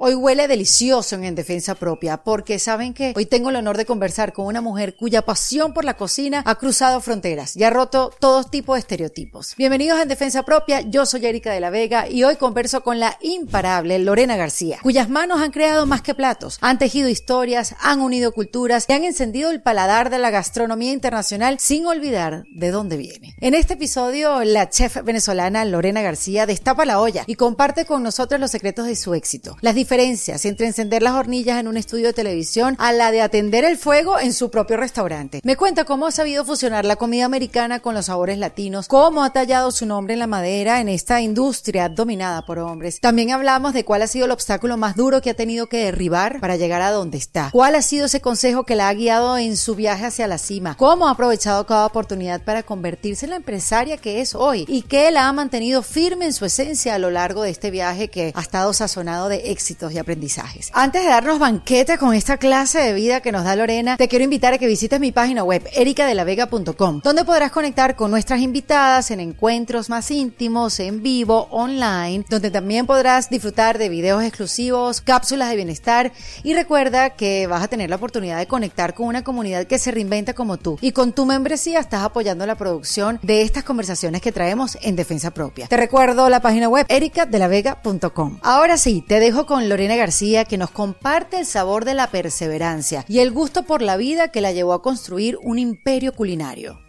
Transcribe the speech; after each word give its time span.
Hoy 0.00 0.14
huele 0.14 0.46
delicioso 0.46 1.16
en 1.16 1.24
En 1.24 1.34
Defensa 1.34 1.74
Propia, 1.74 2.18
porque 2.18 2.60
saben 2.60 2.94
que 2.94 3.12
hoy 3.16 3.26
tengo 3.26 3.50
el 3.50 3.56
honor 3.56 3.76
de 3.76 3.84
conversar 3.84 4.32
con 4.32 4.46
una 4.46 4.60
mujer 4.60 4.94
cuya 4.94 5.22
pasión 5.22 5.74
por 5.74 5.84
la 5.84 5.96
cocina 5.96 6.40
ha 6.46 6.54
cruzado 6.54 7.00
fronteras 7.00 7.56
y 7.56 7.64
ha 7.64 7.70
roto 7.70 8.12
todo 8.20 8.44
tipo 8.44 8.74
de 8.74 8.78
estereotipos. 8.78 9.56
Bienvenidos 9.56 9.98
a 9.98 10.02
En 10.02 10.08
Defensa 10.08 10.44
Propia, 10.44 10.82
yo 10.82 11.04
soy 11.04 11.26
Erika 11.26 11.52
de 11.52 11.58
la 11.58 11.70
Vega 11.70 12.08
y 12.08 12.22
hoy 12.22 12.36
converso 12.36 12.84
con 12.84 13.00
la 13.00 13.18
imparable 13.22 13.98
Lorena 13.98 14.36
García, 14.36 14.78
cuyas 14.84 15.08
manos 15.08 15.40
han 15.40 15.50
creado 15.50 15.84
más 15.84 16.00
que 16.00 16.14
platos, 16.14 16.58
han 16.60 16.78
tejido 16.78 17.08
historias, 17.08 17.74
han 17.80 18.00
unido 18.00 18.30
culturas 18.30 18.84
y 18.88 18.92
han 18.92 19.02
encendido 19.02 19.50
el 19.50 19.62
paladar 19.62 20.10
de 20.10 20.20
la 20.20 20.30
gastronomía 20.30 20.92
internacional 20.92 21.58
sin 21.58 21.86
olvidar 21.86 22.44
de 22.54 22.70
dónde 22.70 22.98
viene. 22.98 23.34
En 23.40 23.54
este 23.54 23.74
episodio, 23.74 24.44
la 24.44 24.70
chef 24.70 25.02
venezolana 25.02 25.64
Lorena 25.64 26.02
García 26.02 26.46
destapa 26.46 26.84
la 26.84 27.00
olla 27.00 27.24
y 27.26 27.34
comparte 27.34 27.84
con 27.84 28.04
nosotros 28.04 28.40
los 28.40 28.52
secretos 28.52 28.86
de 28.86 28.94
su 28.94 29.12
éxito. 29.14 29.56
Diferencias 29.88 30.44
entre 30.44 30.66
encender 30.66 31.02
las 31.02 31.14
hornillas 31.14 31.58
en 31.58 31.66
un 31.66 31.78
estudio 31.78 32.08
de 32.08 32.12
televisión 32.12 32.76
a 32.78 32.92
la 32.92 33.10
de 33.10 33.22
atender 33.22 33.64
el 33.64 33.78
fuego 33.78 34.18
en 34.18 34.34
su 34.34 34.50
propio 34.50 34.76
restaurante. 34.76 35.40
Me 35.44 35.56
cuenta 35.56 35.86
cómo 35.86 36.06
ha 36.06 36.10
sabido 36.10 36.44
fusionar 36.44 36.84
la 36.84 36.96
comida 36.96 37.24
americana 37.24 37.80
con 37.80 37.94
los 37.94 38.04
sabores 38.04 38.36
latinos, 38.36 38.86
cómo 38.86 39.24
ha 39.24 39.32
tallado 39.32 39.70
su 39.70 39.86
nombre 39.86 40.12
en 40.12 40.20
la 40.20 40.26
madera 40.26 40.82
en 40.82 40.90
esta 40.90 41.22
industria 41.22 41.88
dominada 41.88 42.44
por 42.44 42.58
hombres. 42.58 43.00
También 43.00 43.30
hablamos 43.30 43.72
de 43.72 43.86
cuál 43.86 44.02
ha 44.02 44.08
sido 44.08 44.26
el 44.26 44.30
obstáculo 44.30 44.76
más 44.76 44.94
duro 44.94 45.22
que 45.22 45.30
ha 45.30 45.34
tenido 45.34 45.70
que 45.70 45.84
derribar 45.84 46.38
para 46.40 46.56
llegar 46.56 46.82
a 46.82 46.90
donde 46.90 47.16
está. 47.16 47.48
¿Cuál 47.50 47.74
ha 47.74 47.80
sido 47.80 48.06
ese 48.06 48.20
consejo 48.20 48.64
que 48.64 48.76
la 48.76 48.90
ha 48.90 48.94
guiado 48.94 49.38
en 49.38 49.56
su 49.56 49.74
viaje 49.74 50.04
hacia 50.04 50.26
la 50.26 50.36
cima? 50.36 50.76
¿Cómo 50.76 51.08
ha 51.08 51.12
aprovechado 51.12 51.64
cada 51.64 51.86
oportunidad 51.86 52.42
para 52.42 52.62
convertirse 52.62 53.24
en 53.24 53.30
la 53.30 53.36
empresaria 53.36 53.96
que 53.96 54.20
es 54.20 54.34
hoy? 54.34 54.66
¿Y 54.68 54.82
qué 54.82 55.10
la 55.10 55.28
ha 55.28 55.32
mantenido 55.32 55.80
firme 55.82 56.26
en 56.26 56.34
su 56.34 56.44
esencia 56.44 56.94
a 56.94 56.98
lo 56.98 57.10
largo 57.10 57.42
de 57.42 57.48
este 57.48 57.70
viaje 57.70 58.08
que 58.08 58.32
ha 58.34 58.42
estado 58.42 58.74
sazonado 58.74 59.30
de 59.30 59.50
éxito? 59.50 59.77
Y 59.78 59.98
aprendizajes. 59.98 60.70
Antes 60.74 61.02
de 61.02 61.08
darnos 61.08 61.38
banquete 61.38 61.98
con 61.98 62.14
esta 62.14 62.36
clase 62.36 62.80
de 62.80 62.92
vida 62.92 63.20
que 63.20 63.32
nos 63.32 63.44
da 63.44 63.54
Lorena, 63.54 63.96
te 63.96 64.08
quiero 64.08 64.24
invitar 64.24 64.52
a 64.52 64.58
que 64.58 64.66
visites 64.66 64.98
mi 64.98 65.12
página 65.12 65.44
web 65.44 65.64
ericadelavega.com, 65.72 67.00
donde 67.04 67.24
podrás 67.24 67.52
conectar 67.52 67.94
con 67.94 68.10
nuestras 68.10 68.40
invitadas 68.40 69.10
en 69.10 69.20
encuentros 69.20 69.88
más 69.88 70.10
íntimos, 70.10 70.80
en 70.80 71.02
vivo, 71.02 71.46
online, 71.50 72.24
donde 72.28 72.50
también 72.50 72.86
podrás 72.86 73.30
disfrutar 73.30 73.78
de 73.78 73.88
videos 73.88 74.22
exclusivos, 74.24 75.00
cápsulas 75.00 75.50
de 75.50 75.56
bienestar 75.56 76.12
y 76.42 76.54
recuerda 76.54 77.10
que 77.10 77.46
vas 77.46 77.62
a 77.62 77.68
tener 77.68 77.88
la 77.88 77.96
oportunidad 77.96 78.38
de 78.38 78.46
conectar 78.46 78.94
con 78.94 79.06
una 79.06 79.22
comunidad 79.22 79.66
que 79.66 79.78
se 79.78 79.92
reinventa 79.92 80.34
como 80.34 80.56
tú 80.56 80.78
y 80.80 80.92
con 80.92 81.12
tu 81.12 81.24
membresía 81.24 81.78
estás 81.78 82.02
apoyando 82.02 82.46
la 82.46 82.56
producción 82.56 83.20
de 83.22 83.42
estas 83.42 83.64
conversaciones 83.64 84.20
que 84.22 84.32
traemos 84.32 84.76
en 84.82 84.96
defensa 84.96 85.30
propia. 85.30 85.66
Te 85.68 85.76
recuerdo 85.76 86.28
la 86.28 86.40
página 86.40 86.68
web 86.68 86.86
ericadelavega.com. 86.88 88.38
Ahora 88.42 88.76
sí, 88.76 89.04
te 89.06 89.20
dejo 89.20 89.46
con 89.46 89.67
Lorena 89.68 89.96
García 89.96 90.44
que 90.44 90.58
nos 90.58 90.70
comparte 90.70 91.38
el 91.38 91.46
sabor 91.46 91.84
de 91.84 91.94
la 91.94 92.10
perseverancia 92.10 93.04
y 93.08 93.20
el 93.20 93.30
gusto 93.30 93.64
por 93.64 93.82
la 93.82 93.96
vida 93.96 94.28
que 94.28 94.40
la 94.40 94.52
llevó 94.52 94.72
a 94.72 94.82
construir 94.82 95.38
un 95.42 95.58
imperio 95.58 96.12
culinario. 96.12 96.80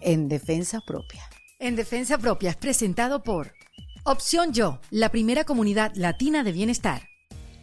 En 0.00 0.28
defensa 0.28 0.80
propia. 0.86 1.22
En 1.58 1.76
defensa 1.76 2.18
propia 2.18 2.50
es 2.50 2.56
presentado 2.56 3.22
por 3.22 3.52
Opción 4.04 4.52
Yo, 4.52 4.80
la 4.90 5.10
primera 5.10 5.44
comunidad 5.44 5.92
latina 5.94 6.44
de 6.44 6.52
bienestar. 6.52 7.08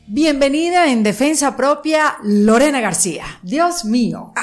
Bienvenida 0.08 0.92
en 0.92 1.04
defensa 1.04 1.56
propia, 1.56 2.18
Lorena 2.24 2.82
García. 2.82 3.26
Dios 3.44 3.86
mío. 3.86 4.34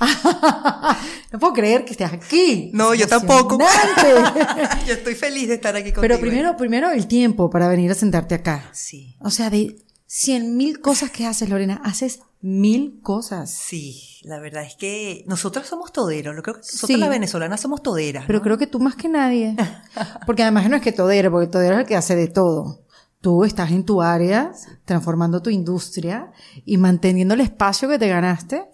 no 1.32 1.38
puedo 1.38 1.52
creer 1.52 1.84
que 1.84 1.92
estés 1.92 2.12
aquí. 2.12 2.70
No, 2.72 2.94
yo 2.94 3.06
tampoco. 3.06 3.58
yo 4.86 4.94
estoy 4.94 5.14
feliz 5.14 5.48
de 5.48 5.54
estar 5.54 5.74
aquí 5.74 5.92
contigo. 5.92 6.00
Pero 6.02 6.20
primero, 6.20 6.56
primero 6.56 6.90
el 6.90 7.06
tiempo 7.06 7.50
para 7.50 7.68
venir 7.68 7.90
a 7.90 7.94
sentarte 7.94 8.34
acá. 8.34 8.68
Sí. 8.72 9.16
O 9.20 9.30
sea, 9.30 9.50
de 9.50 9.76
cien 10.06 10.56
mil 10.56 10.80
cosas 10.80 11.10
que 11.10 11.26
haces, 11.26 11.48
Lorena, 11.48 11.80
haces 11.84 12.20
mil 12.40 13.00
cosas. 13.02 13.50
Sí, 13.50 14.20
la 14.22 14.38
verdad 14.38 14.64
es 14.64 14.74
que 14.76 15.24
nosotras 15.26 15.66
somos 15.66 15.92
toderos. 15.92 16.36
Yo 16.36 16.42
creo 16.42 16.54
que 16.54 16.60
nosotros 16.60 16.88
Sí. 16.88 16.96
las 16.96 17.08
venezolanas 17.08 17.60
somos 17.60 17.82
toderas. 17.82 18.24
Pero 18.26 18.40
¿no? 18.40 18.42
creo 18.42 18.58
que 18.58 18.66
tú 18.66 18.80
más 18.80 18.96
que 18.96 19.08
nadie. 19.08 19.56
Porque 20.26 20.42
además 20.42 20.68
no 20.68 20.76
es 20.76 20.82
que 20.82 20.92
todero, 20.92 21.30
porque 21.30 21.46
todero 21.46 21.74
es 21.74 21.80
el 21.80 21.86
que 21.86 21.96
hace 21.96 22.14
de 22.16 22.28
todo. 22.28 22.82
Tú 23.20 23.44
estás 23.44 23.70
en 23.70 23.84
tu 23.84 24.02
área, 24.02 24.52
transformando 24.84 25.40
tu 25.40 25.48
industria 25.48 26.30
y 26.66 26.76
manteniendo 26.76 27.32
el 27.32 27.40
espacio 27.40 27.88
que 27.88 27.98
te 27.98 28.08
ganaste 28.08 28.66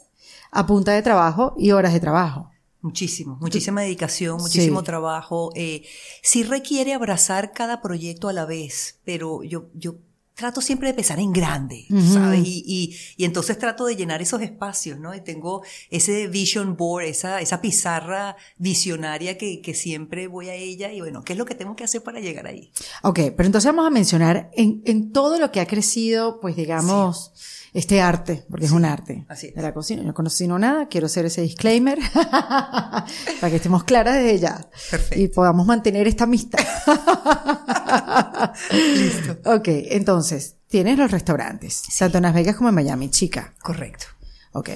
a 0.50 0.66
punta 0.66 0.92
de 0.92 1.02
trabajo 1.02 1.54
y 1.58 1.70
horas 1.72 1.92
de 1.92 2.00
trabajo. 2.00 2.50
Muchísimo, 2.82 3.36
muchísima 3.40 3.82
dedicación, 3.82 4.38
Sí. 4.38 4.42
muchísimo 4.44 4.82
trabajo. 4.82 5.50
Eh, 5.54 5.82
sí 6.22 6.42
requiere 6.44 6.94
abrazar 6.94 7.52
cada 7.52 7.82
proyecto 7.82 8.28
a 8.28 8.32
la 8.32 8.46
vez, 8.46 9.00
pero 9.04 9.42
yo, 9.42 9.66
yo 9.74 9.96
trato 10.34 10.62
siempre 10.62 10.88
de 10.88 10.94
pensar 10.94 11.18
en 11.18 11.30
grande. 11.34 11.84
¿sabes? 12.14 12.40
Y, 12.46 12.64
y, 12.66 12.96
y 13.18 13.24
entonces 13.26 13.58
trato 13.58 13.84
de 13.84 13.94
llenar 13.96 14.22
esos 14.22 14.40
espacios, 14.40 14.98
¿no? 14.98 15.14
Y 15.14 15.20
tengo 15.20 15.62
ese 15.90 16.28
vision 16.28 16.78
board, 16.78 17.04
esa, 17.04 17.42
esa 17.42 17.60
pizarra 17.60 18.36
visionaria 18.56 19.36
que, 19.36 19.60
que 19.60 19.74
siempre 19.74 20.28
voy 20.28 20.48
a 20.48 20.54
ella 20.54 20.90
y 20.90 21.00
bueno, 21.02 21.22
¿qué 21.22 21.34
es 21.34 21.38
lo 21.38 21.44
que 21.44 21.54
tengo 21.54 21.76
que 21.76 21.84
hacer 21.84 22.02
para 22.02 22.20
llegar 22.20 22.46
ahí? 22.46 22.72
Ok, 23.02 23.18
pero 23.36 23.44
entonces 23.44 23.66
vamos 23.70 23.86
a 23.86 23.90
mencionar 23.90 24.50
en, 24.54 24.80
en 24.86 25.12
todo 25.12 25.38
lo 25.38 25.52
que 25.52 25.60
ha 25.60 25.66
crecido, 25.66 26.40
pues 26.40 26.56
digamos, 26.56 27.32
este 27.72 28.00
arte, 28.00 28.44
porque 28.50 28.66
es 28.66 28.72
un 28.72 28.84
arte 28.84 29.24
así 29.28 29.48
es. 29.48 29.54
de 29.54 29.62
la 29.62 29.72
cocina. 29.72 30.02
Yo 30.02 30.08
no 30.08 30.14
cocino 30.14 30.58
nada, 30.58 30.88
quiero 30.88 31.06
hacer 31.06 31.26
ese 31.26 31.42
disclaimer 31.42 31.98
para 32.14 33.06
que 33.48 33.56
estemos 33.56 33.84
claras 33.84 34.14
desde 34.16 34.38
ya 34.40 34.68
Perfecto. 34.90 35.20
y 35.20 35.28
podamos 35.28 35.66
mantener 35.66 36.06
esta 36.08 36.24
amistad. 36.24 36.58
Listo. 38.72 39.38
ok, 39.44 39.68
entonces, 39.90 40.56
tienes 40.68 40.98
los 40.98 41.10
restaurantes, 41.10 41.82
tanto 41.98 42.18
en 42.18 42.22
Las 42.24 42.34
Vegas 42.34 42.56
como 42.56 42.68
en 42.68 42.74
Miami, 42.74 43.10
chica. 43.10 43.54
Correcto. 43.62 44.06
Ok. 44.52 44.70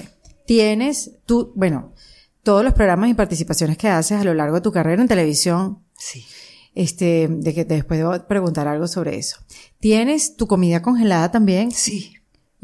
Tienes 0.45 1.11
tú, 1.25 1.51
bueno, 1.55 1.93
todos 2.43 2.63
los 2.63 2.73
programas 2.73 3.09
y 3.09 3.13
participaciones 3.13 3.77
que 3.77 3.87
haces 3.89 4.19
a 4.19 4.23
lo 4.23 4.33
largo 4.33 4.55
de 4.55 4.61
tu 4.61 4.71
carrera 4.71 5.01
en 5.01 5.07
televisión, 5.07 5.83
Sí. 5.97 6.25
este, 6.75 7.27
de 7.29 7.53
que 7.53 7.65
después 7.65 7.99
debo 7.99 8.27
preguntar 8.27 8.67
algo 8.67 8.87
sobre 8.87 9.17
eso. 9.17 9.37
Tienes 9.79 10.35
tu 10.35 10.47
comida 10.47 10.81
congelada 10.81 11.31
también. 11.31 11.71
Sí. 11.71 12.13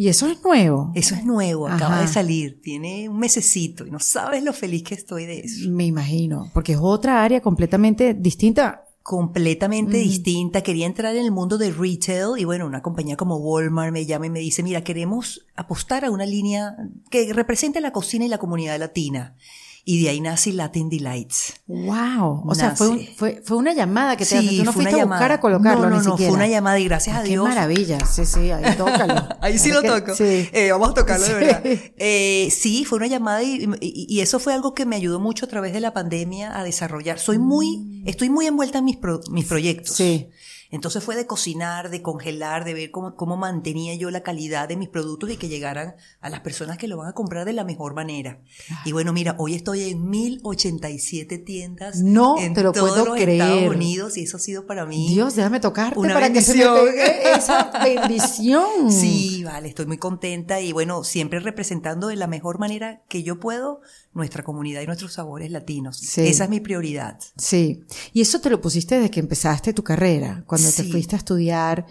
Y 0.01 0.07
eso 0.07 0.25
es 0.25 0.43
nuevo. 0.43 0.91
Eso 0.95 1.13
es 1.13 1.23
nuevo, 1.23 1.67
acaba 1.67 1.97
Ajá. 1.97 2.01
de 2.01 2.07
salir, 2.07 2.59
tiene 2.59 3.07
un 3.07 3.19
mesecito 3.19 3.85
y 3.85 3.91
no 3.91 3.99
sabes 3.99 4.43
lo 4.43 4.51
feliz 4.51 4.81
que 4.81 4.95
estoy 4.95 5.27
de 5.27 5.41
eso. 5.41 5.69
Me 5.69 5.85
imagino, 5.85 6.49
porque 6.55 6.71
es 6.71 6.79
otra 6.81 7.23
área 7.23 7.39
completamente 7.39 8.15
distinta. 8.15 8.83
completamente 9.03 9.97
distinta. 9.97 10.63
Quería 10.63 10.87
entrar 10.87 11.15
en 11.15 11.23
el 11.23 11.31
mundo 11.31 11.59
de 11.59 11.69
retail 11.69 12.31
y 12.39 12.45
bueno, 12.45 12.65
una 12.65 12.81
compañía 12.81 13.15
como 13.15 13.37
Walmart 13.37 13.93
me 13.93 14.07
llama 14.07 14.25
y 14.25 14.31
me 14.31 14.39
dice, 14.39 14.63
mira, 14.63 14.83
queremos 14.83 15.45
apostar 15.55 16.03
a 16.03 16.09
una 16.09 16.25
línea 16.25 16.75
que 17.11 17.31
represente 17.31 17.79
la 17.79 17.91
cocina 17.91 18.25
y 18.25 18.27
la 18.27 18.39
comunidad 18.39 18.79
latina. 18.79 19.35
Y 19.83 20.03
de 20.03 20.09
ahí 20.09 20.21
nace 20.21 20.53
Latin 20.53 20.89
Delights. 20.89 21.53
Wow. 21.65 22.43
O 22.47 22.53
sea, 22.53 22.75
fue, 22.75 22.89
un- 22.89 23.07
fue, 23.17 23.41
fue 23.43 23.57
una 23.57 23.73
llamada 23.73 24.15
que 24.15 24.25
te 24.25 24.39
Sí. 24.39 24.57
Tú 24.59 24.63
no 24.63 24.73
fuiste 24.73 25.01
a 25.01 25.05
buscar 25.05 25.31
a 25.31 25.39
colocarlo 25.39 25.83
No, 25.85 25.89
no, 25.89 25.97
ni 25.99 26.05
no, 26.05 26.11
siquiera. 26.11 26.29
fue 26.29 26.37
una 26.37 26.47
llamada 26.47 26.79
y 26.79 26.85
gracias 26.85 27.17
a 27.17 27.23
Qué 27.23 27.29
Dios. 27.29 27.47
maravilla. 27.47 27.97
Sí, 28.05 28.25
sí, 28.25 28.51
ahí 28.51 28.63
tócalo. 28.77 29.27
Ahí 29.41 29.57
sí 29.57 29.71
lo 29.71 29.81
toco. 29.81 30.13
Sí. 30.15 30.47
Eh, 30.53 30.71
vamos 30.71 30.91
a 30.91 30.93
tocarlo 30.93 31.25
de 31.25 31.31
Sí. 31.33 31.35
verdad. 31.39 31.61
Eh, 31.97 32.49
sí, 32.51 32.85
fue 32.85 32.97
una 32.99 33.07
llamada 33.07 33.41
y, 33.41 33.67
y- 33.81 34.05
y 34.07 34.19
eso 34.21 34.39
fue 34.39 34.53
algo 34.53 34.75
que 34.75 34.85
me 34.85 34.95
ayudó 34.95 35.19
mucho 35.19 35.45
a 35.45 35.49
través 35.49 35.73
de 35.73 35.79
la 35.79 35.93
pandemia 35.93 36.55
a 36.57 36.63
desarrollar. 36.63 37.17
Soy 37.17 37.39
muy, 37.39 38.03
estoy 38.05 38.29
muy 38.29 38.45
envuelta 38.45 38.77
en 38.77 38.85
mis, 38.85 38.97
pro- 38.97 39.21
mis 39.31 39.45
proyectos. 39.45 39.93
Mm. 39.93 39.97
Sí. 40.03 40.29
Entonces 40.71 41.03
fue 41.03 41.15
de 41.15 41.27
cocinar, 41.27 41.89
de 41.89 42.01
congelar, 42.01 42.63
de 42.65 42.73
ver 42.73 42.91
cómo, 42.91 43.15
cómo 43.15 43.37
mantenía 43.37 43.93
yo 43.95 44.09
la 44.09 44.23
calidad 44.23 44.67
de 44.69 44.77
mis 44.77 44.89
productos 44.89 45.29
y 45.29 45.37
que 45.37 45.49
llegaran 45.49 45.95
a 46.21 46.29
las 46.29 46.39
personas 46.39 46.77
que 46.77 46.87
lo 46.87 46.97
van 46.97 47.09
a 47.09 47.13
comprar 47.13 47.45
de 47.45 47.53
la 47.53 47.63
mejor 47.63 47.93
manera. 47.93 48.39
Y 48.85 48.91
bueno, 48.93 49.13
mira, 49.13 49.35
hoy 49.37 49.53
estoy 49.55 49.89
en 49.89 50.09
1087 50.09 51.37
tiendas 51.39 51.97
No 52.01 52.37
en 52.39 52.53
te 52.53 52.63
lo 52.63 52.71
todos 52.71 52.89
puedo 52.91 53.05
los 53.05 53.15
creer. 53.15 53.41
Estados 53.41 53.75
Unidos 53.75 54.17
y 54.17 54.23
eso 54.23 54.37
ha 54.37 54.39
sido 54.39 54.65
para 54.65 54.85
mí. 54.85 55.09
Dios, 55.09 55.35
déjame 55.35 55.59
tocarte 55.59 55.99
Una 55.99 56.13
para 56.13 56.31
que 56.31 56.41
se 56.41 56.55
me 56.55 56.63
bendición. 56.65 56.85
pegue 56.95 57.31
esa 57.35 57.71
bendición. 57.83 58.91
Sí, 58.91 59.43
vale, 59.43 59.69
estoy 59.69 59.85
muy 59.85 59.97
contenta 59.97 60.61
y 60.61 60.71
bueno, 60.71 61.03
siempre 61.03 61.39
representando 61.39 62.07
de 62.07 62.15
la 62.15 62.27
mejor 62.27 62.59
manera 62.59 63.01
que 63.07 63.23
yo 63.23 63.39
puedo 63.39 63.81
nuestra 64.13 64.43
comunidad 64.43 64.81
y 64.81 64.85
nuestros 64.87 65.13
sabores 65.13 65.51
latinos. 65.51 65.97
Sí. 65.97 66.21
Esa 66.27 66.45
es 66.45 66.49
mi 66.49 66.59
prioridad. 66.59 67.17
Sí. 67.37 67.83
Y 68.13 68.21
eso 68.21 68.41
te 68.41 68.49
lo 68.49 68.59
pusiste 68.61 68.95
desde 68.95 69.09
que 69.11 69.19
empezaste 69.19 69.73
tu 69.73 69.83
carrera, 69.83 70.43
cuando 70.47 70.60
te 70.69 70.83
Sí. 70.83 70.91
fuiste 70.91 71.15
a 71.15 71.19
estudiar. 71.19 71.85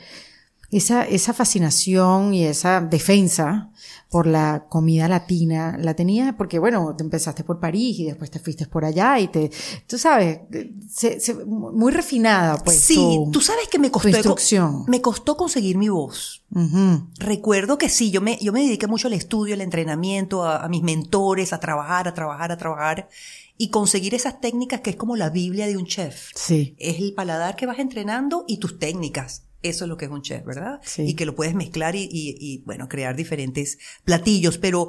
Esa, 0.72 1.02
esa 1.04 1.32
fascinación 1.32 2.32
y 2.32 2.44
esa 2.44 2.80
defensa 2.80 3.70
por 4.08 4.28
la 4.28 4.66
comida 4.68 5.08
latina, 5.08 5.76
la 5.80 5.94
tenías 5.94 6.32
porque, 6.36 6.60
bueno, 6.60 6.94
te 6.96 7.02
empezaste 7.02 7.42
por 7.42 7.58
París 7.58 7.98
y 7.98 8.04
después 8.04 8.30
te 8.30 8.38
fuiste 8.38 8.66
por 8.66 8.84
allá 8.84 9.18
y 9.18 9.26
te, 9.26 9.50
tú 9.88 9.98
sabes, 9.98 10.38
se- 10.88 11.18
se- 11.18 11.34
muy 11.44 11.90
refinada, 11.90 12.56
pues. 12.62 12.78
sí, 12.80 12.94
tu- 12.94 13.30
tú 13.32 13.40
sabes 13.40 13.66
que 13.68 13.80
me 13.80 13.90
costó, 13.90 14.08
instrucción. 14.10 14.84
me 14.86 15.00
costó 15.00 15.36
conseguir 15.36 15.76
mi 15.76 15.88
voz. 15.88 16.44
Recuerdo 17.18 17.76
que 17.76 17.88
sí, 17.88 18.12
yo 18.12 18.20
me, 18.20 18.38
yo 18.40 18.52
me 18.52 18.62
dediqué 18.62 18.86
mucho 18.86 19.08
al 19.08 19.14
estudio, 19.14 19.54
al 19.54 19.60
entrenamiento, 19.62 20.44
a, 20.44 20.64
a 20.64 20.68
mis 20.68 20.82
mentores, 20.82 21.52
a 21.52 21.58
trabajar, 21.58 22.06
a 22.06 22.14
trabajar, 22.14 22.52
a 22.52 22.56
trabajar 22.56 23.08
y 23.62 23.68
conseguir 23.68 24.14
esas 24.14 24.40
técnicas 24.40 24.80
que 24.80 24.88
es 24.88 24.96
como 24.96 25.16
la 25.16 25.28
Biblia 25.28 25.66
de 25.66 25.76
un 25.76 25.84
chef. 25.84 26.30
Sí. 26.34 26.74
Es 26.78 26.98
el 26.98 27.12
paladar 27.12 27.56
que 27.56 27.66
vas 27.66 27.78
entrenando 27.78 28.46
y 28.48 28.56
tus 28.56 28.78
técnicas. 28.78 29.44
Eso 29.62 29.84
es 29.84 29.88
lo 29.90 29.98
que 29.98 30.06
es 30.06 30.10
un 30.10 30.22
chef, 30.22 30.46
¿verdad? 30.46 30.80
Sí. 30.82 31.02
Y 31.02 31.14
que 31.14 31.26
lo 31.26 31.34
puedes 31.34 31.54
mezclar 31.54 31.94
y, 31.94 32.04
y- 32.04 32.36
y, 32.40 32.62
bueno, 32.64 32.88
crear 32.88 33.14
diferentes 33.16 33.76
platillos. 34.02 34.56
Pero, 34.56 34.88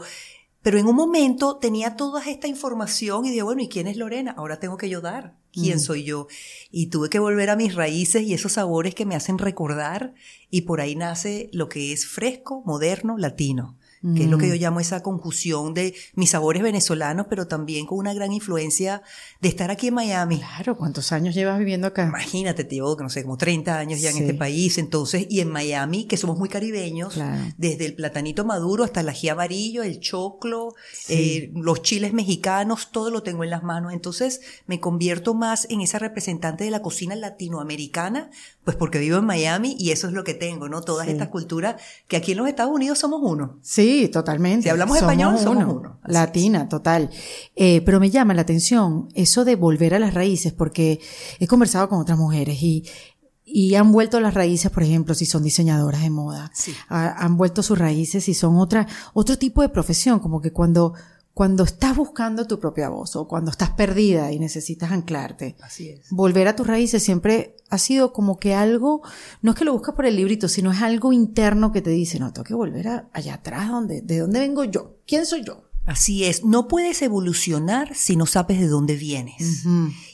pero 0.61 0.77
en 0.79 0.85
un 0.87 0.95
momento 0.95 1.57
tenía 1.57 1.97
toda 1.97 2.23
esta 2.25 2.47
información 2.47 3.25
y 3.25 3.31
dije, 3.31 3.43
bueno, 3.43 3.61
¿y 3.61 3.67
quién 3.67 3.87
es 3.87 3.97
Lorena? 3.97 4.31
Ahora 4.37 4.57
tengo 4.61 4.77
que 4.77 4.87
yo 4.87 5.01
dar. 5.01 5.35
¿Quién 5.51 5.81
soy 5.81 6.05
yo? 6.05 6.27
Y 6.71 6.87
tuve 6.87 7.09
que 7.09 7.19
volver 7.19 7.49
a 7.49 7.57
mis 7.57 7.75
raíces 7.75 8.21
y 8.23 8.33
esos 8.33 8.53
sabores 8.53 8.95
que 8.95 9.05
me 9.05 9.15
hacen 9.15 9.37
recordar. 9.37 10.13
Y 10.49 10.61
por 10.61 10.79
ahí 10.79 10.95
nace 10.95 11.49
lo 11.51 11.67
que 11.67 11.91
es 11.91 12.05
fresco, 12.07 12.63
moderno, 12.65 13.17
latino. 13.17 13.77
Que 14.15 14.23
es 14.23 14.29
lo 14.29 14.39
que 14.39 14.47
yo 14.49 14.55
llamo 14.55 14.79
esa 14.79 15.03
conjunción 15.03 15.75
de 15.75 15.93
mis 16.15 16.31
sabores 16.31 16.63
venezolanos, 16.63 17.27
pero 17.29 17.47
también 17.47 17.85
con 17.85 17.99
una 17.99 18.13
gran 18.15 18.31
influencia 18.33 19.03
de 19.41 19.47
estar 19.49 19.69
aquí 19.69 19.87
en 19.89 19.93
Miami. 19.93 20.39
Claro, 20.39 20.75
¿cuántos 20.75 21.11
años 21.11 21.35
llevas 21.35 21.59
viviendo 21.59 21.85
acá? 21.85 22.07
Imagínate, 22.07 22.63
te 22.63 22.75
llevo, 22.75 22.95
no 22.99 23.09
sé, 23.09 23.21
como 23.21 23.37
30 23.37 23.77
años 23.77 24.01
ya 24.01 24.09
en 24.09 24.17
este 24.17 24.33
país, 24.33 24.79
entonces, 24.79 25.27
y 25.29 25.39
en 25.41 25.49
Miami, 25.51 26.05
que 26.05 26.17
somos 26.17 26.39
muy 26.39 26.49
caribeños, 26.49 27.13
Claro. 27.13 27.43
desde 27.57 27.85
el 27.85 27.93
platanito 27.93 28.43
maduro 28.43 28.83
hasta 28.83 29.01
el 29.01 29.09
ají 29.09 29.29
amarillo, 29.29 29.83
el 29.83 29.99
choclo, 29.99 30.73
eh, 31.07 31.51
los 31.53 31.83
chiles 31.83 32.11
mexicanos, 32.11 32.89
todo 32.91 33.11
lo 33.11 33.21
tengo 33.21 33.43
en 33.43 33.51
las 33.51 33.61
manos. 33.61 33.93
Entonces, 33.93 34.41
me 34.65 34.79
convierto 34.79 35.35
más 35.35 35.67
en 35.69 35.79
esa 35.81 35.99
representante 35.99 36.63
de 36.63 36.71
la 36.71 36.81
cocina 36.81 37.15
latinoamericana, 37.15 38.29
pues 38.63 38.77
porque 38.77 38.99
vivo 38.99 39.17
en 39.17 39.25
Miami 39.25 39.75
y 39.79 39.91
eso 39.91 40.07
es 40.07 40.13
lo 40.13 40.23
que 40.23 40.33
tengo, 40.33 40.69
¿no? 40.69 40.81
Todas 40.81 41.05
Sí. 41.05 41.13
estas 41.13 41.29
culturas 41.29 41.81
que 42.07 42.15
aquí 42.17 42.31
en 42.33 42.39
los 42.39 42.47
Estados 42.47 42.73
Unidos 42.73 42.99
somos 42.99 43.19
uno. 43.23 43.57
Sí, 43.61 43.90
totalmente. 44.11 44.63
Si 44.63 44.69
hablamos 44.69 44.97
español, 44.97 45.37
somos 45.39 45.63
uno. 45.65 45.99
Latina, 46.05 46.67
total. 46.69 47.09
Eh, 47.55 47.81
pero 47.85 47.99
me 47.99 48.09
llama 48.09 48.33
la 48.33 48.41
atención 48.41 49.09
eso 49.13 49.45
de 49.45 49.55
volver 49.55 49.93
a 49.93 49.99
las 49.99 50.13
raíces, 50.13 50.53
porque 50.53 50.99
he 51.39 51.47
conversado 51.47 51.87
con 51.89 51.99
otras 51.99 52.17
mujeres 52.17 52.61
y, 52.61 52.85
y 53.45 53.75
han 53.75 53.91
vuelto 53.91 54.17
a 54.17 54.21
las 54.21 54.33
raíces, 54.33 54.71
por 54.71 54.83
ejemplo, 54.83 55.13
si 55.13 55.25
son 55.25 55.43
diseñadoras 55.43 56.01
de 56.01 56.09
moda. 56.09 56.51
Sí. 56.53 56.73
Ha- 56.89 57.23
han 57.25 57.37
vuelto 57.37 57.63
sus 57.63 57.77
raíces 57.77 58.27
y 58.29 58.33
son 58.33 58.57
otra, 58.57 58.87
otro 59.13 59.37
tipo 59.37 59.61
de 59.61 59.69
profesión, 59.69 60.19
como 60.19 60.41
que 60.41 60.51
cuando, 60.51 60.93
cuando 61.33 61.63
estás 61.63 61.95
buscando 61.95 62.45
tu 62.45 62.59
propia 62.59 62.89
voz 62.89 63.15
o 63.15 63.27
cuando 63.27 63.51
estás 63.51 63.69
perdida 63.71 64.31
y 64.31 64.39
necesitas 64.39 64.91
anclarte. 64.91 65.55
Así 65.61 65.89
es. 65.89 66.01
Volver 66.09 66.47
a 66.47 66.55
tus 66.55 66.67
raíces 66.67 67.01
siempre 67.03 67.55
ha 67.69 67.77
sido 67.77 68.11
como 68.11 68.37
que 68.37 68.53
algo, 68.53 69.01
no 69.41 69.51
es 69.51 69.57
que 69.57 69.63
lo 69.65 69.73
buscas 69.73 69.95
por 69.95 70.05
el 70.05 70.17
librito, 70.17 70.47
sino 70.49 70.71
es 70.71 70.81
algo 70.81 71.13
interno 71.13 71.71
que 71.71 71.81
te 71.81 71.89
dice, 71.89 72.19
no, 72.19 72.33
tengo 72.33 72.43
que 72.43 72.53
volver 72.53 72.87
a- 72.89 73.09
allá 73.13 73.35
atrás, 73.35 73.69
donde, 73.69 74.01
¿de 74.01 74.19
dónde 74.19 74.39
vengo 74.41 74.63
yo? 74.65 74.97
¿Quién 75.07 75.25
soy 75.25 75.43
yo? 75.45 75.63
Así 75.85 76.25
es, 76.25 76.43
no 76.45 76.67
puedes 76.67 77.01
evolucionar 77.01 77.95
si 77.95 78.15
no 78.15 78.27
sabes 78.27 78.59
de 78.59 78.67
dónde 78.67 78.95
vienes. 78.95 79.63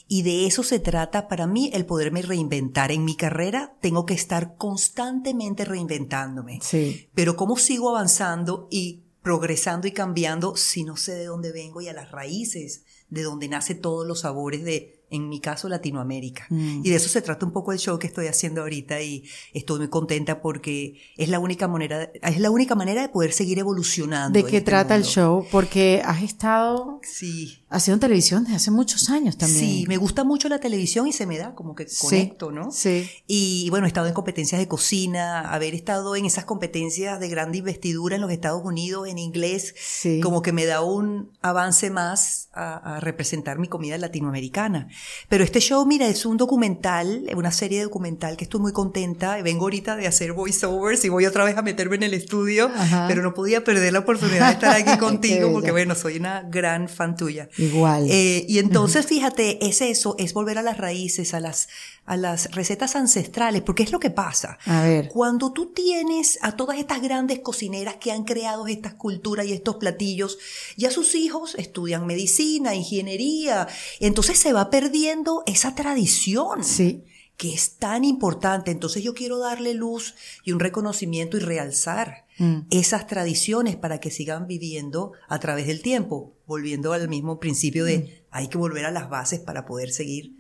Y 0.08 0.22
de 0.22 0.46
eso 0.48 0.64
se 0.64 0.80
trata 0.80 1.28
para 1.28 1.46
mí 1.46 1.70
el 1.74 1.86
poderme 1.86 2.22
reinventar. 2.22 2.92
En 2.94 3.04
mi 3.04 3.18
carrera 3.18 3.76
tengo 3.82 4.06
que 4.06 4.14
estar 4.14 4.56
constantemente 4.56 5.66
reinventándome. 5.66 6.60
Sí. 6.62 7.10
Pero 7.14 7.36
¿cómo 7.36 7.58
sigo 7.58 7.90
avanzando 7.90 8.70
y 8.72 9.04
progresando 9.28 9.90
y 9.90 9.92
cambiando 9.92 10.56
si 10.56 10.86
no 10.86 10.96
sé 10.96 11.14
de 11.14 11.26
dónde 11.26 11.52
vengo 11.52 11.82
y 11.82 11.90
a 11.90 11.94
las 11.94 12.12
raíces 12.12 12.86
de 13.10 13.24
donde 13.24 13.50
nace 13.50 13.76
todos 13.76 14.08
los 14.08 14.22
sabores 14.22 14.64
de, 14.64 15.04
en 15.10 15.28
mi 15.28 15.42
caso, 15.42 15.68
Latinoamérica? 15.68 16.46
Mm. 16.50 16.86
Y 16.86 16.90
de 16.90 16.96
eso 16.96 17.10
se 17.10 17.22
trata 17.22 17.46
un 17.46 17.52
poco 17.52 17.74
el 17.74 17.78
show 17.78 18.00
que 18.00 18.08
estoy 18.08 18.28
haciendo 18.28 18.62
ahorita 18.62 19.02
y 19.02 19.26
estoy 19.54 19.80
muy 19.80 19.90
contenta 19.90 20.42
porque 20.42 21.02
es 21.18 21.28
la 21.28 21.40
única 21.40 21.68
manera, 21.68 22.10
es 22.22 22.40
la 22.40 22.52
única 22.52 22.76
manera 22.76 23.02
de 23.02 23.10
poder 23.10 23.34
seguir 23.34 23.60
evolucionando. 23.60 24.32
¿De 24.32 24.46
qué 24.46 24.58
este 24.58 24.72
trata 24.72 24.96
el 24.96 25.04
show? 25.04 25.46
Porque 25.52 26.02
has 26.06 26.24
estado 26.24 27.02
Sí. 27.04 27.66
Ha 27.70 27.80
sido 27.82 27.96
en 27.96 28.00
televisión 28.00 28.44
desde 28.44 28.56
hace 28.56 28.72
muchos 28.72 29.10
años 29.10 29.38
también. 29.38 29.60
Sí, 29.60 29.86
me 29.88 29.98
gusta 29.98 30.24
mucho 30.24 30.48
la 30.48 30.60
televisión 30.60 31.06
y 31.08 31.12
se 31.14 31.26
me 31.26 31.38
da 31.38 31.54
como 31.54 31.76
que 31.76 31.86
conecto, 32.00 32.52
¿no? 32.52 32.72
Sí. 32.72 33.10
Y 33.28 33.70
bueno, 33.70 33.86
he 33.86 33.90
estado 33.90 34.08
en 34.08 34.14
competencias 34.14 34.60
de 34.60 34.68
cocina, 34.70 35.42
haber 35.54 35.76
estado 35.76 36.16
en 36.16 36.26
esas 36.26 36.46
competencias 36.46 37.20
de 37.20 37.28
gran 37.28 37.54
investidura 37.54 38.16
en 38.16 38.22
los 38.22 38.32
Estados 38.32 38.62
Unidos 38.64 39.08
en 39.10 39.18
inglés, 39.18 39.76
Sí. 39.78 40.22
como 40.22 40.42
que 40.42 40.54
me 40.54 40.66
da 40.66 40.82
un 40.82 41.32
avance 41.42 41.90
más 41.90 42.48
a, 42.54 42.96
a 42.96 43.00
representar 43.02 43.60
mi 43.60 43.68
comida 43.68 43.98
latinoamericana. 43.98 44.88
Pero 45.28 45.44
este 45.44 45.60
show, 45.60 45.86
mira, 45.86 46.08
es 46.08 46.26
un 46.26 46.38
documental, 46.38 47.24
una 47.36 47.52
serie 47.52 47.84
documental 47.84 48.38
que 48.38 48.46
estoy 48.46 48.62
muy 48.62 48.72
contenta. 48.72 49.42
Vengo 49.42 49.66
ahorita 49.66 49.96
de 49.96 50.08
hacer 50.08 50.34
voiceovers 50.34 51.04
y 51.06 51.10
voy 51.10 51.26
otra 51.26 51.44
vez 51.44 51.58
a 51.58 51.62
meterme 51.62 51.98
en 51.98 52.04
el 52.04 52.14
estudio, 52.14 52.72
Ajá. 52.74 53.06
pero 53.08 53.22
no 53.22 53.34
podía 53.34 53.64
perder 53.64 53.94
la 53.94 54.00
oportunidad 54.00 54.48
de 54.48 54.54
estar 54.54 54.76
aquí 54.76 54.98
contigo 55.00 55.52
porque 55.52 55.72
bueno, 55.72 55.96
soy 55.96 56.18
una 56.18 56.44
gran 56.44 56.88
fan 56.90 57.16
tuya. 57.16 57.50
Igual. 57.58 58.08
Eh, 58.10 58.46
y 58.48 58.60
entonces, 58.60 59.06
fíjate, 59.08 59.66
es 59.68 59.82
eso, 59.82 60.16
es 60.20 60.34
volver 60.34 60.58
a 60.58 60.62
las 60.62 60.78
raíces, 60.78 61.34
a 61.34 61.40
las, 61.40 61.70
a 62.06 62.16
las 62.16 62.52
recetas 62.52 62.96
ancestrales, 62.96 63.64
porque 63.64 63.84
es 63.84 63.92
lo 63.92 64.00
que 64.00 64.10
pasa. 64.12 64.60
A 64.66 64.84
ver. 64.84 65.10
Cuando 65.10 65.52
tú 65.54 65.74
tienes 65.74 66.38
a 66.42 66.56
todas 66.56 66.78
estas 66.78 67.02
grandes 67.02 67.40
cocineras 67.40 67.96
que 67.96 68.12
han 68.12 68.26
creado 68.26 68.68
estas 68.68 68.94
culturas 68.94 69.48
y 69.48 69.54
estos 69.54 69.78
platillos, 69.78 70.38
ya 70.78 70.92
sus 70.92 71.16
hijos 71.16 71.56
estudian 71.56 72.06
medicina, 72.06 72.76
ingeniería, 72.76 73.68
entonces 74.00 74.38
se 74.38 74.54
va 74.54 74.70
perdiendo 74.70 75.42
esa 75.48 75.74
tradición 75.74 76.64
Sí. 76.64 77.04
que 77.38 77.54
es 77.54 77.78
tan 77.78 78.04
importante. 78.04 78.70
Entonces 78.72 79.04
yo 79.04 79.14
quiero 79.16 79.40
darle 79.40 79.74
luz 79.74 80.14
y 80.44 80.52
un 80.52 80.60
reconocimiento 80.60 81.38
y 81.38 81.40
realzar 81.40 82.27
Mm. 82.40 82.68
esas 82.70 83.08
tradiciones 83.08 83.76
para 83.76 84.00
que 84.00 84.12
sigan 84.12 84.48
viviendo 84.48 85.12
a 85.28 85.40
través 85.40 85.68
del 85.68 85.82
tiempo, 85.82 86.36
volviendo 86.46 86.94
al 86.94 87.10
mismo 87.10 87.40
principio 87.40 87.84
de 87.86 87.98
Mm. 87.98 88.28
hay 88.32 88.48
que 88.48 88.58
volver 88.58 88.86
a 88.86 88.92
las 88.92 89.10
bases 89.10 89.40
para 89.40 89.66
poder 89.66 89.90
seguir 89.92 90.34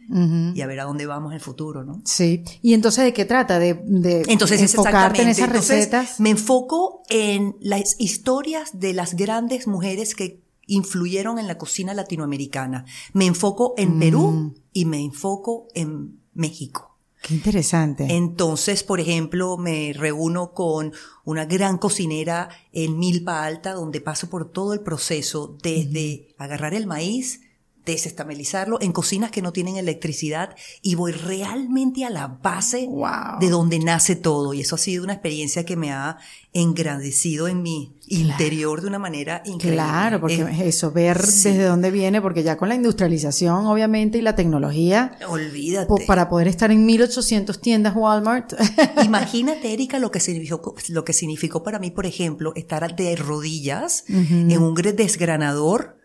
y 0.53 0.61
a 0.61 0.67
ver 0.67 0.79
a 0.79 0.83
dónde 0.83 1.05
vamos 1.05 1.31
en 1.31 1.35
el 1.35 1.41
futuro, 1.41 1.83
¿no? 1.83 2.01
Sí. 2.05 2.43
¿Y 2.61 2.73
entonces 2.73 3.03
de 3.03 3.13
qué 3.13 3.25
trata? 3.25 3.57
De, 3.59 3.73
de 3.85 4.23
Entonces, 4.27 4.61
es 4.61 4.73
enfocarte 4.73 5.21
en 5.23 5.29
esas 5.29 5.47
Entonces, 5.47 5.77
recetas. 5.77 6.19
me 6.19 6.29
enfoco 6.29 7.01
en 7.09 7.55
las 7.61 7.95
historias 7.99 8.79
de 8.79 8.93
las 8.93 9.15
grandes 9.15 9.67
mujeres 9.67 10.13
que 10.15 10.43
influyeron 10.67 11.39
en 11.39 11.47
la 11.47 11.57
cocina 11.57 11.93
latinoamericana. 11.93 12.85
Me 13.13 13.25
enfoco 13.25 13.73
en 13.77 13.95
Mm. 13.95 13.99
Perú 13.99 14.53
y 14.73 14.85
me 14.85 14.99
enfoco 14.99 15.67
en 15.73 16.19
México. 16.33 16.96
Qué 17.21 17.33
interesante. 17.33 18.05
Entonces, 18.09 18.83
por 18.83 18.99
ejemplo, 18.99 19.57
me 19.57 19.91
reúno 19.93 20.53
con 20.53 20.93
una 21.25 21.45
gran 21.45 21.77
cocinera 21.77 22.49
en 22.71 22.97
Milpa 22.99 23.43
Alta, 23.43 23.73
donde 23.73 24.01
paso 24.01 24.29
por 24.29 24.51
todo 24.51 24.73
el 24.73 24.81
proceso, 24.81 25.57
desde 25.61 26.35
agarrar 26.37 26.73
el 26.73 26.87
maíz, 26.87 27.41
desestabilizarlo 27.93 28.79
en 28.81 28.91
cocinas 28.91 29.31
que 29.31 29.41
no 29.41 29.51
tienen 29.51 29.77
electricidad 29.77 30.55
y 30.81 30.95
voy 30.95 31.11
realmente 31.11 32.05
a 32.05 32.09
la 32.09 32.27
base 32.27 32.85
Wow. 32.87 33.39
de 33.39 33.49
donde 33.49 33.79
nace 33.79 34.15
todo. 34.15 34.53
Y 34.53 34.61
eso 34.61 34.75
ha 34.75 34.77
sido 34.77 35.03
una 35.03 35.13
experiencia 35.13 35.65
que 35.65 35.75
me 35.75 35.91
ha 35.91 36.17
engrandecido 36.53 37.47
en 37.47 37.61
mi 37.61 37.93
interior 38.07 38.81
de 38.81 38.87
una 38.87 38.99
manera 38.99 39.41
increíble. 39.45 39.75
Claro, 39.77 40.19
porque 40.19 40.41
Eh, 40.41 40.47
es 40.51 40.75
eso, 40.75 40.91
ver 40.91 41.23
sí. 41.25 41.49
desde 41.49 41.63
dónde 41.65 41.91
viene, 41.91 42.21
porque 42.21 42.43
ya 42.43 42.57
con 42.57 42.69
la 42.69 42.75
industrialización, 42.75 43.65
obviamente, 43.67 44.17
y 44.17 44.21
la 44.21 44.35
tecnología, 44.35 45.17
olvídate. 45.29 46.05
para 46.07 46.29
poder 46.29 46.47
estar 46.47 46.71
en 46.71 46.85
1800 46.85 47.59
tiendas 47.61 47.95
Walmart. 47.95 48.53
Imagínate, 49.03 49.73
Erika, 49.73 49.99
lo 49.99 50.11
que 50.11 50.19
significó, 50.19 50.75
lo 50.89 51.03
que 51.03 51.13
significó 51.13 51.63
para 51.63 51.79
mí, 51.79 51.91
por 51.91 52.05
ejemplo, 52.05 52.53
estar 52.55 52.95
de 52.95 53.15
rodillas 53.15 54.05
en 54.07 54.61
un 54.61 54.73
desgranador 54.75 55.96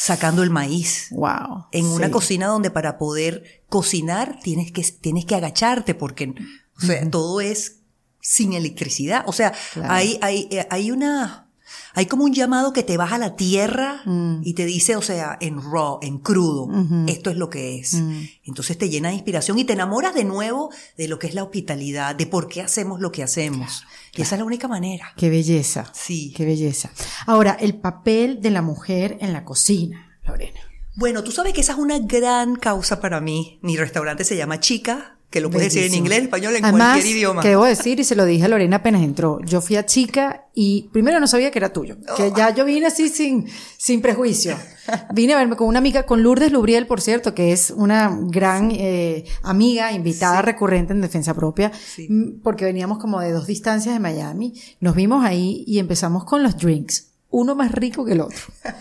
sacando 0.00 0.42
el 0.42 0.48
maíz. 0.48 1.08
wow. 1.10 1.66
En 1.72 1.84
una 1.84 2.10
cocina 2.10 2.46
donde 2.46 2.70
para 2.70 2.96
poder 2.96 3.62
cocinar 3.68 4.38
tienes 4.42 4.72
que, 4.72 4.82
tienes 4.82 5.26
que 5.26 5.34
agacharte 5.34 5.94
porque 5.94 6.32
o 6.78 6.80
sea, 6.80 7.10
todo 7.10 7.42
es 7.42 7.80
sin 8.18 8.54
electricidad. 8.54 9.24
O 9.26 9.34
sea, 9.34 9.52
Claro. 9.74 9.92
hay, 9.92 10.18
hay, 10.22 10.48
eh, 10.50 10.66
hay 10.70 10.90
una, 10.90 11.49
hay 11.94 12.06
como 12.06 12.24
un 12.24 12.32
llamado 12.32 12.72
que 12.72 12.82
te 12.82 12.96
baja 12.96 13.16
a 13.16 13.18
la 13.18 13.36
tierra 13.36 14.02
Mm. 14.04 14.40
y 14.44 14.54
te 14.54 14.64
dice, 14.64 14.96
o 14.96 15.02
sea, 15.02 15.36
en 15.40 15.60
raw, 15.60 15.98
en 16.02 16.18
crudo, 16.18 16.68
esto 17.06 17.30
es 17.30 17.36
lo 17.36 17.50
que 17.50 17.78
es. 17.78 17.94
Mm. 17.94 18.22
Entonces 18.44 18.78
te 18.78 18.88
llena 18.88 19.08
de 19.08 19.14
inspiración 19.14 19.58
y 19.58 19.64
te 19.64 19.72
enamoras 19.74 20.14
de 20.14 20.24
nuevo 20.24 20.70
de 20.96 21.08
lo 21.08 21.18
que 21.18 21.26
es 21.26 21.34
la 21.34 21.42
hospitalidad, 21.42 22.14
de 22.14 22.26
por 22.26 22.48
qué 22.48 22.62
hacemos 22.62 23.00
lo 23.00 23.12
que 23.12 23.22
hacemos. 23.22 23.84
Y 24.16 24.22
esa 24.22 24.34
es 24.34 24.38
la 24.40 24.44
única 24.44 24.68
manera. 24.68 25.12
Qué 25.16 25.30
belleza. 25.30 25.90
Sí. 25.94 26.32
Qué 26.36 26.44
belleza. 26.44 26.90
Ahora, 27.26 27.56
el 27.60 27.76
papel 27.76 28.40
de 28.40 28.50
la 28.50 28.62
mujer 28.62 29.18
en 29.20 29.32
la 29.32 29.44
cocina, 29.44 30.18
Lorena. 30.24 30.60
Bueno, 30.96 31.22
tú 31.22 31.30
sabes 31.30 31.52
que 31.54 31.60
esa 31.60 31.72
es 31.74 31.78
una 31.78 31.98
gran 32.00 32.56
causa 32.56 33.00
para 33.00 33.20
mí. 33.20 33.58
Mi 33.62 33.76
restaurante 33.76 34.24
se 34.24 34.36
llama 34.36 34.58
Chica, 34.60 35.16
que 35.30 35.40
lo 35.40 35.48
puedes 35.48 35.72
decir 35.72 35.84
en 35.90 35.94
inglés, 35.94 36.18
en 36.18 36.24
español, 36.24 36.56
en 36.56 36.64
Además, 36.64 36.94
cualquier 36.94 37.16
idioma. 37.16 37.40
que 37.42 37.48
debo 37.50 37.64
decir, 37.64 38.00
y 38.00 38.04
se 38.04 38.16
lo 38.16 38.24
dije 38.24 38.44
a 38.44 38.48
Lorena 38.48 38.76
apenas 38.76 39.02
entró, 39.02 39.38
yo 39.44 39.60
fui 39.60 39.76
a 39.76 39.86
chica 39.86 40.46
y 40.54 40.88
primero 40.92 41.20
no 41.20 41.28
sabía 41.28 41.52
que 41.52 41.58
era 41.60 41.72
tuyo, 41.72 41.96
que 42.16 42.32
ya 42.36 42.52
yo 42.52 42.64
vine 42.64 42.86
así 42.86 43.08
sin, 43.08 43.46
sin 43.78 44.00
prejuicio. 44.02 44.56
Vine 45.14 45.34
a 45.34 45.36
verme 45.38 45.54
con 45.54 45.68
una 45.68 45.78
amiga, 45.78 46.04
con 46.04 46.24
Lourdes 46.24 46.50
Lubriel, 46.50 46.88
por 46.88 47.00
cierto, 47.00 47.32
que 47.32 47.52
es 47.52 47.70
una 47.70 48.18
gran 48.22 48.72
eh, 48.72 49.24
amiga, 49.44 49.92
invitada 49.92 50.42
recurrente 50.42 50.92
en 50.92 51.00
Defensa 51.00 51.32
Propia, 51.32 51.70
Sí. 51.94 52.08
mm, 52.10 52.40
porque 52.42 52.64
veníamos 52.64 52.98
como 52.98 53.20
de 53.20 53.30
dos 53.30 53.46
distancias 53.46 53.94
de 53.94 54.00
Miami, 54.00 54.52
nos 54.80 54.96
vimos 54.96 55.24
ahí 55.24 55.62
y 55.64 55.78
empezamos 55.78 56.24
con 56.24 56.42
los 56.42 56.56
drinks, 56.56 57.12
uno 57.30 57.54
más 57.54 57.70
rico 57.70 58.04
que 58.04 58.12
el 58.14 58.20
otro. 58.22 58.38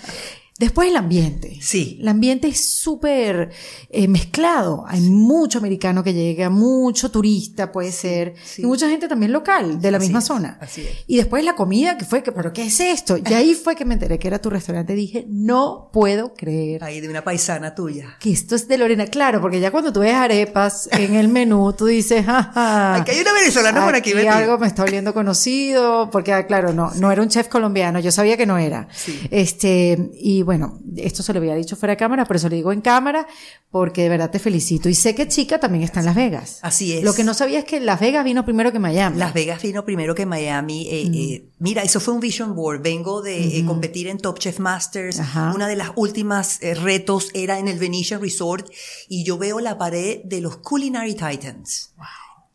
Después 0.60 0.89
el 0.89 0.98
ambiente. 0.98 1.58
Sí. 1.62 1.98
El 2.01 2.08
ambiente 2.10 2.48
es 2.50 2.63
súper 2.66 3.50
eh, 3.89 4.08
mezclado. 4.10 4.84
Hay 4.88 5.00
mucho 5.01 5.58
americano 5.58 6.04
que 6.04 6.13
llega, 6.13 6.50
mucho 6.50 7.10
turista 7.10 7.72
puede 7.72 7.92
ser, 7.94 8.34
sí. 8.44 8.62
y 8.62 8.66
mucha 8.66 8.89
gente 8.89 9.08
también 9.08 9.32
local, 9.32 9.80
de 9.80 9.92
la 9.92 9.98
Así 9.98 10.08
misma 10.08 10.20
es, 10.20 10.25
zona. 10.25 10.58
así 10.62 10.82
es. 10.82 10.89
Y 11.08 11.16
después 11.18 11.44
la 11.46 11.56
comida, 11.56 11.98
que 11.98 12.04
fue, 12.06 12.24
que, 12.24 12.32
pero 12.34 12.51
¿qué 12.51 12.63
es 12.66 12.80
esto? 12.82 13.18
Y 13.18 13.34
ahí 13.34 13.54
fue 13.56 13.75
que 13.75 13.86
me 13.86 13.94
enteré 13.94 14.20
que 14.20 14.28
era 14.28 14.39
tu 14.39 14.50
restaurante. 14.50 14.96
Dije, 14.96 15.25
no 15.30 15.89
puedo 15.94 16.34
creer 16.34 16.84
Ahí 16.84 17.00
de 17.00 17.08
una 17.10 17.24
paisana 17.24 17.74
tuya. 17.74 18.18
que 18.20 18.32
esto 18.32 18.56
es 18.56 18.68
de 18.68 18.78
Lorena. 18.78 19.08
Claro, 19.08 19.39
porque 19.42 19.60
ya 19.62 19.72
cuando 19.72 19.94
tú 19.94 20.01
ves 20.01 20.13
arepas 20.13 20.89
en 20.92 21.16
el 21.16 21.30
menú, 21.30 21.72
tú 21.74 21.86
dices, 21.86 22.25
jaja. 22.25 22.96
Aquí 22.96 23.12
hay 23.12 23.22
una 23.22 23.32
venezolana 23.34 23.86
por 23.86 23.96
aquí, 23.96 24.12
aquí 24.12 24.28
algo 24.28 24.58
me 24.58 24.68
está 24.68 24.84
oliendo 24.84 25.13
conocido, 25.13 26.10
porque 26.12 26.34
ah, 26.34 26.46
claro, 26.46 26.74
no, 26.74 26.92
no 26.96 27.12
era 27.12 27.22
un 27.22 27.30
chef 27.30 27.48
colombiano, 27.48 28.00
yo 28.00 28.12
sabía 28.12 28.36
que 28.36 28.46
no 28.46 28.58
era. 28.58 28.88
Sí. 28.94 29.20
Este, 29.32 30.12
y 30.16 30.44
bueno, 30.50 30.79
esto 30.98 31.22
se 31.22 31.32
lo 31.32 31.38
había 31.39 31.53
dicho 31.53 31.75
fuera 31.75 31.94
de 31.94 31.98
cámara, 31.98 32.25
por 32.25 32.36
eso 32.36 32.50
lo 32.50 32.56
digo 32.56 32.72
en 32.72 32.82
cámara, 32.82 33.27
porque 33.70 34.01
de 34.01 34.10
verdad 34.10 34.32
te 34.32 34.39
felicito. 34.39 34.89
Y 34.89 34.96
sé 34.96 35.13
que 35.13 35.27
Chica 35.27 35.60
también 35.60 35.84
está 35.84 36.00
en 36.00 36.08
Las 36.08 36.15
Vegas. 36.15 36.58
Así 36.63 36.94
es. 36.94 37.03
Lo 37.03 37.13
que 37.13 37.24
no 37.24 37.36
sabía 37.36 37.60
es 37.60 37.65
que 37.65 37.79
Las 37.79 38.00
Vegas 38.00 38.24
vino 38.25 38.44
primero 38.46 38.72
que 38.72 38.79
Miami. 38.79 39.20
Las 39.20 39.36
Vegas 39.36 39.62
vino 39.62 39.86
primero 39.86 40.15
que 40.15 40.25
Miami. 40.25 40.88
eh, 40.89 41.06
Mm. 41.08 41.13
eh, 41.13 41.44
mira, 41.60 41.84
eso 41.84 42.00
fue 42.00 42.15
un 42.15 42.20
vision 42.20 42.56
board. 42.56 42.82
Vengo 42.82 43.22
de 43.22 43.60
eh, 43.60 43.63
competir 43.63 44.08
en 44.08 44.18
Top 44.18 44.39
Chef 44.39 44.58
Masters. 44.60 45.20
Ajá. 45.20 45.51
Una 45.53 45.68
de 45.68 45.75
las 45.75 45.91
últimas 45.96 46.60
retos 46.82 47.29
era 47.36 47.60
en 47.60 47.68
el 47.68 47.77
Venetian 47.77 48.20
Resort 48.20 48.72
y 49.08 49.24
yo 49.24 49.38
veo 49.38 49.60
la 49.60 49.77
pared 49.77 50.22
de 50.24 50.41
los 50.41 50.58
Culinary 50.58 51.13
Titans. 51.13 51.94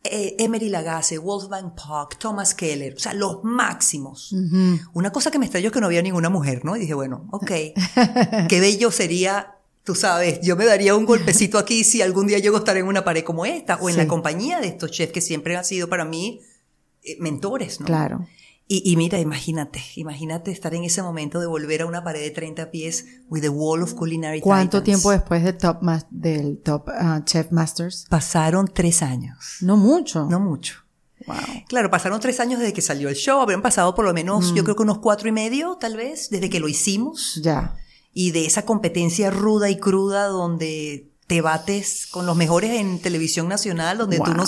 Eh, 0.07 0.37
Emery 0.39 0.69
Lagasse, 0.69 1.17
Wolfgang 1.17 1.75
Puck, 1.75 2.19
Thomas 2.19 2.55
Keller, 2.55 2.95
o 2.95 2.99
sea, 2.99 3.15
los 3.15 3.43
máximos. 3.43 4.35
Una 4.93 5.11
cosa 5.11 5.31
que 5.31 5.39
me 5.39 5.47
extrañó 5.47 5.69
es 5.69 5.73
que 5.73 5.81
no 5.81 5.87
había 5.87 6.03
ninguna 6.03 6.29
mujer, 6.29 6.63
¿no? 6.63 6.77
Y 6.77 6.81
dije, 6.81 6.93
bueno, 6.93 7.27
ok, 7.33 7.51
qué 8.49 8.61
bello 8.61 8.91
sería, 8.91 9.55
tú 9.83 9.95
sabes, 9.95 10.41
yo 10.43 10.57
me 10.57 10.67
daría 10.67 10.95
un 10.95 11.07
golpecito 11.07 11.57
aquí 11.59 11.85
si 11.85 12.03
algún 12.03 12.27
día 12.27 12.39
llego 12.39 12.57
a 12.57 12.59
estar 12.59 12.77
en 12.77 12.87
una 12.87 13.03
pared 13.03 13.25
como 13.25 13.47
esta 13.47 13.77
o 13.77 13.89
en 13.89 13.95
Sí. 13.95 14.01
la 14.03 14.07
compañía 14.07 14.61
de 14.61 14.69
estos 14.69 14.91
chefs 14.91 15.13
que 15.13 15.23
siempre 15.23 15.57
han 15.57 15.65
sido 15.65 15.89
para 15.89 16.05
mí 16.05 16.41
eh, 17.03 17.17
mentores, 17.21 17.81
¿no? 17.81 17.87
Claro. 17.87 18.27
Y, 18.67 18.83
y 18.91 18.97
mira, 18.97 19.21
imagínate, 19.21 19.83
imagínate 19.97 20.51
estar 20.51 20.75
en 20.75 20.85
ese 20.85 21.03
momento 21.03 21.39
de 21.39 21.47
volver 21.47 21.83
a 21.83 21.87
una 21.87 22.03
pared 22.03 22.23
de 22.23 22.31
30 22.31 22.71
pies 22.71 23.05
with 23.29 23.43
the 23.43 23.51
wall 23.51 23.83
of 23.83 23.93
culinary 23.93 24.41
¿Cuánto 24.41 24.79
titans. 24.83 24.85
tiempo 24.85 25.11
después 25.11 25.45
del 25.45 25.59
Top, 25.59 25.83
del 26.11 26.59
top 26.63 26.89
ah, 26.89 27.21
Chef 27.27 27.51
Masters? 27.53 28.07
Pasaron 28.09 28.69
tres 28.73 29.03
años, 29.03 29.37
No 29.61 29.77
mucho. 29.77 30.27
no 30.31 30.41
mucho. 30.41 30.77
Wow. 31.27 31.37
Claro, 31.69 31.91
pasaron 31.91 32.21
tres 32.21 32.41
años 32.41 32.59
desde 32.61 32.73
que 32.73 32.81
salió 32.83 33.09
el 33.11 33.15
show, 33.17 33.41
habrían 33.41 33.61
pasado 33.63 33.95
por 33.95 34.05
lo 34.07 34.15
menos, 34.15 34.53
Mm. 34.53 34.55
yo 34.57 34.65
creo 34.65 34.77
que 34.77 34.83
unos 34.83 34.99
cuatro 34.99 35.29
y 35.29 35.33
medio, 35.33 35.77
tal 35.77 35.97
vez, 35.97 36.31
desde 36.31 36.49
que 36.49 36.61
lo 36.61 36.69
hicimos. 36.69 37.41
Ya. 37.43 37.77
Y 38.15 38.31
de 38.31 38.47
esa 38.47 38.65
competencia 38.65 39.31
ruda 39.31 39.69
y 39.71 39.77
cruda 39.79 40.27
donde 40.27 41.11
te 41.27 41.41
bates 41.41 42.07
con 42.07 42.27
los 42.27 42.37
mejores 42.37 42.71
en 42.73 42.99
televisión 43.01 43.49
nacional, 43.49 43.97
donde 43.99 44.19
tú 44.21 44.35
no 44.35 44.45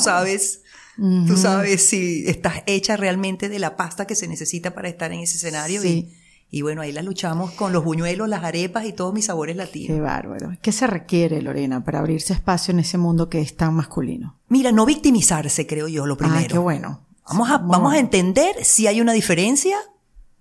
Tú 0.96 1.36
sabes 1.36 1.82
si 1.86 2.24
estás 2.26 2.62
hecha 2.66 2.96
realmente 2.96 3.48
de 3.48 3.58
la 3.58 3.76
pasta 3.76 4.06
que 4.06 4.14
se 4.14 4.28
necesita 4.28 4.74
para 4.74 4.88
estar 4.88 5.12
en 5.12 5.20
ese 5.20 5.36
escenario. 5.36 5.82
Sí. 5.82 6.14
Y, 6.50 6.58
y 6.58 6.62
bueno, 6.62 6.80
ahí 6.80 6.92
la 6.92 7.02
luchamos 7.02 7.50
con 7.50 7.72
los 7.72 7.84
buñuelos, 7.84 8.28
las 8.28 8.44
arepas 8.44 8.86
y 8.86 8.92
todos 8.92 9.12
mis 9.12 9.26
sabores 9.26 9.54
Qué 9.56 9.58
latinos. 9.58 10.00
bárbaro. 10.00 10.52
¿Qué 10.62 10.72
se 10.72 10.86
requiere, 10.86 11.42
Lorena, 11.42 11.84
para 11.84 11.98
abrirse 11.98 12.32
espacio 12.32 12.72
en 12.72 12.78
ese 12.80 12.98
mundo 12.98 13.28
que 13.28 13.40
es 13.40 13.56
tan 13.56 13.74
masculino? 13.74 14.38
Mira, 14.48 14.72
no 14.72 14.86
victimizarse, 14.86 15.66
creo 15.66 15.88
yo, 15.88 16.06
lo 16.06 16.16
primero. 16.16 16.40
Ah, 16.44 16.48
qué 16.48 16.58
bueno. 16.58 17.06
Vamos 17.28 17.50
a, 17.50 17.58
vamos 17.58 17.92
a 17.92 17.98
entender 17.98 18.64
si 18.64 18.86
hay 18.86 19.00
una 19.00 19.12
diferencia, 19.12 19.76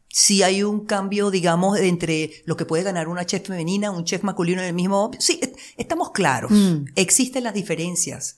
sí 0.07 0.43
hay 0.43 0.62
un 0.62 0.85
cambio, 0.85 1.31
digamos, 1.31 1.79
entre 1.79 2.31
lo 2.45 2.55
que 2.55 2.65
puede 2.65 2.83
ganar 2.83 3.07
una 3.07 3.25
chef 3.25 3.47
femenina, 3.47 3.89
un 3.89 4.05
chef 4.05 4.21
masculino 4.24 4.62
en 4.62 4.67
el 4.67 4.74
mismo. 4.74 5.12
Sí, 5.19 5.41
estamos 5.77 6.12
claros. 6.12 6.51
Mm. 6.51 6.85
Existen 6.95 7.43
las 7.43 7.55
diferencias. 7.55 8.38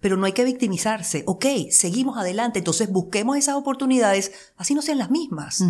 Pero 0.00 0.16
no 0.16 0.24
hay 0.26 0.32
que 0.32 0.44
victimizarse. 0.44 1.22
Ok, 1.26 1.44
seguimos 1.70 2.16
adelante. 2.16 2.58
Entonces 2.58 2.90
busquemos 2.90 3.36
esas 3.36 3.54
oportunidades, 3.56 4.32
así 4.56 4.74
no 4.74 4.82
sean 4.82 4.98
las 4.98 5.10
mismas, 5.10 5.62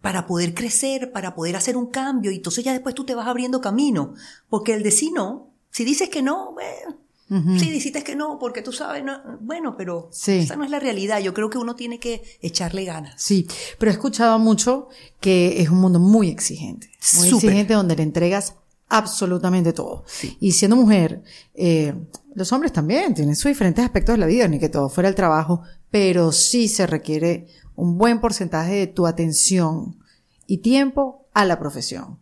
para 0.00 0.26
poder 0.26 0.54
crecer, 0.54 1.12
para 1.12 1.34
poder 1.34 1.56
hacer 1.56 1.76
un 1.76 1.86
cambio. 1.86 2.30
Y 2.30 2.36
entonces 2.36 2.64
ya 2.64 2.72
después 2.72 2.94
tú 2.94 3.04
te 3.04 3.14
vas 3.14 3.26
abriendo 3.26 3.60
camino. 3.60 4.14
Porque 4.48 4.74
el 4.74 4.82
de 4.82 4.90
sí 4.90 5.10
no, 5.10 5.50
si 5.70 5.84
dices 5.84 6.08
que 6.10 6.22
no, 6.22 6.52
bueno, 6.52 6.98
Sí, 7.60 7.70
dijiste 7.70 8.02
que 8.02 8.16
no, 8.16 8.40
porque 8.40 8.60
tú 8.60 8.72
sabes, 8.72 9.04
no, 9.04 9.20
bueno, 9.40 9.76
pero 9.76 10.08
Sí. 10.10 10.32
esa 10.38 10.56
no 10.56 10.64
es 10.64 10.70
la 10.72 10.80
realidad. 10.80 11.20
Yo 11.20 11.32
creo 11.32 11.48
que 11.48 11.58
uno 11.58 11.76
tiene 11.76 12.00
que 12.00 12.24
echarle 12.42 12.84
ganas. 12.84 13.22
Sí, 13.22 13.46
pero 13.78 13.92
he 13.92 13.94
escuchado 13.94 14.36
mucho 14.40 14.88
que 15.20 15.62
es 15.62 15.68
un 15.68 15.78
mundo 15.80 16.00
muy 16.00 16.28
exigente. 16.28 16.90
Muy 17.18 17.28
Súper. 17.28 17.50
exigente 17.50 17.74
donde 17.74 17.94
le 17.94 18.02
entregas 18.02 18.56
absolutamente 18.90 19.72
todo. 19.72 20.04
Y 20.40 20.52
siendo 20.52 20.76
mujer, 20.76 21.22
eh, 21.54 21.94
los 22.34 22.52
hombres 22.52 22.72
también 22.72 23.14
tienen 23.14 23.36
sus 23.36 23.50
diferentes 23.50 23.84
aspectos 23.84 24.14
de 24.14 24.18
la 24.18 24.26
vida, 24.26 24.46
ni 24.48 24.58
que 24.58 24.68
todo 24.68 24.88
fuera 24.88 25.08
el 25.08 25.14
trabajo, 25.14 25.62
pero 25.90 26.32
sí 26.32 26.68
se 26.68 26.86
requiere 26.86 27.46
un 27.76 27.96
buen 27.96 28.20
porcentaje 28.20 28.74
de 28.74 28.86
tu 28.86 29.06
atención 29.06 29.96
y 30.46 30.58
tiempo 30.58 31.26
a 31.32 31.44
la 31.44 31.58
profesión. 31.58 32.18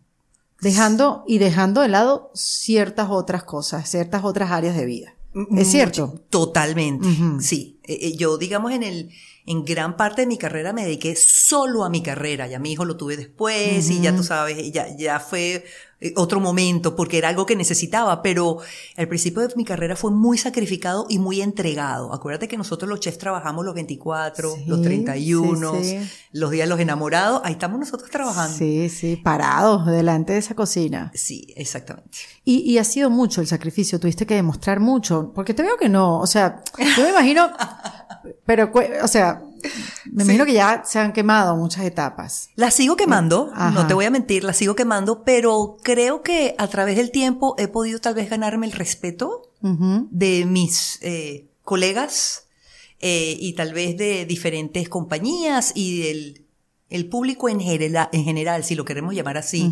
Dejando 0.61 1.23
y 1.27 1.37
dejando 1.37 1.81
de 1.81 1.89
lado 1.89 2.31
ciertas 2.33 3.09
otras 3.09 3.43
cosas, 3.43 3.89
ciertas 3.89 4.23
otras 4.23 4.51
áreas 4.51 4.75
de 4.75 4.85
vida. 4.85 5.13
¿Es 5.55 5.69
cierto? 5.69 6.21
Totalmente, 6.29 7.07
sí. 7.39 7.78
Eh, 7.89 7.97
eh, 8.09 8.15
yo, 8.15 8.37
digamos, 8.37 8.71
en 8.71 8.83
el, 8.83 9.09
en 9.47 9.65
gran 9.65 9.97
parte 9.97 10.21
de 10.21 10.27
mi 10.27 10.37
carrera 10.37 10.73
me 10.73 10.83
dediqué 10.83 11.15
solo 11.15 11.83
a 11.83 11.89
mi 11.89 12.03
carrera. 12.03 12.45
Ya 12.45 12.59
mi 12.59 12.71
hijo 12.71 12.85
lo 12.85 12.97
tuve 12.97 13.17
después 13.17 13.89
y 13.89 13.99
ya 13.99 14.15
tú 14.15 14.23
sabes, 14.23 14.71
ya, 14.71 14.95
ya 14.95 15.19
fue 15.19 15.65
eh, 16.01 16.13
otro 16.15 16.39
momento 16.39 16.95
porque 16.95 17.17
era 17.17 17.29
algo 17.29 17.47
que 17.47 17.55
necesitaba, 17.55 18.21
pero 18.21 18.59
al 18.95 19.07
principio 19.07 19.41
de 19.45 19.53
mi 19.55 19.65
carrera 19.65 19.95
fue 19.95 20.11
muy 20.11 20.37
sacrificado 20.37 21.07
y 21.09 21.17
muy 21.17 21.41
entregado. 21.41 22.13
Acuérdate 22.13 22.47
que 22.47 22.57
nosotros 22.57 22.87
los 22.87 22.99
chefs 22.99 23.17
trabajamos 23.17 23.65
los 23.65 23.73
24, 23.73 24.55
Sí, 24.55 24.63
los 24.67 24.81
31, 24.83 25.73
sí, 25.81 25.83
sí. 25.83 26.09
los 26.33 26.51
días 26.51 26.67
de 26.67 26.69
los 26.69 26.79
enamorados, 26.79 27.41
ahí 27.43 27.53
estamos 27.53 27.79
nosotros 27.79 28.11
trabajando. 28.11 28.55
Sí, 28.55 28.87
sí, 28.89 29.15
parados 29.15 29.87
delante 29.87 30.33
de 30.33 30.39
esa 30.39 30.53
cocina. 30.53 31.11
Sí, 31.15 31.53
exactamente. 31.57 32.19
Y, 32.45 32.59
y 32.71 32.77
ha 32.77 32.83
sido 32.83 33.09
mucho 33.09 33.41
el 33.41 33.47
sacrificio, 33.47 33.99
tuviste 33.99 34.25
que 34.27 34.35
demostrar 34.35 34.79
mucho, 34.79 35.31
porque 35.33 35.53
te 35.55 35.63
veo 35.63 35.75
que 35.77 35.89
no, 35.89 36.19
o 36.19 36.27
sea, 36.27 36.61
yo 36.95 37.03
me 37.03 37.09
imagino, 37.09 37.49
pero, 38.45 38.71
o 39.03 39.07
sea, 39.07 39.41
me 40.11 40.23
imagino 40.23 40.45
que 40.45 40.53
ya 40.53 40.83
se 40.85 40.99
han 40.99 41.13
quemado 41.13 41.55
muchas 41.55 41.85
etapas. 41.85 42.49
La 42.55 42.71
sigo 42.71 42.95
quemando, 42.95 43.51
Ajá. 43.53 43.71
no 43.71 43.87
te 43.87 43.93
voy 43.93 44.05
a 44.05 44.09
mentir, 44.09 44.43
la 44.43 44.53
sigo 44.53 44.75
quemando, 44.75 45.23
pero 45.23 45.77
creo 45.83 46.21
que 46.21 46.55
a 46.57 46.67
través 46.67 46.95
del 46.97 47.11
tiempo 47.11 47.55
he 47.57 47.67
podido 47.67 47.99
tal 47.99 48.15
vez 48.15 48.29
ganarme 48.29 48.65
el 48.65 48.71
respeto 48.73 49.51
Ujú. 49.61 50.07
de 50.11 50.45
mis 50.45 50.99
eh, 51.01 51.47
colegas 51.63 52.45
eh, 52.99 53.35
y 53.39 53.53
tal 53.53 53.73
vez 53.73 53.97
de 53.97 54.25
diferentes 54.25 54.89
compañías 54.89 55.71
y 55.75 56.01
del 56.01 56.45
el 56.89 57.07
público 57.07 57.49
en, 57.49 57.59
general, 57.59 58.09
en 58.11 58.23
general, 58.23 58.63
si 58.63 58.75
lo 58.75 58.85
queremos 58.85 59.13
llamar 59.13 59.37
así, 59.37 59.71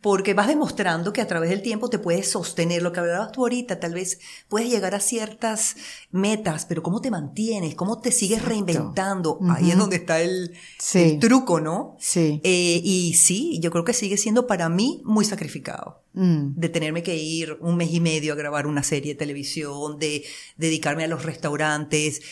porque 0.00 0.34
vas 0.34 0.48
demostrando 0.48 1.12
que 1.12 1.20
a 1.20 1.26
través 1.26 1.50
del 1.50 1.62
tiempo 1.62 1.90
te 1.90 1.98
puedes 1.98 2.30
sostener 2.30 2.82
lo 2.82 2.92
que 2.92 3.00
hablabas 3.00 3.32
tú 3.32 3.42
ahorita, 3.42 3.80
tal 3.80 3.94
vez 3.94 4.18
puedes 4.48 4.70
llegar 4.70 4.94
a 4.94 5.00
ciertas 5.00 5.76
metas, 6.10 6.64
pero 6.66 6.82
¿cómo 6.82 7.00
te 7.00 7.10
mantienes? 7.10 7.74
¿Cómo 7.74 8.00
te 8.00 8.12
sigues 8.12 8.44
reinventando? 8.44 9.38
Ahí 9.50 9.70
es 9.70 9.76
donde 9.76 9.96
está 9.96 10.20
el, 10.20 10.52
Sí. 10.78 11.00
el 11.00 11.18
truco, 11.18 11.60
¿no? 11.60 11.96
Sí. 11.98 12.40
Eh, 12.42 12.80
y 12.82 13.14
sí, 13.14 13.58
yo 13.60 13.70
creo 13.70 13.84
que 13.84 13.92
sigue 13.92 14.16
siendo 14.16 14.46
para 14.46 14.68
mí 14.68 15.02
muy 15.04 15.24
sacrificado. 15.24 16.02
Mm. 16.14 16.54
De 16.54 16.68
tenerme 16.68 17.02
que 17.02 17.16
ir 17.16 17.58
un 17.60 17.76
mes 17.76 17.92
y 17.92 17.98
medio 18.00 18.32
a 18.32 18.36
grabar 18.36 18.68
una 18.68 18.84
serie 18.84 19.14
de 19.14 19.18
televisión, 19.18 19.98
de 19.98 20.24
dedicarme 20.56 21.02
a 21.02 21.08
los 21.08 21.24
restaurantes, 21.24 22.22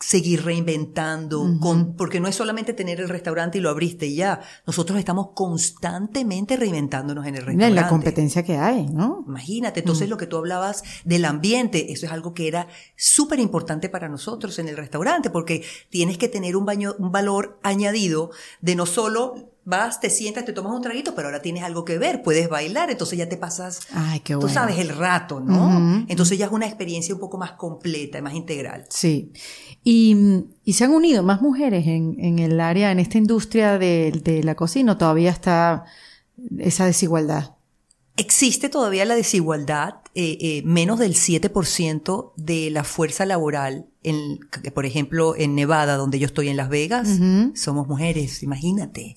seguir 0.00 0.44
reinventando, 0.44 1.46
con, 1.60 1.94
porque 1.94 2.20
no 2.20 2.28
es 2.28 2.34
solamente 2.34 2.72
tener 2.72 3.00
el 3.00 3.08
restaurante 3.10 3.58
y 3.58 3.60
lo 3.60 3.68
abriste 3.68 4.06
y 4.06 4.16
ya. 4.16 4.40
Nosotros 4.66 4.98
estamos 4.98 5.28
constantemente 5.34 6.56
reinventándonos 6.56 7.26
en 7.26 7.34
el 7.34 7.42
restaurante. 7.42 7.72
y 7.72 7.74
la 7.74 7.88
competencia 7.88 8.42
que 8.42 8.56
hay, 8.56 8.86
¿no? 8.86 9.22
Imagínate, 9.28 9.80
entonces 9.80 10.08
lo 10.08 10.16
que 10.16 10.26
tú 10.26 10.38
hablabas 10.38 10.82
del 11.04 11.26
ambiente, 11.26 11.92
eso 11.92 12.06
es 12.06 12.12
algo 12.12 12.32
que 12.32 12.48
era 12.48 12.66
súper 12.96 13.40
importante 13.40 13.90
para 13.90 14.08
nosotros 14.08 14.58
en 14.58 14.68
el 14.68 14.76
restaurante, 14.78 15.28
porque 15.28 15.64
tienes 15.90 16.16
que 16.16 16.28
tener 16.28 16.56
un, 16.56 16.64
baño, 16.64 16.94
un 16.98 17.12
valor 17.12 17.60
añadido 17.62 18.30
de 18.62 18.76
no 18.76 18.86
solo 18.86 19.50
vas, 19.64 20.00
te 20.00 20.10
sientas, 20.10 20.44
te 20.44 20.52
tomas 20.52 20.72
un 20.72 20.82
traguito, 20.82 21.14
pero 21.14 21.28
ahora 21.28 21.42
tienes 21.42 21.62
algo 21.62 21.84
que 21.84 21.98
ver, 21.98 22.22
puedes 22.22 22.48
bailar, 22.48 22.90
entonces 22.90 23.18
ya 23.18 23.28
te 23.28 23.36
pasas, 23.36 23.80
Ay, 23.92 24.20
qué 24.20 24.34
tú 24.34 24.40
bueno. 24.40 24.54
sabes, 24.54 24.78
el 24.78 24.88
rato, 24.88 25.40
¿no? 25.40 26.04
Entonces 26.08 26.38
ya 26.38 26.46
es 26.46 26.52
una 26.52 26.66
experiencia 26.66 27.14
un 27.14 27.20
poco 27.20 27.38
más 27.38 27.52
completa, 27.52 28.20
más 28.22 28.34
integral. 28.34 28.86
Sí. 28.88 29.32
Y, 29.84 30.16
y 30.64 30.72
se 30.72 30.84
han 30.84 30.92
unido 30.92 31.22
más 31.22 31.40
mujeres 31.42 31.86
en, 31.86 32.16
en 32.18 32.38
el 32.38 32.60
área, 32.60 32.90
en 32.90 32.98
esta 32.98 33.18
industria 33.18 33.78
de, 33.78 34.12
de 34.24 34.42
la 34.42 34.54
cocina, 34.54 34.92
¿o 34.92 34.96
todavía 34.96 35.30
está 35.30 35.84
esa 36.58 36.86
desigualdad. 36.86 37.54
Existe 38.16 38.68
todavía 38.68 39.04
la 39.04 39.14
desigualdad, 39.14 39.94
eh, 40.14 40.36
eh, 40.40 40.62
menos 40.64 40.98
del 40.98 41.14
7% 41.14 42.32
de 42.36 42.70
la 42.70 42.84
fuerza 42.84 43.24
laboral, 43.24 43.86
en, 44.02 44.40
por 44.74 44.84
ejemplo, 44.84 45.34
en 45.36 45.54
Nevada, 45.54 45.96
donde 45.96 46.18
yo 46.18 46.26
estoy 46.26 46.48
en 46.48 46.56
Las 46.56 46.68
Vegas, 46.68 47.08
somos 47.54 47.86
mujeres, 47.86 48.42
imagínate. 48.42 49.14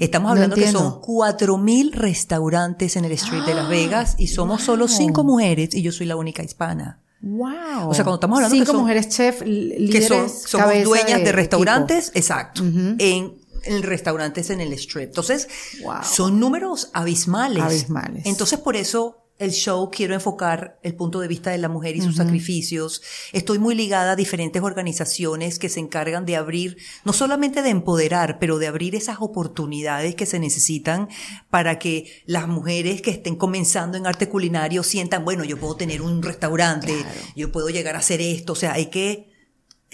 Estamos 0.00 0.28
No 0.28 0.32
hablando 0.32 0.56
que 0.56 0.70
son 0.70 1.00
4.000 1.00 1.92
restaurantes 1.92 2.96
en 2.96 3.04
el 3.04 3.12
street 3.12 3.44
de 3.44 3.54
Las 3.54 3.68
Vegas 3.68 4.14
y 4.18 4.26
somos 4.28 4.62
solo 4.62 4.88
5 4.88 5.24
mujeres 5.24 5.74
y 5.74 5.82
yo 5.82 5.92
soy 5.92 6.06
la 6.06 6.16
única 6.16 6.42
hispana. 6.42 7.00
Wow. 7.22 7.88
O 7.90 7.94
sea, 7.94 8.02
cuando 8.04 8.14
estamos 8.14 8.36
hablando 8.38 8.54
que 8.54 8.60
Cinco 8.60 8.72
son- 8.72 8.80
mujeres 8.80 9.08
chef, 9.10 9.40
Que 9.40 9.46
líderes, 9.46 10.08
son, 10.08 10.28
somos 10.30 10.66
cabeza 10.66 10.84
dueñas 10.84 11.22
de, 11.22 11.32
restaurantes, 11.32 12.12
exacto, 12.14 12.62
en, 12.62 13.34
en 13.64 13.82
restaurantes 13.82 14.48
en 14.48 14.60
el 14.62 14.72
strip. 14.72 15.08
Entonces, 15.10 15.46
Wow. 15.82 15.96
son 16.02 16.40
números 16.40 16.88
abismales. 16.94 17.62
Abismales. 17.62 18.24
Entonces, 18.24 18.58
por 18.58 18.74
eso 18.74 19.19
el 19.40 19.52
show 19.52 19.90
quiero 19.90 20.12
enfocar 20.14 20.78
el 20.82 20.94
punto 20.94 21.18
de 21.18 21.26
vista 21.26 21.50
de 21.50 21.56
la 21.56 21.70
mujer 21.70 21.96
y 21.96 22.02
sus 22.02 22.16
sacrificios. 22.16 23.00
Estoy 23.32 23.58
muy 23.58 23.74
ligada 23.74 24.12
a 24.12 24.16
diferentes 24.16 24.62
organizaciones 24.62 25.58
que 25.58 25.70
se 25.70 25.80
encargan 25.80 26.26
de 26.26 26.36
abrir, 26.36 26.76
no 27.06 27.14
solamente 27.14 27.62
de 27.62 27.70
empoderar, 27.70 28.38
pero 28.38 28.58
de 28.58 28.66
abrir 28.66 28.94
esas 28.94 29.16
oportunidades 29.20 30.14
que 30.14 30.26
se 30.26 30.38
necesitan 30.38 31.08
para 31.48 31.78
que 31.78 32.22
las 32.26 32.48
mujeres 32.48 33.00
que 33.00 33.10
estén 33.10 33.34
comenzando 33.34 33.96
en 33.96 34.06
arte 34.06 34.28
culinario 34.28 34.82
sientan, 34.82 35.24
bueno, 35.24 35.42
yo 35.42 35.58
puedo 35.58 35.74
tener 35.74 36.02
un 36.02 36.22
restaurante, 36.22 36.94
yo 37.34 37.50
puedo 37.50 37.70
llegar 37.70 37.96
a 37.96 38.00
hacer 38.00 38.20
esto. 38.20 38.52
O 38.52 38.56
sea, 38.56 38.74
hay 38.74 38.86
que 38.86 39.29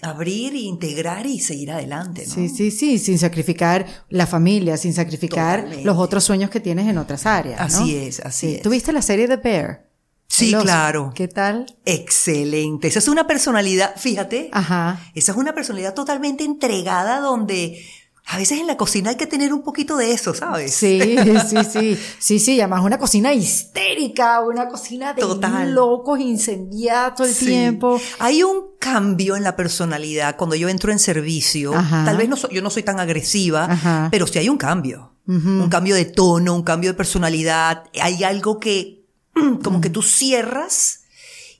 abrir, 0.02 0.54
e 0.54 0.58
integrar 0.60 1.26
y 1.26 1.40
seguir 1.40 1.70
adelante, 1.72 2.24
¿no? 2.26 2.34
Sí, 2.34 2.48
sí, 2.48 2.70
sí, 2.70 2.98
sin 2.98 3.18
sacrificar 3.18 3.86
la 4.10 4.26
familia, 4.26 4.76
sin 4.76 4.92
sacrificar 4.92 5.60
Totalmente. 5.60 5.84
los 5.84 5.96
otros 5.96 6.24
sueños 6.24 6.50
que 6.50 6.60
tienes 6.60 6.86
en 6.86 6.98
otras 6.98 7.24
áreas. 7.26 7.58
¿no? 7.58 7.64
Así 7.64 7.96
es, 7.96 8.20
así 8.20 8.56
es. 8.56 8.62
¿Tuviste 8.62 8.92
la 8.92 9.02
serie 9.02 9.26
de 9.26 9.36
Bear? 9.36 9.86
Sí, 10.28 10.52
claro. 10.60 11.12
¿Qué 11.14 11.28
tal? 11.28 11.66
Excelente. 11.84 12.88
Esa 12.88 12.98
es 12.98 13.08
una 13.08 13.26
personalidad, 13.26 13.94
fíjate, 13.96 14.50
Ajá. 14.52 15.00
esa 15.14 15.32
es 15.32 15.38
una 15.38 15.54
personalidad 15.54 15.94
totalmente 15.94 16.44
entregada 16.44 17.20
donde 17.20 17.80
a 18.28 18.38
veces 18.38 18.58
en 18.58 18.66
la 18.66 18.76
cocina 18.76 19.10
hay 19.10 19.16
que 19.16 19.26
tener 19.26 19.52
un 19.52 19.62
poquito 19.62 19.96
de 19.96 20.12
eso, 20.12 20.34
¿sabes? 20.34 20.74
Sí, 20.74 21.16
sí, 21.48 21.56
sí. 21.70 21.98
Sí, 22.18 22.38
sí, 22.40 22.60
además 22.60 22.82
una 22.84 22.98
cocina 22.98 23.32
histérica, 23.32 24.40
una 24.40 24.68
cocina 24.68 25.12
de 25.14 25.22
Total. 25.22 25.72
locos, 25.72 26.18
incendiada 26.20 27.14
todo 27.14 27.26
el 27.26 27.34
Sí. 27.34 27.46
tiempo. 27.46 28.00
Hay 28.18 28.42
un 28.42 28.76
cambio 28.80 29.36
en 29.36 29.42
la 29.42 29.54
personalidad 29.56 30.36
cuando 30.36 30.56
yo 30.56 30.68
entro 30.68 30.92
en 30.92 30.98
servicio. 30.98 31.74
Ajá. 31.74 32.04
Tal 32.04 32.16
vez 32.16 32.28
no 32.28 32.36
yo 32.50 32.62
no 32.62 32.70
soy 32.70 32.82
tan 32.82 32.98
agresiva, 33.00 33.64
Ajá. 33.64 34.08
pero 34.10 34.26
sí 34.26 34.38
hay 34.38 34.48
un 34.48 34.58
cambio. 34.58 35.12
Un 35.28 35.68
cambio 35.68 35.96
de 35.96 36.04
tono, 36.04 36.54
un 36.54 36.62
cambio 36.62 36.90
de 36.90 36.94
personalidad. 36.94 37.84
Hay 38.00 38.22
algo 38.22 38.60
que 38.60 39.04
como 39.64 39.80
que 39.80 39.90
tú 39.90 40.00
cierras 40.02 41.00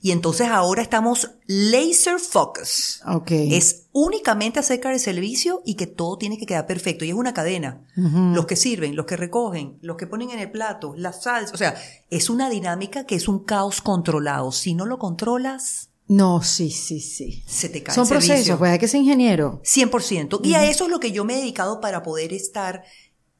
y 0.01 0.11
entonces 0.11 0.47
ahora 0.47 0.81
estamos 0.81 1.31
laser 1.47 2.19
focus. 2.19 3.01
Ok. 3.07 3.31
Es 3.31 3.85
únicamente 3.91 4.59
acerca 4.59 4.89
del 4.89 4.99
servicio 4.99 5.61
y 5.65 5.73
que 5.75 5.87
todo 5.87 6.17
tiene 6.17 6.37
que 6.37 6.45
quedar 6.45 6.67
perfecto. 6.67 7.03
Y 7.05 7.09
es 7.09 7.15
una 7.15 7.33
cadena. 7.33 7.81
Los 7.95 8.45
que 8.45 8.55
sirven, 8.55 8.95
los 8.95 9.05
que 9.05 9.17
recogen, 9.17 9.77
los 9.81 9.97
que 9.97 10.05
ponen 10.07 10.29
en 10.31 10.39
el 10.39 10.51
plato, 10.51 10.93
la 10.95 11.13
salsa. 11.13 11.53
O 11.53 11.57
sea, 11.57 11.75
es 12.09 12.29
una 12.29 12.49
dinámica 12.49 13.05
que 13.05 13.15
es 13.15 13.27
un 13.27 13.39
caos 13.43 13.81
controlado. 13.81 14.51
Si 14.51 14.73
no 14.75 14.85
lo 14.85 14.99
controlas, 14.99 15.89
No, 16.07 16.41
sí, 16.43 16.69
sí, 16.69 16.99
sí. 17.01 17.43
se 17.47 17.67
te 17.69 17.83
cae 17.83 17.93
Son 17.95 18.03
el 18.05 18.09
procesos, 18.09 18.57
pues 18.57 18.71
hay 18.71 18.79
que 18.79 18.87
ser 18.87 19.01
ingeniero. 19.01 19.61
100%. 19.63 20.39
Y 20.43 20.53
a 20.53 20.69
eso 20.69 20.85
es 20.85 20.91
lo 20.91 20.99
que 20.99 21.11
yo 21.11 21.25
me 21.25 21.33
he 21.33 21.37
dedicado 21.37 21.81
para 21.81 22.03
poder 22.03 22.31
estar 22.33 22.83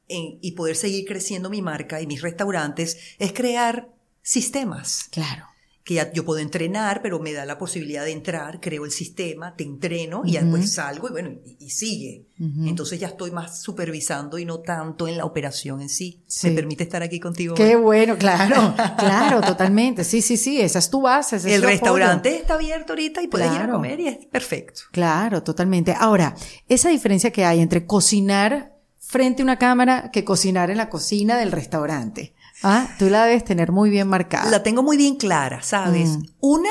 en- 0.08 0.38
y 0.42 0.52
poder 0.52 0.74
seguir 0.76 1.04
creciendo 1.06 1.50
mi 1.50 1.62
marca 1.62 2.00
y 2.02 2.06
mis 2.06 2.20
restaurantes, 2.22 2.96
es 3.18 3.32
crear 3.32 3.88
sistemas 4.22 5.04
Claro. 5.10 5.44
Que 5.88 5.94
ya 5.94 6.12
yo 6.12 6.22
puedo 6.22 6.38
entrenar, 6.38 7.00
pero 7.00 7.18
me 7.18 7.32
da 7.32 7.46
la 7.46 7.56
posibilidad 7.56 8.04
de 8.04 8.12
entrar, 8.12 8.60
creo 8.60 8.84
el 8.84 8.90
sistema, 8.90 9.56
te 9.56 9.64
entreno 9.64 10.20
y 10.22 10.32
después 10.32 10.70
salgo 10.70 11.08
y 11.08 11.12
bueno, 11.12 11.30
y, 11.30 11.56
y 11.64 11.70
sigue. 11.70 12.26
Entonces 12.38 13.00
ya 13.00 13.06
estoy 13.06 13.30
más 13.30 13.62
supervisando 13.62 14.38
y 14.38 14.44
no 14.44 14.58
tanto 14.58 15.08
en 15.08 15.16
la 15.16 15.24
operación 15.24 15.80
en 15.80 15.88
sí. 15.88 16.22
Sí. 16.26 16.50
Me 16.50 16.56
permite 16.56 16.82
estar 16.84 17.02
aquí 17.02 17.18
contigo. 17.18 17.54
Qué 17.54 17.74
hoy. 17.74 17.82
bueno, 17.82 18.18
claro, 18.18 18.74
claro, 18.98 19.40
totalmente. 19.40 20.04
Sí, 20.04 20.20
sí, 20.20 20.36
sí, 20.36 20.60
esa 20.60 20.78
es 20.78 20.90
tu 20.90 21.00
base. 21.00 21.36
ese 21.36 21.48
es 21.48 21.54
el 21.54 21.62
apoyo. 21.62 21.72
restaurante 21.72 22.36
está 22.36 22.54
abierto 22.56 22.92
ahorita 22.92 23.22
y 23.22 23.28
puedes 23.28 23.50
ir 23.50 23.62
a 23.62 23.70
comer 23.70 23.98
y 23.98 24.08
es 24.08 24.26
perfecto. 24.26 24.82
Claro, 24.92 25.42
totalmente. 25.42 25.94
Ahora, 25.98 26.36
esa 26.68 26.90
diferencia 26.90 27.30
que 27.30 27.46
hay 27.46 27.60
entre 27.60 27.86
cocinar 27.86 28.74
frente 28.98 29.40
a 29.40 29.44
una 29.44 29.56
cámara 29.56 30.10
que 30.12 30.22
cocinar 30.22 30.70
en 30.70 30.76
la 30.76 30.90
cocina 30.90 31.38
del 31.38 31.50
restaurante. 31.50 32.34
Ah, 32.62 32.94
tú 32.98 33.08
la 33.08 33.24
debes 33.24 33.44
tener 33.44 33.72
muy 33.72 33.90
bien 33.90 34.08
marcada. 34.08 34.50
La 34.50 34.62
tengo 34.62 34.82
muy 34.82 34.96
bien 34.96 35.16
clara, 35.16 35.62
¿sabes? 35.62 36.10
Mm. 36.10 36.22
Una, 36.40 36.70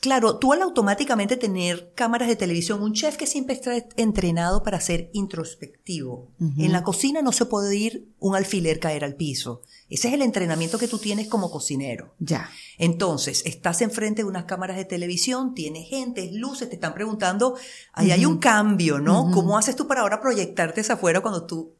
claro, 0.00 0.38
tú 0.38 0.52
al 0.52 0.62
automáticamente 0.62 1.36
tener 1.36 1.92
cámaras 1.94 2.28
de 2.28 2.36
televisión, 2.36 2.82
un 2.82 2.94
chef 2.94 3.16
que 3.16 3.26
siempre 3.26 3.54
está 3.54 3.72
entrenado 3.96 4.62
para 4.62 4.80
ser 4.80 5.10
introspectivo. 5.12 6.30
En 6.38 6.72
la 6.72 6.82
cocina 6.82 7.22
no 7.22 7.32
se 7.32 7.44
puede 7.46 7.76
ir 7.76 8.08
un 8.18 8.34
alfiler 8.34 8.80
caer 8.80 9.04
al 9.04 9.14
piso. 9.14 9.62
Ese 9.88 10.08
es 10.08 10.14
el 10.14 10.22
entrenamiento 10.22 10.78
que 10.78 10.88
tú 10.88 10.98
tienes 10.98 11.28
como 11.28 11.50
cocinero. 11.50 12.14
Ya. 12.18 12.50
Entonces, 12.78 13.42
estás 13.46 13.82
enfrente 13.82 14.22
de 14.22 14.28
unas 14.28 14.44
cámaras 14.44 14.76
de 14.76 14.84
televisión, 14.84 15.54
tienes 15.54 15.88
gente, 15.88 16.30
luces, 16.32 16.68
te 16.68 16.74
están 16.74 16.94
preguntando, 16.94 17.56
ahí 17.92 18.10
hay 18.10 18.24
un 18.24 18.38
cambio, 18.38 18.98
¿no? 18.98 19.30
¿Cómo 19.30 19.58
haces 19.58 19.76
tú 19.76 19.86
para 19.86 20.00
ahora 20.00 20.20
proyectarte 20.20 20.80
hacia 20.80 20.94
afuera 20.94 21.20
cuando 21.20 21.44
tú 21.44 21.74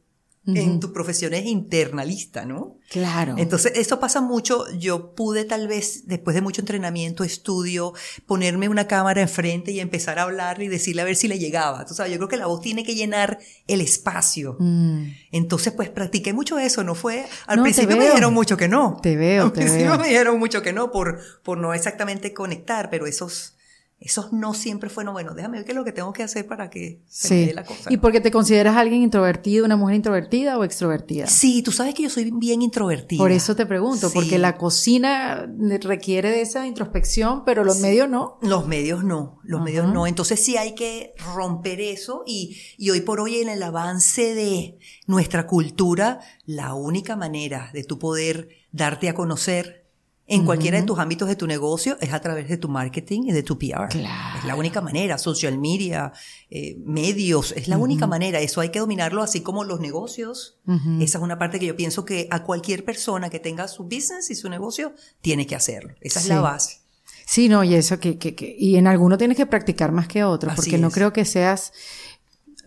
en 0.47 0.79
tu 0.79 0.93
profesión 0.93 1.33
es 1.33 1.45
internalista, 1.45 2.45
¿no? 2.45 2.77
Claro. 2.89 3.35
Entonces, 3.37 3.73
eso 3.75 3.99
pasa 3.99 4.21
mucho. 4.21 4.63
Yo 4.77 5.13
pude 5.13 5.43
tal 5.43 5.67
vez, 5.67 6.07
después 6.07 6.35
de 6.35 6.41
mucho 6.41 6.61
entrenamiento, 6.61 7.25
estudio, 7.25 7.93
ponerme 8.25 8.69
una 8.69 8.87
cámara 8.87 9.21
enfrente 9.21 9.71
y 9.73 9.81
empezar 9.81 10.19
a 10.19 10.23
hablarle 10.23 10.63
y 10.65 10.67
decirle 10.69 11.01
a 11.01 11.05
ver 11.05 11.17
si 11.17 11.27
le 11.27 11.37
llegaba. 11.37 11.85
Tú 11.85 11.93
sabes, 11.93 12.13
yo 12.13 12.17
creo 12.17 12.29
que 12.29 12.37
la 12.37 12.45
voz 12.47 12.61
tiene 12.61 12.85
que 12.85 12.95
llenar 12.95 13.39
el 13.67 13.81
espacio. 13.81 14.55
Mm, 14.59 15.03
Entonces, 15.33 15.73
pues 15.73 15.89
practiqué 15.89 16.31
mucho 16.31 16.57
eso, 16.59 16.81
¿no 16.85 16.95
fue? 16.95 17.25
Al 17.45 17.57
No, 17.57 17.63
principio 17.63 17.97
me 17.97 18.05
dijeron 18.05 18.33
mucho 18.33 18.55
que 18.55 18.69
no. 18.69 18.97
Te 19.03 19.17
veo, 19.17 19.43
Al 19.45 19.51
te 19.51 19.59
principio 19.61 19.91
veo. 19.91 19.99
me 19.99 20.07
dijeron 20.07 20.39
mucho 20.39 20.61
que 20.61 20.71
no 20.71 20.91
por, 20.91 21.19
por 21.43 21.57
no 21.57 21.73
exactamente 21.73 22.33
conectar, 22.33 22.89
pero 22.89 23.05
esos, 23.05 23.56
esos 23.99 24.31
no 24.31 24.53
siempre 24.53 24.89
fueron, 24.91 25.13
bueno, 25.13 25.33
déjame 25.33 25.57
ver 25.57 25.65
qué 25.65 25.71
es 25.71 25.75
lo 25.75 25.83
que 25.83 25.91
tengo 25.91 26.13
que 26.13 26.21
hacer 26.21 26.45
para 26.45 26.69
que 26.69 27.01
se 27.07 27.33
me 27.33 27.41
sí. 27.41 27.47
dé 27.47 27.53
la 27.55 27.63
cosa. 27.63 27.91
¿Y 27.91 27.97
porque 27.97 28.21
te 28.21 28.29
consideras 28.29 28.77
alguien 28.77 29.01
introvertido, 29.01 29.65
una 29.65 29.75
mujer 29.75 29.95
introvertida 29.95 30.57
o 30.59 30.63
extrovertida? 30.63 31.25
Sí, 31.25 31.63
tú 31.63 31.71
sabes 31.71 31.95
que 31.95 32.03
yo 32.03 32.09
soy 32.11 32.29
bien 32.31 32.61
introvertida. 32.61 33.17
Por 33.17 33.31
eso 33.31 33.55
te 33.55 33.65
pregunto, 33.65 34.09
Sí. 34.09 34.13
porque 34.13 34.37
la 34.37 34.55
cocina 34.57 35.49
requiere 35.81 36.29
de 36.29 36.41
esa 36.41 36.67
introspección, 36.67 37.43
pero 37.43 37.63
los 37.63 37.79
medios 37.79 38.07
no. 38.07 38.37
Los 38.43 38.67
medios 38.67 39.03
no, 39.03 39.39
los 39.43 39.61
medios 39.63 39.91
no. 39.91 40.05
Entonces 40.05 40.43
sí 40.43 40.57
hay 40.57 40.75
que 40.75 41.13
romper 41.33 41.81
eso 41.81 42.23
y, 42.27 42.55
y 42.77 42.91
hoy 42.91 43.01
por 43.01 43.19
hoy 43.19 43.37
en 43.37 43.49
el 43.49 43.63
avance 43.63 44.35
de 44.35 44.77
nuestra 45.07 45.47
cultura, 45.47 46.19
la 46.45 46.75
única 46.75 47.15
manera 47.15 47.71
de 47.73 47.83
tu 47.83 47.97
poder 47.97 48.49
darte 48.71 49.09
a 49.09 49.15
conocer 49.15 49.86
en 50.29 50.43
cualquiera 50.45 50.77
de 50.79 50.85
tus 50.85 50.99
ámbitos 50.99 51.27
de 51.27 51.35
tu 51.37 51.47
negocio 51.47 51.97
es 52.01 52.11
a 52.13 52.19
través 52.19 52.49
de 52.49 52.57
tu 52.57 52.67
marketing 52.67 53.23
y 53.27 53.31
de 53.31 53.43
tu 53.43 53.57
PR. 53.57 53.87
Claro. 53.89 54.39
Es 54.39 54.43
la 54.45 54.55
única 54.55 54.81
manera, 54.81 55.17
social 55.17 55.57
media, 55.57 56.11
eh, 56.49 56.75
medios, 56.85 57.53
es 57.53 57.67
la 57.69 57.77
única 57.77 58.07
manera. 58.07 58.39
Eso 58.41 58.59
hay 58.61 58.69
que 58.69 58.79
dominarlo 58.79 59.23
así 59.23 59.41
como 59.41 59.63
los 59.63 59.79
negocios. 59.79 60.59
Esa 60.99 61.17
es 61.17 61.23
una 61.23 61.39
parte 61.39 61.59
que 61.59 61.65
yo 61.67 61.75
pienso 61.77 62.03
que 62.03 62.27
a 62.29 62.43
cualquier 62.43 62.83
persona 62.83 63.29
que 63.29 63.39
tenga 63.39 63.67
su 63.69 63.83
business 63.85 64.29
y 64.29 64.35
su 64.35 64.49
negocio 64.49 64.93
tiene 65.21 65.47
que 65.47 65.55
hacerlo. 65.55 65.93
Esa 66.01 66.19
es 66.19 66.27
la 66.27 66.41
base. 66.41 66.81
Sí, 67.25 67.49
no, 67.49 67.63
y 67.63 67.73
eso 67.75 67.99
que, 67.99 68.17
que, 68.17 68.35
que- 68.35 68.55
y 68.57 68.77
en 68.77 68.87
alguno 68.87 69.17
tienes 69.17 69.35
que 69.37 69.45
practicar 69.45 69.91
más 69.91 70.07
que 70.07 70.23
otro, 70.23 70.49
Así 70.51 70.55
porque 70.57 70.77
no 70.77 70.87
es. 70.87 70.93
creo 70.93 71.11
que 71.11 71.25
seas 71.25 71.73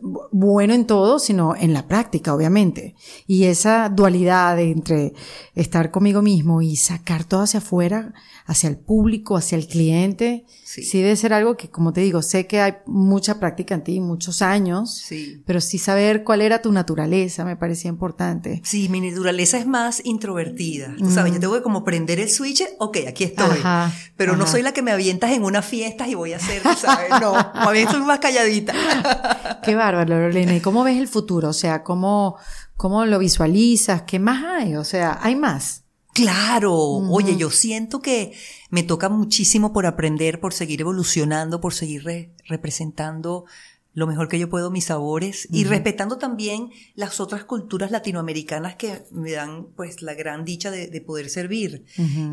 bueno 0.03 0.75
en 0.75 0.87
todo, 0.87 1.19
sino 1.19 1.55
en 1.57 1.73
la 1.73 1.87
práctica, 1.87 2.35
obviamente. 2.35 2.95
Y 3.27 3.45
esa 3.45 3.89
dualidad 3.89 4.59
entre 4.59 5.15
estar 5.55 5.91
conmigo 5.91 6.23
mismo 6.23 6.63
y 6.63 6.77
sacar 6.77 7.25
todo 7.25 7.43
hacia 7.43 7.59
afuera, 7.59 8.15
hacia 8.47 8.69
el 8.69 8.79
público, 8.79 9.37
hacia 9.37 9.57
el 9.57 9.67
cliente, 9.67 10.45
sí, 10.65 10.83
Sí. 10.83 10.99
debe 11.03 11.17
ser 11.17 11.33
algo 11.33 11.57
que, 11.57 11.71
como 11.71 11.93
te 11.93 12.01
digo, 12.01 12.23
sé 12.23 12.47
que 12.47 12.61
hay 12.61 12.75
mucha 12.87 13.39
práctica 13.41 13.75
en 13.75 13.85
ti, 13.85 14.01
muchos 14.01 14.43
años, 14.43 14.95
Sí. 14.95 15.43
pero 15.47 15.61
sí 15.61 15.79
saber 15.79 16.25
cuál 16.25 16.41
era 16.43 16.63
tu 16.63 16.73
naturaleza 16.73 17.45
me 17.45 17.57
parecía 17.57 17.89
importante. 17.91 18.61
Sí, 18.65 18.89
mi 18.89 19.01
naturaleza 19.01 19.59
es 19.59 19.67
más 19.67 20.01
introvertida. 20.05 20.95
Tú 20.99 21.11
sabes, 21.11 21.33
yo 21.33 21.41
tengo 21.41 21.55
que 21.55 21.63
como 21.63 21.85
prender 21.85 22.21
el 22.21 22.31
switch, 22.31 22.63
ok, 22.79 22.99
aquí 23.09 23.25
estoy. 23.25 23.59
Ajá, 23.59 23.93
Pero 24.17 24.37
no 24.37 24.47
soy 24.47 24.63
la 24.63 24.73
que 24.73 24.83
me 24.83 24.91
avientas 24.93 25.31
en 25.33 25.45
unas 25.45 25.65
fiestas 25.65 26.09
y 26.09 26.15
voy 26.15 26.33
a 26.33 26.37
hacer, 26.37 26.63
sabes, 26.77 27.11
no, 27.21 27.33
más 27.33 27.73
bien 27.73 27.89
soy 27.89 28.01
más 28.03 28.19
calladita. 28.19 28.73
Qué 29.63 29.75
bárbaro, 29.75 30.19
Lorena. 30.19 30.55
¿Y 30.57 30.61
cómo 30.61 30.85
ves 30.85 30.99
el 30.99 31.09
futuro? 31.09 31.49
O 31.49 31.53
sea, 31.53 31.83
¿cómo, 31.83 32.37
cómo 32.77 33.05
lo 33.07 33.19
visualizas? 33.19 34.03
¿Qué 34.03 34.19
más 34.19 34.43
hay? 34.45 34.77
O 34.77 34.85
sea, 34.85 35.19
¿hay 35.23 35.37
más? 35.37 35.85
Claro, 36.23 36.75
oye, 36.75 37.37
yo 37.37 37.51
siento 37.51 38.01
que 38.03 38.33
me 38.69 38.83
toca 38.83 39.09
muchísimo 39.09 39.73
por 39.73 39.87
aprender, 39.87 40.39
por 40.41 40.53
seguir 40.53 40.81
evolucionando, 40.83 41.61
por 41.61 41.73
seguir 41.73 42.05
re- 42.05 42.35
representando 42.47 43.47
lo 43.93 44.07
mejor 44.07 44.29
que 44.29 44.39
yo 44.39 44.49
puedo 44.49 44.71
mis 44.71 44.85
sabores 44.85 45.49
y 45.51 45.65
respetando 45.65 46.17
también 46.17 46.71
las 46.95 47.19
otras 47.19 47.43
culturas 47.45 47.91
latinoamericanas 47.91 48.77
que 48.77 49.03
me 49.11 49.33
dan 49.33 49.67
pues 49.77 50.01
la 50.01 50.15
gran 50.15 50.45
dicha 50.45 50.71
de, 50.71 50.87
de 50.87 51.01
poder 51.01 51.29
servir. 51.29 51.85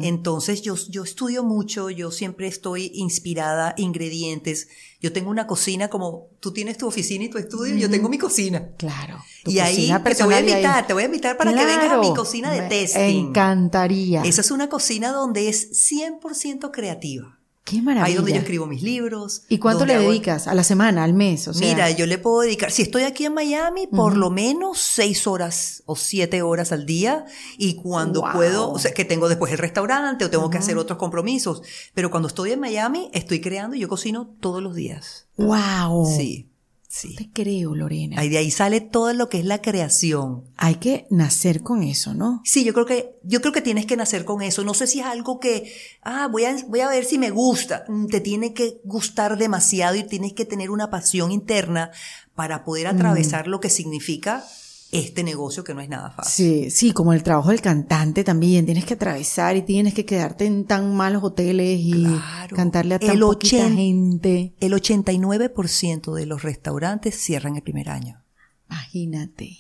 Entonces 0.02 0.62
yo, 0.62 0.76
yo 0.90 1.04
estudio 1.04 1.44
mucho, 1.44 1.90
yo 1.90 2.12
siempre 2.12 2.48
estoy 2.48 2.92
inspirada, 2.94 3.74
ingredientes. 3.78 4.68
Yo 5.02 5.14
tengo 5.14 5.30
una 5.30 5.48
cocina 5.48 5.90
como 5.90 6.28
tú 6.40 6.52
tienes 6.54 6.78
tu 6.78 6.88
oficina 6.88 7.26
y 7.26 7.30
tu 7.30 7.38
estudio, 7.38 7.76
yo 7.76 7.90
tengo 7.90 8.10
mi 8.10 8.18
cocina. 8.18 8.70
Claro. 8.78 9.18
tu 9.44 9.52
Y 9.52 9.60
ahí 9.60 9.92
te 10.16 10.24
voy 10.24 10.34
a 10.34 10.38
ahí- 10.38 10.50
invitar, 10.50 10.88
te 10.88 10.94
voy 10.94 11.04
a 11.04 11.06
invitar 11.08 11.38
para 11.38 11.52
que 11.54 11.66
vengas 11.66 11.92
a 11.92 11.98
mi 12.00 12.14
cocina 12.14 12.52
de 12.52 12.62
me 12.62 12.70
testing. 12.70 13.28
encantaría. 13.30 14.24
Esa 14.24 14.42
es 14.42 14.52
una 14.52 14.70
cocina 14.70 15.12
donde 15.12 15.50
es 15.50 15.72
100% 15.92 16.72
creativa. 16.72 17.37
Qué 17.70 17.82
maravilla. 17.82 18.06
Ahí 18.06 18.14
donde 18.16 18.32
yo 18.32 18.38
escribo 18.38 18.66
mis 18.66 18.82
libros. 18.82 19.42
¿Y 19.50 19.58
cuánto 19.58 19.86
le 19.86 19.96
hago- 19.96 20.08
dedicas? 20.10 20.48
¿A 20.48 20.56
la 20.56 20.64
semana? 20.64 21.04
¿Al 21.04 21.14
mes? 21.14 21.50
O 21.50 21.54
sea, 21.54 21.68
Mira, 21.68 21.92
yo 21.92 22.06
le 22.06 22.18
puedo 22.18 22.40
dedicar, 22.40 22.72
si 22.72 22.82
estoy 22.82 23.04
aquí 23.04 23.26
en 23.26 23.34
Miami, 23.34 23.88
por 23.88 24.16
lo 24.16 24.30
menos 24.30 24.80
seis 24.80 25.28
horas 25.28 25.84
o 25.86 25.98
siete 25.98 26.42
horas 26.42 26.72
al 26.72 26.86
día. 26.86 27.26
Y 27.58 27.76
cuando 27.76 28.22
Wow. 28.22 28.32
puedo, 28.32 28.72
o 28.72 28.80
sea, 28.80 28.94
que 28.94 29.04
tengo 29.04 29.28
después 29.28 29.52
el 29.52 29.58
restaurante 29.58 30.24
o 30.24 30.30
tengo 30.30 30.50
que 30.50 30.58
hacer 30.60 30.78
otros 30.78 30.98
compromisos. 30.98 31.62
Pero 31.94 32.10
cuando 32.10 32.30
estoy 32.30 32.54
en 32.54 32.62
Miami, 32.62 33.10
estoy 33.14 33.42
creando 33.42 33.76
y 33.76 33.80
yo 33.82 33.90
cocino 33.90 34.34
todos 34.40 34.64
los 34.64 34.74
días. 34.74 35.28
¡Wow! 35.38 36.06
Sí, 36.18 36.50
sí. 36.88 37.16
Te 37.16 37.30
creo, 37.32 37.76
Lorena. 37.76 38.20
Ahí 38.20 38.30
de 38.30 38.38
ahí 38.38 38.52
sale 38.52 38.82
todo 38.82 39.14
lo 39.14 39.30
que 39.30 39.40
es 39.40 39.46
la 39.46 39.62
creación. 39.62 40.46
Hay 40.58 40.76
que 40.76 41.08
nacer 41.10 41.62
con 41.62 41.84
eso, 41.84 42.14
¿no? 42.14 42.42
Sí, 42.44 42.64
yo 42.64 42.74
creo 42.74 42.86
que, 42.86 43.16
yo 43.24 43.42
creo 43.42 43.54
que 43.54 43.62
tienes 43.62 43.86
que 43.86 43.98
nacer 43.98 44.26
con 44.26 44.42
eso. 44.42 44.64
No 44.64 44.74
sé 44.74 44.88
si 44.88 45.00
es 45.00 45.06
algo 45.06 45.40
que, 45.40 45.72
ah, 46.02 46.28
voy 46.32 46.46
a, 46.46 46.56
voy 46.68 46.80
a 46.82 46.90
ver 46.90 47.06
si 47.06 47.18
me 47.18 47.30
gusta. 47.30 47.86
Mm, 47.88 48.08
Te 48.08 48.22
tiene 48.22 48.54
que 48.54 48.80
gustar 48.84 49.38
demasiado 49.38 49.96
y 49.96 50.04
tienes 50.04 50.34
que 50.34 50.46
tener 50.46 50.70
una 50.70 50.90
pasión 50.90 51.32
interna 51.32 51.92
para 52.36 52.64
poder 52.64 52.88
atravesar 52.88 53.48
lo 53.48 53.60
que 53.60 53.70
significa 53.70 54.44
este 54.92 55.24
negocio 55.24 55.64
que 55.64 55.74
no 55.74 55.82
es 55.82 55.90
nada 55.90 56.12
fácil. 56.12 56.46
Sí, 56.64 56.72
sí, 56.72 56.92
como 56.94 57.12
el 57.14 57.22
trabajo 57.24 57.50
del 57.50 57.62
cantante 57.62 58.24
también. 58.24 58.66
Tienes 58.66 58.86
que 58.86 58.94
atravesar 58.94 59.56
y 59.58 59.62
tienes 59.62 59.94
que 59.94 60.06
quedarte 60.06 60.46
en 60.46 60.66
tan 60.66 60.96
malos 60.96 61.24
hoteles 61.24 61.80
y 61.82 62.04
Claro. 62.06 62.56
cantarle 62.56 62.96
a 62.96 63.00
tan 63.00 63.10
El 63.12 63.20
poquita 63.20 63.70
gente. 63.70 64.54
El 64.60 64.74
89% 64.74 66.14
de 66.14 66.26
los 66.26 66.42
restaurantes 66.44 67.16
cierran 67.16 67.56
el 67.58 67.64
primer 67.64 67.90
año. 67.90 68.24
Imagínate. 68.70 69.58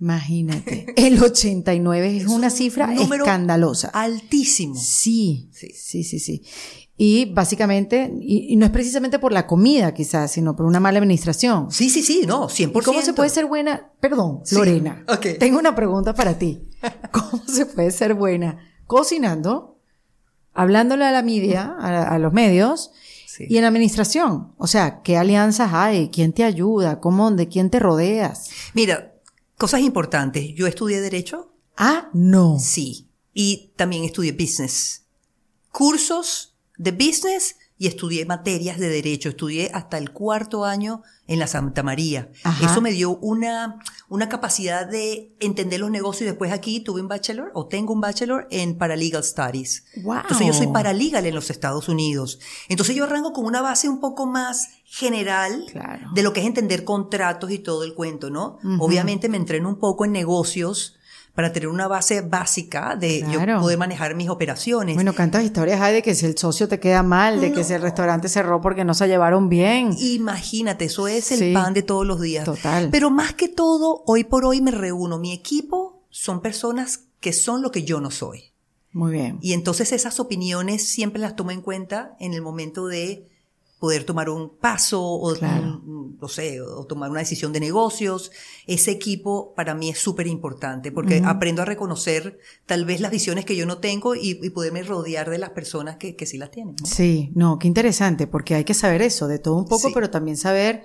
Imagínate. 0.00 0.86
El 0.96 1.22
89 1.22 2.16
es, 2.16 2.26
una 2.26 2.50
cifra 2.50 2.86
Un 2.88 2.96
número 2.96 3.24
escandalosa. 3.24 3.88
Altísimo. 3.88 4.74
Sí, 4.76 5.48
Sí. 5.52 5.68
sí, 5.74 6.04
sí, 6.04 6.18
sí. 6.18 6.42
Y 6.96 7.32
básicamente, 7.32 8.12
y, 8.20 8.52
y 8.52 8.56
no 8.56 8.64
es 8.66 8.70
precisamente 8.70 9.18
por 9.18 9.32
la 9.32 9.46
comida 9.48 9.92
quizás, 9.92 10.30
sino 10.30 10.54
por 10.54 10.64
una 10.66 10.78
mala 10.78 10.98
administración. 11.00 11.70
Sí, 11.72 11.90
sí, 11.90 12.02
sí, 12.04 12.22
no, 12.24 12.48
100%. 12.48 12.80
¿Y 12.80 12.84
cómo 12.84 13.02
se 13.02 13.12
puede 13.14 13.30
ser 13.30 13.46
buena? 13.46 13.90
Perdón, 14.00 14.42
Sí, 14.44 14.54
Lorena. 14.54 15.04
ok. 15.08 15.26
Tengo 15.40 15.58
una 15.58 15.74
pregunta 15.74 16.14
para 16.14 16.38
ti. 16.38 16.60
¿Cómo 17.10 17.42
se 17.48 17.66
puede 17.66 17.90
ser 17.90 18.14
buena 18.14 18.58
cocinando, 18.86 19.80
hablándole 20.52 21.04
a 21.04 21.10
la 21.10 21.22
media, 21.22 21.74
a, 21.80 22.14
a 22.14 22.18
los 22.20 22.32
medios, 22.32 22.92
Sí. 23.26 23.46
y 23.48 23.58
en 23.58 23.64
administración? 23.64 24.52
O 24.58 24.68
sea, 24.68 25.02
¿qué 25.02 25.16
alianzas 25.16 25.72
hay? 25.72 26.10
¿Quién 26.10 26.32
te 26.32 26.44
ayuda? 26.44 27.00
¿Cómo? 27.00 27.28
¿De 27.32 27.48
quién 27.48 27.70
te 27.70 27.80
rodeas? 27.80 28.50
Mira, 28.72 29.14
cosas 29.58 29.80
importantes. 29.80 30.54
Yo 30.54 30.68
estudié 30.68 31.00
Derecho, 31.00 31.50
Ah, 31.76 32.08
no. 32.12 32.60
Sí. 32.60 33.08
Y 33.32 33.72
también 33.74 34.04
estudié 34.04 34.30
business. 34.30 35.06
Cursos 35.72 36.53
de 36.76 36.90
business 36.92 37.56
y 37.76 37.88
estudié 37.88 38.24
materias 38.24 38.78
de 38.78 38.88
derecho. 38.88 39.28
Estudié 39.28 39.70
hasta 39.74 39.98
el 39.98 40.12
cuarto 40.12 40.64
año 40.64 41.02
en 41.26 41.38
la 41.40 41.46
Santa 41.48 41.82
María. 41.82 42.30
Ajá. 42.44 42.70
Eso 42.70 42.80
me 42.80 42.92
dio 42.92 43.16
una, 43.16 43.80
una 44.08 44.28
capacidad 44.28 44.86
de 44.86 45.34
entender 45.40 45.80
los 45.80 45.90
negocios 45.90 46.22
y 46.22 46.24
después 46.26 46.52
aquí 46.52 46.80
tuve 46.80 47.00
un 47.00 47.08
bachelor 47.08 47.50
o 47.54 47.66
tengo 47.66 47.92
un 47.92 48.00
bachelor 48.00 48.46
en 48.50 48.78
Paralegal 48.78 49.24
Studies. 49.24 49.86
Wow. 50.04 50.18
Entonces 50.18 50.46
yo 50.46 50.52
soy 50.52 50.68
paralegal 50.68 51.26
en 51.26 51.34
los 51.34 51.50
Estados 51.50 51.88
Unidos. 51.88 52.38
Entonces 52.68 52.94
yo 52.94 53.04
arranco 53.04 53.32
con 53.32 53.44
una 53.44 53.60
base 53.60 53.88
un 53.88 54.00
poco 54.00 54.26
más 54.26 54.68
general 54.84 55.64
Claro. 55.70 56.10
de 56.14 56.22
lo 56.22 56.32
que 56.32 56.40
es 56.40 56.46
entender 56.46 56.84
contratos 56.84 57.50
y 57.50 57.58
todo 57.58 57.82
el 57.82 57.94
cuento, 57.94 58.30
¿no? 58.30 58.58
Obviamente 58.78 59.28
me 59.28 59.36
entreno 59.36 59.68
un 59.68 59.78
poco 59.80 60.04
en 60.04 60.12
negocios 60.12 60.96
para 61.34 61.52
tener 61.52 61.68
una 61.68 61.88
base 61.88 62.20
básica 62.20 62.94
de 62.96 63.20
Claro. 63.28 63.54
yo 63.56 63.60
poder 63.60 63.76
manejar 63.78 64.14
mis 64.14 64.28
operaciones. 64.28 64.94
Bueno, 64.94 65.14
cuántas 65.14 65.42
historias 65.44 65.80
hay 65.80 65.94
de 65.94 66.02
que 66.02 66.14
si 66.14 66.26
el 66.26 66.38
socio 66.38 66.68
te 66.68 66.78
queda 66.78 67.02
mal, 67.02 67.40
de 67.40 67.52
que 67.52 67.64
si 67.64 67.72
el 67.72 67.82
restaurante 67.82 68.28
cerró 68.28 68.60
porque 68.60 68.84
no 68.84 68.94
se 68.94 69.08
llevaron 69.08 69.48
bien. 69.48 69.94
Imagínate, 69.98 70.84
eso 70.86 71.08
es 71.08 71.32
el 71.32 71.38
Sí. 71.40 71.52
pan 71.52 71.74
de 71.74 71.82
todos 71.82 72.06
los 72.06 72.20
días. 72.20 72.44
Total. 72.44 72.88
Pero 72.90 73.10
más 73.10 73.34
que 73.34 73.48
todo, 73.48 74.04
hoy 74.06 74.24
por 74.24 74.44
hoy 74.44 74.60
me 74.60 74.70
reúno. 74.70 75.18
Mi 75.18 75.32
equipo 75.32 76.04
son 76.10 76.40
personas 76.40 77.00
que 77.20 77.32
son 77.32 77.62
lo 77.62 77.70
que 77.72 77.82
yo 77.82 78.00
no 78.00 78.10
soy. 78.10 78.52
Muy 78.92 79.10
bien. 79.12 79.38
Y 79.40 79.54
entonces 79.54 79.90
esas 79.92 80.20
opiniones 80.20 80.88
siempre 80.88 81.20
las 81.20 81.34
tomo 81.34 81.50
en 81.50 81.62
cuenta 81.62 82.14
en 82.20 82.32
el 82.32 82.42
momento 82.42 82.86
de 82.86 83.28
poder 83.84 84.04
tomar 84.04 84.30
un 84.30 84.48
paso 84.48 85.02
o, 85.02 85.34
Claro. 85.34 85.82
un- 85.84 86.16
no 86.20 86.28
sé, 86.28 86.60
o 86.62 86.86
tomar 86.86 87.10
una 87.10 87.20
decisión 87.20 87.52
de 87.52 87.60
negocios. 87.60 88.30
Ese 88.66 88.92
equipo 88.92 89.52
para 89.54 89.74
mí 89.74 89.90
es 89.90 89.98
súper 89.98 90.26
importante 90.26 90.90
porque 90.90 91.20
aprendo 91.22 91.60
a 91.60 91.66
reconocer 91.66 92.38
tal 92.64 92.86
vez 92.86 93.00
las 93.00 93.10
visiones 93.10 93.44
que 93.44 93.56
yo 93.56 93.66
no 93.66 93.76
tengo 93.78 94.14
y, 94.14 94.38
y 94.42 94.50
poderme 94.50 94.82
rodear 94.84 95.28
de 95.28 95.36
las 95.36 95.50
personas 95.50 95.96
que, 95.98 96.16
que 96.16 96.24
sí 96.24 96.38
las 96.38 96.50
tienen. 96.50 96.76
¿no? 96.80 96.86
Sí, 96.86 97.30
no, 97.34 97.58
qué 97.58 97.68
interesante, 97.68 98.26
porque 98.26 98.54
hay 98.54 98.64
que 98.64 98.72
saber 98.72 99.02
eso, 99.02 99.26
de 99.28 99.38
todo 99.38 99.56
un 99.56 99.66
poco, 99.66 99.88
Sí. 99.88 99.92
pero 99.94 100.08
también 100.08 100.38
saber 100.38 100.84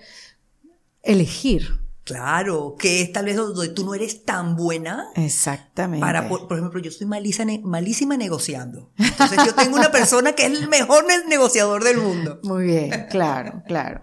elegir. 1.04 1.79
Claro, 2.14 2.76
que 2.78 3.02
es 3.02 3.12
tal 3.14 3.26
vez 3.26 3.36
donde 3.36 3.70
tú 3.70 3.86
no 3.86 3.94
eres 3.94 4.24
tan 4.26 4.56
buena 4.56 5.08
Exactamente. 5.16 6.02
Para, 6.06 6.28
por, 6.28 6.48
por 6.48 6.58
ejemplo, 6.58 6.80
yo 6.80 6.92
soy 6.92 7.08
malísima, 7.08 7.46
ne- 7.46 7.62
malísima 7.64 8.18
negociando. 8.18 8.92
Entonces 8.98 9.40
yo 9.46 9.56
tengo 9.56 9.76
una 9.78 9.92
persona 9.92 10.34
que 10.34 10.46
es 10.46 10.52
el 10.60 10.68
mejor 10.68 11.06
ne- 11.08 11.26
negociador 11.28 11.84
del 11.84 11.98
mundo. 11.98 12.40
Muy 12.44 12.66
bien, 12.66 13.08
claro, 13.10 13.64
claro. 13.68 14.02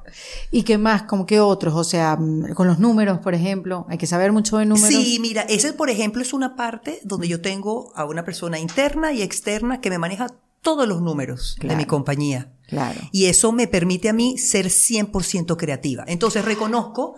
¿Y 0.50 0.62
qué 0.62 0.78
más? 0.78 1.02
¿Como 1.02 1.26
que 1.26 1.40
otros? 1.40 1.74
O 1.74 1.84
sea, 1.84 2.16
mm, 2.16 2.54
con 2.54 2.66
los 2.66 2.78
números, 2.78 3.18
por 3.18 3.34
ejemplo, 3.34 3.86
hay 3.88 3.98
que 3.98 4.06
saber 4.06 4.32
mucho 4.32 4.58
de 4.58 4.66
números. 4.66 4.88
Sí, 4.88 5.18
mira, 5.20 5.42
ese 5.42 5.72
por 5.72 5.90
ejemplo 5.90 6.22
es 6.22 6.32
una 6.32 6.56
parte 6.56 7.00
donde 7.04 7.28
yo 7.28 7.40
tengo 7.40 7.92
a 7.94 8.04
una 8.04 8.24
persona 8.24 8.58
interna 8.58 9.12
y 9.12 9.22
externa 9.22 9.80
que 9.80 9.90
me 9.90 9.98
maneja 9.98 10.26
todos 10.62 10.88
los 10.88 11.00
números 11.00 11.56
Claro. 11.60 11.74
de 11.74 11.76
mi 11.76 11.84
compañía. 11.86 12.52
Claro. 12.66 13.00
Y 13.12 13.26
eso 13.26 13.52
me 13.52 13.68
permite 13.68 14.08
a 14.08 14.12
mí 14.12 14.38
ser 14.38 14.66
100% 14.70 15.56
creativa. 15.56 16.02
Entonces 16.08 16.44
reconozco 16.44 17.14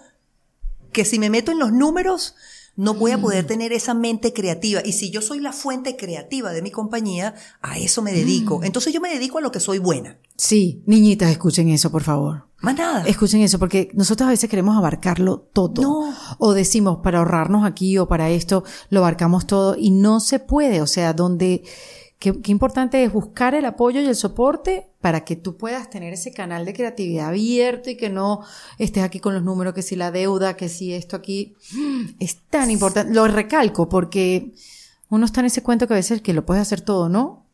que 0.99 1.05
si 1.05 1.21
me 1.21 1.31
meto 1.31 1.53
en 1.53 1.61
los 1.61 1.71
números, 1.71 2.35
no 2.75 2.93
voy 2.93 3.13
a 3.13 3.21
poder 3.21 3.47
tener 3.47 3.73
esa 3.73 3.95
mente 3.95 4.33
creativa. 4.33 4.81
Y 4.85 4.95
si 4.95 5.13
yo 5.13 5.23
soy 5.23 5.39
la 5.39 5.53
fuente 5.53 5.97
creativa 5.97 6.51
de 6.51 6.61
mi 6.61 6.73
compañía, 6.73 7.37
a 7.63 7.79
eso 7.79 8.03
me 8.03 8.11
dedico. 8.11 8.65
Entonces 8.65 8.93
yo 8.93 9.01
me 9.01 9.09
dedico 9.09 9.39
a 9.39 9.41
lo 9.41 9.53
que 9.53 9.61
soy 9.61 9.79
buena. 9.79 10.19
Sí, 10.37 10.83
niñitas, 10.87 11.31
escuchen 11.31 11.69
eso, 11.69 11.93
por 11.93 12.03
favor. 12.03 12.49
Más 12.63 12.75
nada. 12.75 13.05
Escuchen 13.07 13.43
eso, 13.43 13.61
porque 13.61 13.91
nosotros 13.95 14.27
a 14.27 14.31
veces 14.31 14.51
queremos 14.51 14.77
abarcarlo 14.77 15.39
todo. 15.53 15.83
No. 15.83 16.17
O 16.41 16.53
decimos, 16.53 16.99
para 17.01 17.19
ahorrarnos 17.19 17.65
aquí 17.65 17.97
o 17.97 18.09
para 18.09 18.31
esto, 18.31 18.65
lo 18.91 18.99
abarcamos 18.99 19.47
todo 19.47 19.77
y 19.79 19.93
no 19.93 20.19
se 20.19 20.41
puede. 20.41 20.83
O 20.83 20.89
sea, 20.89 21.13
donde, 21.13 21.63
qué, 22.19 22.41
qué 22.41 22.51
importante 22.53 23.03
es 23.05 23.13
buscar 23.13 23.55
el 23.55 23.65
apoyo 23.65 24.01
y 24.01 24.07
el 24.07 24.17
soporte 24.17 24.91
para 25.01 25.25
que 25.25 25.37
tú 25.37 25.57
puedas 25.57 25.89
tener 25.91 26.13
ese 26.13 26.33
canal 26.33 26.65
de 26.65 26.75
creatividad 26.75 27.29
abierto 27.29 27.91
y 27.91 27.97
que 27.97 28.11
no 28.11 28.41
estés 28.79 29.03
aquí 29.05 29.21
con 29.21 29.35
los 29.35 29.43
números, 29.43 29.75
que 29.75 29.83
si 29.83 29.97
la 29.97 30.11
deuda, 30.11 30.57
que 30.57 30.69
si 30.69 30.93
esto 30.93 31.17
aquí. 31.17 31.55
Es 32.21 32.39
tan 32.51 32.71
importante. 32.71 33.13
Lo 33.15 33.27
recalco 33.29 33.89
porque 33.89 34.53
uno 35.11 35.25
está 35.25 35.41
en 35.41 35.47
ese 35.47 35.63
cuento 35.63 35.87
que 35.87 35.95
a 35.95 35.97
veces 35.97 36.21
que 36.23 36.33
lo 36.35 36.45
puedes 36.45 36.63
hacer 36.63 36.81
todo, 36.81 37.09
¿no? 37.09 37.47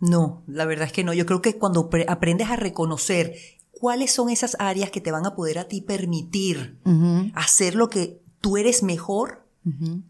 No, 0.00 0.42
la 0.46 0.64
verdad 0.66 0.86
es 0.86 0.92
que 0.92 1.04
no. 1.04 1.12
Yo 1.14 1.24
creo 1.24 1.40
que 1.40 1.56
cuando 1.56 1.88
pre- 1.88 2.04
aprendes 2.08 2.48
a 2.50 2.56
reconocer 2.56 3.34
cuáles 3.70 4.10
son 4.10 4.28
esas 4.30 4.56
áreas 4.58 4.90
que 4.90 5.00
te 5.00 5.10
van 5.12 5.24
a 5.26 5.34
poder 5.34 5.58
a 5.58 5.68
ti 5.68 5.80
permitir 5.82 6.78
hacer 7.34 7.74
lo 7.74 7.88
que 7.88 8.20
tú 8.40 8.56
eres 8.56 8.82
mejor, 8.82 9.45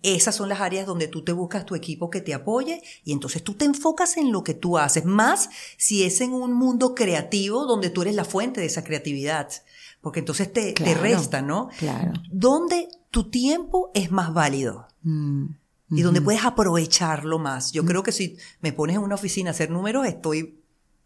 esas 0.03 0.35
son 0.35 0.49
las 0.51 0.61
áreas 0.61 0.87
donde 0.87 1.09
tú 1.09 1.23
te 1.25 1.33
buscas 1.33 1.64
tu 1.64 1.75
equipo 1.75 2.11
que 2.11 2.21
te 2.21 2.35
apoye 2.35 2.83
y 3.05 3.12
entonces 3.12 3.42
tú 3.42 3.55
te 3.55 3.64
enfocas 3.64 4.16
en 4.19 4.31
lo 4.31 4.45
que 4.45 4.53
tú 4.55 4.77
haces, 4.77 5.05
más 5.07 5.49
si 5.79 6.03
es 6.05 6.21
en 6.21 6.33
un 6.35 6.53
mundo 6.53 6.95
creativo 6.95 7.64
donde 7.64 7.88
tú 7.90 8.03
eres 8.03 8.14
la 8.14 8.25
fuente 8.25 8.61
de 8.61 8.66
esa 8.66 8.85
creatividad, 8.85 9.49
porque 10.03 10.21
entonces 10.21 10.53
te, 10.53 10.75
resta, 11.01 11.40
¿no? 11.42 11.71
Claro. 11.79 12.12
Donde 12.31 12.88
tu 13.11 13.31
tiempo 13.31 13.90
es 13.95 14.11
más 14.11 14.33
válido 14.35 14.87
Mm. 15.03 15.47
y 15.90 16.03
donde 16.03 16.21
puedes 16.21 16.45
aprovecharlo 16.45 17.38
más. 17.38 17.71
Yo 17.73 17.85
creo 17.85 18.03
que 18.03 18.11
si 18.12 18.37
me 18.61 18.73
pones 18.73 18.97
en 18.97 19.03
una 19.03 19.14
oficina 19.14 19.51
a 19.51 19.53
hacer 19.53 19.71
números, 19.71 20.07
estoy 20.07 20.61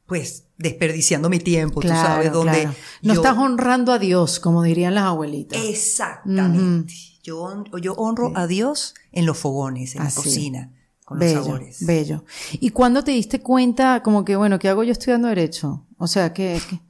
pues 0.06 0.46
desperdiciando 0.58 1.28
mi 1.30 1.38
tiempo, 1.38 1.80
tú 1.80 1.86
sabes, 1.88 2.32
donde 2.32 2.62
claro. 2.62 2.74
No 3.02 3.14
yo- 3.14 3.20
estás 3.20 3.38
honrando 3.38 3.92
a 3.92 3.98
Dios, 4.00 4.40
como 4.40 4.62
dirían 4.64 4.94
las 4.96 5.04
abuelitas. 5.04 5.60
Exactamente. 5.62 6.94
Yo, 7.22 7.40
hon- 7.42 7.64
yo 7.80 7.94
honro 7.94 8.32
a 8.36 8.46
Dios 8.46 8.94
en 9.12 9.26
los 9.26 9.38
fogones, 9.38 9.94
en 9.94 10.02
Así. 10.02 10.16
la 10.18 10.22
cocina, 10.24 10.72
con 11.04 11.18
los 11.18 11.30
sabores. 11.32 11.84
bello. 11.86 12.24
¿Y 12.52 12.70
cuándo 12.70 13.02
te 13.04 13.10
diste 13.12 13.40
cuenta, 13.40 14.02
como 14.02 14.24
que, 14.24 14.36
bueno, 14.36 14.58
¿qué 14.58 14.68
hago 14.68 14.82
yo 14.84 14.92
estudiando 14.92 15.28
Derecho? 15.28 15.84
O 15.98 16.06
sea, 16.06 16.32
¿qué, 16.32 16.60
qué, 16.68 16.80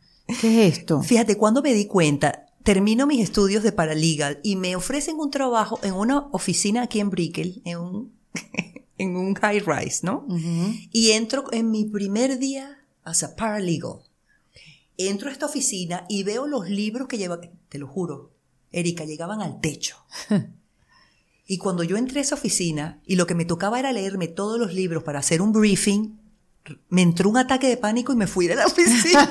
qué 0.40 0.66
es 0.68 0.78
esto? 0.78 1.02
Fíjate, 1.04 1.36
cuando 1.36 1.62
me 1.62 1.72
di 1.74 1.86
cuenta, 1.86 2.46
termino 2.62 3.06
mis 3.06 3.20
estudios 3.22 3.62
de 3.62 3.72
paralegal 3.72 4.38
y 4.42 4.56
me 4.56 4.76
ofrecen 4.76 5.16
un 5.18 5.30
trabajo 5.30 5.80
en 5.82 5.94
una 5.94 6.28
oficina 6.32 6.82
aquí 6.82 7.00
en 7.00 7.10
Brickell, 7.10 7.62
en 7.64 7.78
un, 7.78 8.12
en 8.98 9.16
un 9.16 9.34
high 9.34 9.60
rise, 9.60 10.00
¿no? 10.04 10.26
Y 10.92 11.12
entro 11.12 11.44
en 11.52 11.70
mi 11.70 11.84
primer 11.86 12.38
día 12.38 12.78
as 13.02 13.22
a 13.22 13.34
paralegal. 13.34 14.00
Entro 14.98 15.30
a 15.30 15.32
esta 15.32 15.46
oficina 15.46 16.04
y 16.10 16.22
veo 16.24 16.46
los 16.46 16.68
libros 16.68 17.08
que 17.08 17.16
llevan, 17.16 17.40
te 17.70 17.78
lo 17.78 17.86
juro, 17.88 18.32
Erika, 18.70 19.04
llegaban 19.04 19.42
al 19.42 19.60
techo. 19.60 19.96
Y 21.50 21.58
cuando 21.58 21.82
yo 21.82 21.96
entré 21.96 22.20
a 22.20 22.22
esa 22.22 22.36
oficina 22.36 23.00
y 23.04 23.16
lo 23.16 23.26
que 23.26 23.34
me 23.34 23.44
tocaba 23.44 23.80
era 23.80 23.92
leerme 23.92 24.28
todos 24.28 24.56
los 24.56 24.72
libros 24.72 25.02
para 25.02 25.18
hacer 25.18 25.42
un 25.42 25.50
briefing, 25.50 26.16
me 26.88 27.02
entró 27.02 27.28
un 27.28 27.38
ataque 27.38 27.66
de 27.66 27.76
pánico 27.76 28.12
y 28.12 28.16
me 28.16 28.28
fui 28.28 28.46
de 28.46 28.54
la 28.54 28.66
oficina. 28.68 29.28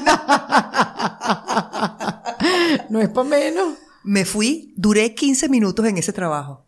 no 2.90 3.00
es 3.00 3.08
para 3.08 3.30
menos. 3.30 3.78
Me 4.04 4.26
fui, 4.26 4.74
duré 4.76 5.16
15 5.16 5.48
minutos 5.48 5.86
en 5.86 5.98
ese 5.98 6.12
trabajo. 6.12 6.66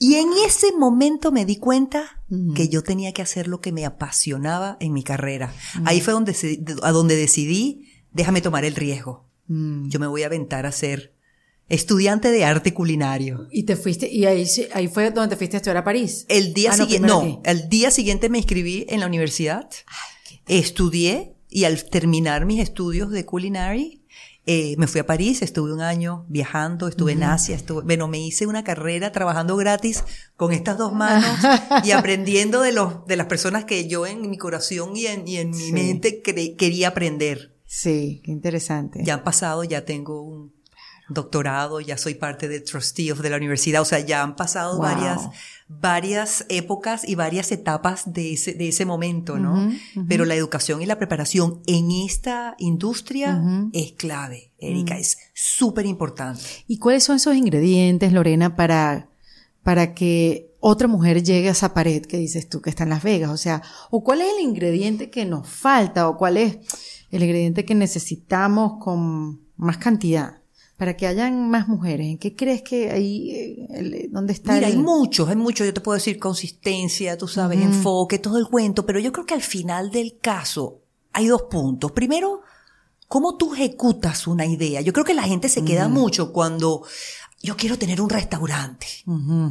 Y 0.00 0.16
en 0.16 0.30
ese 0.44 0.72
momento 0.72 1.30
me 1.30 1.44
di 1.44 1.58
cuenta 1.58 2.20
que 2.56 2.68
yo 2.68 2.82
tenía 2.82 3.12
que 3.12 3.22
hacer 3.22 3.46
lo 3.46 3.60
que 3.60 3.70
me 3.70 3.86
apasionaba 3.86 4.78
en 4.80 4.92
mi 4.92 5.04
carrera. 5.04 5.54
Ahí 5.84 6.00
fue 6.00 6.12
donde, 6.12 6.34
a 6.82 6.90
donde 6.90 7.14
decidí, 7.14 7.88
déjame 8.10 8.40
tomar 8.40 8.64
el 8.64 8.74
riesgo. 8.74 9.28
Mm. 9.46 9.90
Yo 9.90 10.00
me 10.00 10.08
voy 10.08 10.24
a 10.24 10.26
aventar 10.26 10.66
a 10.66 10.72
ser 10.72 11.14
estudiante 11.68 12.30
de 12.30 12.44
arte 12.44 12.72
culinario. 12.74 13.46
Y 13.50 13.64
te 13.64 13.76
fuiste, 13.76 14.08
y 14.10 14.24
ahí, 14.26 14.46
ahí 14.72 14.88
fue 14.88 15.10
donde 15.10 15.30
te 15.34 15.36
fuiste 15.36 15.56
a 15.56 15.58
estudiar 15.58 15.76
a 15.78 15.84
París. 15.84 16.24
El 16.28 16.54
día 16.54 16.72
Ah, 16.72 16.76
no, 16.76 16.84
siguiente, 16.84 17.08
no, 17.08 17.20
aquí. 17.20 17.38
el 17.44 17.68
día 17.68 17.90
siguiente 17.90 18.28
me 18.28 18.38
inscribí 18.38 18.86
en 18.88 19.00
la 19.00 19.06
universidad, 19.06 19.68
estudié 20.46 21.34
y 21.48 21.64
al 21.64 21.84
terminar 21.84 22.46
mis 22.46 22.60
estudios 22.60 23.10
de 23.10 23.24
culinary, 23.24 24.02
eh, 24.50 24.76
me 24.78 24.86
fui 24.86 25.00
a 25.00 25.06
París, 25.06 25.42
estuve 25.42 25.74
un 25.74 25.82
año 25.82 26.24
viajando, 26.28 26.88
estuve 26.88 27.12
en 27.12 27.22
Asia, 27.22 27.54
estuve, 27.54 27.82
bueno, 27.82 28.08
me 28.08 28.18
hice 28.18 28.46
una 28.46 28.64
carrera 28.64 29.12
trabajando 29.12 29.56
gratis 29.56 30.04
con 30.36 30.52
estas 30.52 30.78
dos 30.78 30.94
manos 30.94 31.36
y 31.84 31.90
aprendiendo 31.92 32.62
de 32.62 32.72
los, 32.72 33.04
de 33.06 33.16
las 33.16 33.26
personas 33.26 33.66
que 33.66 33.86
yo 33.88 34.06
en 34.06 34.30
mi 34.30 34.38
corazón 34.38 34.96
y 34.96 35.04
en, 35.06 35.28
y 35.28 35.36
en 35.36 35.50
mi 35.50 35.56
Sí. 35.66 35.72
mente 35.72 36.22
quería 36.22 36.88
aprender. 36.88 37.54
Sí, 37.66 38.22
qué 38.24 38.30
interesante. 38.30 39.00
Ya 39.04 39.12
han 39.14 39.24
pasado, 39.24 39.64
ya 39.64 39.84
tengo 39.84 40.22
un 40.22 40.54
doctorado, 41.08 41.80
ya 41.80 41.96
soy 41.96 42.14
parte 42.14 42.48
del 42.48 42.64
trustee 42.64 43.10
of 43.12 43.20
de 43.20 43.30
la 43.30 43.36
universidad, 43.36 43.82
o 43.82 43.84
sea, 43.84 44.00
ya 44.00 44.22
han 44.22 44.36
pasado 44.36 44.76
Wow. 44.76 44.82
varias, 44.82 45.28
varias 45.68 46.46
épocas 46.48 47.08
y 47.08 47.14
varias 47.14 47.50
etapas 47.52 48.12
de 48.12 48.34
ese, 48.34 48.54
de 48.54 48.68
ese 48.68 48.84
momento, 48.84 49.38
¿no? 49.38 49.70
Pero 50.08 50.24
la 50.24 50.34
educación 50.34 50.82
y 50.82 50.86
la 50.86 50.98
preparación 50.98 51.62
en 51.66 51.90
esta 51.90 52.54
industria 52.58 53.42
es 53.72 53.92
clave, 53.92 54.52
Erika, 54.58 54.98
es 54.98 55.18
súper 55.34 55.86
importante. 55.86 56.42
¿Y 56.66 56.78
cuáles 56.78 57.04
son 57.04 57.16
esos 57.16 57.34
ingredientes, 57.36 58.12
Lorena, 58.12 58.54
para, 58.56 59.08
para 59.62 59.94
que 59.94 60.54
otra 60.60 60.88
mujer 60.88 61.22
llegue 61.22 61.48
a 61.48 61.52
esa 61.52 61.72
pared 61.72 62.02
que 62.02 62.18
dices 62.18 62.48
tú 62.48 62.60
que 62.60 62.70
está 62.70 62.82
en 62.82 62.90
Las 62.90 63.02
Vegas? 63.02 63.30
O 63.30 63.36
sea, 63.36 63.62
¿o 63.90 64.02
cuál 64.04 64.20
es 64.20 64.28
el 64.36 64.44
ingrediente 64.44 65.08
que 65.08 65.24
nos 65.24 65.48
falta? 65.48 66.08
¿O 66.08 66.16
cuál 66.16 66.36
es 66.36 66.58
el 67.10 67.22
ingrediente 67.22 67.64
que 67.64 67.74
necesitamos 67.74 68.82
con 68.82 69.40
más 69.56 69.78
cantidad? 69.78 70.37
Para 70.78 70.96
que 70.96 71.06
hayan 71.06 71.50
más 71.50 71.68
mujeres. 71.68 72.06
¿En 72.06 72.16
qué 72.18 72.34
crees 72.34 72.62
que 72.62 72.90
ahí, 72.90 73.30
eh, 73.68 74.08
dónde 74.10 74.32
está 74.32 74.54
Mira, 74.54 74.68
el- 74.68 74.74
hay 74.74 74.78
muchos, 74.78 75.28
hay 75.28 75.36
muchos, 75.36 75.66
yo 75.66 75.74
te 75.74 75.80
puedo 75.82 75.96
decir 75.96 76.18
consistencia, 76.18 77.18
tú 77.18 77.28
sabes, 77.28 77.60
enfoque, 77.60 78.18
todo 78.18 78.38
el 78.38 78.46
cuento, 78.46 78.86
pero 78.86 78.98
yo 79.00 79.12
creo 79.12 79.26
que 79.26 79.34
al 79.34 79.42
final 79.42 79.90
del 79.90 80.16
caso 80.20 80.78
hay 81.12 81.26
dos 81.26 81.42
puntos. 81.50 81.92
Primero, 81.92 82.42
cómo 83.08 83.36
tú 83.36 83.54
ejecutas 83.54 84.26
una 84.28 84.46
idea. 84.46 84.80
Yo 84.80 84.92
creo 84.92 85.04
que 85.04 85.14
la 85.14 85.22
gente 85.24 85.48
se 85.48 85.64
queda 85.64 85.88
mucho 85.88 86.32
cuando 86.32 86.82
yo 87.40 87.56
quiero 87.56 87.78
tener 87.78 88.00
un 88.00 88.10
restaurante. 88.10 88.86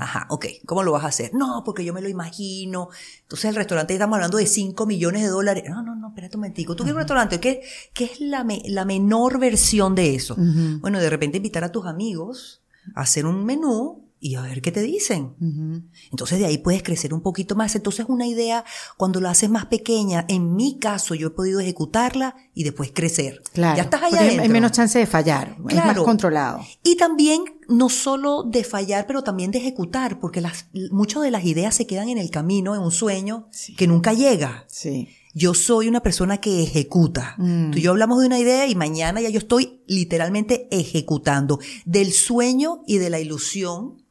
Ajá, 0.02 0.28
ok, 0.30 0.45
¿cómo 0.65 0.84
lo 0.84 0.91
vas 0.91 1.04
a 1.06 1.08
hacer? 1.08 1.34
No, 1.34 1.63
porque 1.65 1.86
yo 1.86 1.93
me 1.93 2.02
lo 2.02 2.10
imagino. 2.10 2.89
Entonces 3.23 3.45
el 3.50 3.56
restaurante, 3.56 3.93
estamos 3.93 4.15
hablando 4.15 4.38
de 4.38 4.45
5 4.45 4.86
millones 4.86 5.21
de 5.23 5.30
dólares. 5.30 5.63
No, 5.69 5.82
no, 5.82 5.95
no, 5.95 6.10
espérate 6.10 6.36
un 6.38 6.41
momentico. 6.41 6.76
¿Tú 6.76 6.84
quieres 6.84 6.95
un 6.95 7.00
restaurante? 7.00 7.39
¿Qué, 7.39 7.62
qué 7.93 8.06
es 8.06 8.19
la, 8.19 8.43
me- 8.43 8.62
la 8.65 8.84
menor 8.86 9.39
versión 9.39 9.95
de 9.95 10.15
eso? 10.15 10.36
Bueno, 10.82 11.00
de 11.00 11.10
repente 11.10 11.38
invitar 11.38 11.63
a 11.63 11.71
tus 11.71 11.86
amigos 11.86 12.62
a 12.95 13.02
hacer 13.02 13.26
un 13.26 13.45
menú 13.45 14.07
y 14.20 14.36
a 14.36 14.42
ver 14.42 14.62
qué 14.62 14.72
te 14.72 14.82
dicen. 14.82 15.36
Entonces 16.12 16.40
de 16.40 16.46
ahí 16.46 16.58
puedes 16.58 16.84
crecer 16.84 17.14
un 17.14 17.22
poquito 17.22 17.56
más. 17.56 17.76
Entonces 17.76 18.06
una 18.10 18.26
idea, 18.28 18.64
cuando 18.98 19.22
la 19.22 19.32
haces 19.32 19.50
más 19.50 19.66
pequeña, 19.68 20.26
en 20.28 20.56
mi 20.56 20.78
caso 20.80 21.16
yo 21.16 21.28
he 21.28 21.32
podido 21.32 21.60
ejecutarla 21.60 22.36
y 22.54 22.64
después 22.64 22.92
crecer. 22.94 23.42
Claro. 23.54 23.78
Ya 23.78 23.84
estás 23.84 24.02
allá 24.02 24.10
porque 24.12 24.24
hay- 24.24 24.36
adentro. 24.38 24.54
menos 24.54 24.72
chance 24.72 24.98
de 24.98 25.06
fallar. 25.06 25.58
Es 25.70 25.76
más 25.76 25.98
controlado. 26.00 26.62
Y 26.84 26.98
también 26.98 27.44
no 27.68 27.90
solo 27.90 28.44
de 28.44 28.64
fallar, 28.64 29.06
pero 29.08 29.24
también 29.24 29.52
de 29.52 29.60
ejecutar, 29.60 30.20
porque 30.20 30.42
las, 30.42 30.68
muchas 30.92 31.22
de 31.22 31.32
las 31.32 31.44
ideas 31.46 31.76
se 31.76 31.86
quedan 31.86 32.10
en 32.10 32.18
el 32.18 32.32
camino, 32.32 32.76
en 32.76 32.82
un 32.82 32.92
sueño 32.92 33.50
que 33.78 33.88
nunca 33.88 34.14
llega. 34.14 34.66
Sí. 34.68 35.10
Yo 35.34 35.54
soy 35.54 35.88
una 35.88 36.02
persona 36.02 36.38
que 36.38 36.64
ejecuta. 36.64 37.36
Mm. 37.38 37.70
Tú 37.72 37.78
y 37.78 37.82
yo 37.82 37.92
hablamos 37.92 38.20
de 38.22 38.26
una 38.26 38.40
idea 38.40 38.66
y 38.66 38.74
mañana 38.74 39.22
ya 39.22 39.30
yo 39.30 39.38
estoy 39.38 39.84
literalmente 39.86 40.68
ejecutando. 40.72 41.60
Del 41.86 42.12
sueño 42.12 42.82
y 42.88 42.98
de 42.98 43.12
la 43.12 43.20
ilusión 43.20 44.02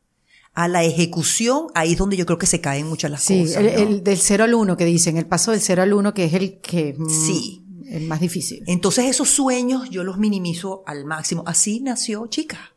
a 0.56 0.68
la 0.68 0.82
ejecución, 0.84 1.66
ahí 1.74 1.92
es 1.92 1.98
donde 1.98 2.16
yo 2.16 2.26
creo 2.26 2.38
que 2.38 2.46
se 2.46 2.60
caen 2.60 2.86
muchas 2.88 3.10
las 3.10 3.22
Sí, 3.22 3.42
cosas. 3.42 3.56
el, 3.58 3.66
¿no? 3.66 3.72
el 3.72 4.02
del 4.02 4.18
0 4.18 4.44
al 4.44 4.54
1 4.54 4.76
que 4.76 4.84
dicen, 4.86 5.18
el 5.18 5.26
paso 5.26 5.52
del 5.52 5.60
0 5.60 5.82
al 5.82 5.92
1 5.92 6.14
que 6.14 6.24
es 6.24 6.32
el 6.34 6.60
que 6.60 6.94
mm, 6.98 7.08
Sí. 7.08 7.62
el 7.88 8.06
más 8.08 8.20
difícil. 8.20 8.64
Entonces 8.66 9.04
esos 9.04 9.28
sueños 9.28 9.88
yo 9.90 10.02
los 10.02 10.18
minimizo 10.18 10.82
al 10.86 11.04
máximo. 11.04 11.44
Así 11.46 11.80
nació 11.80 12.26
Chica. 12.26 12.74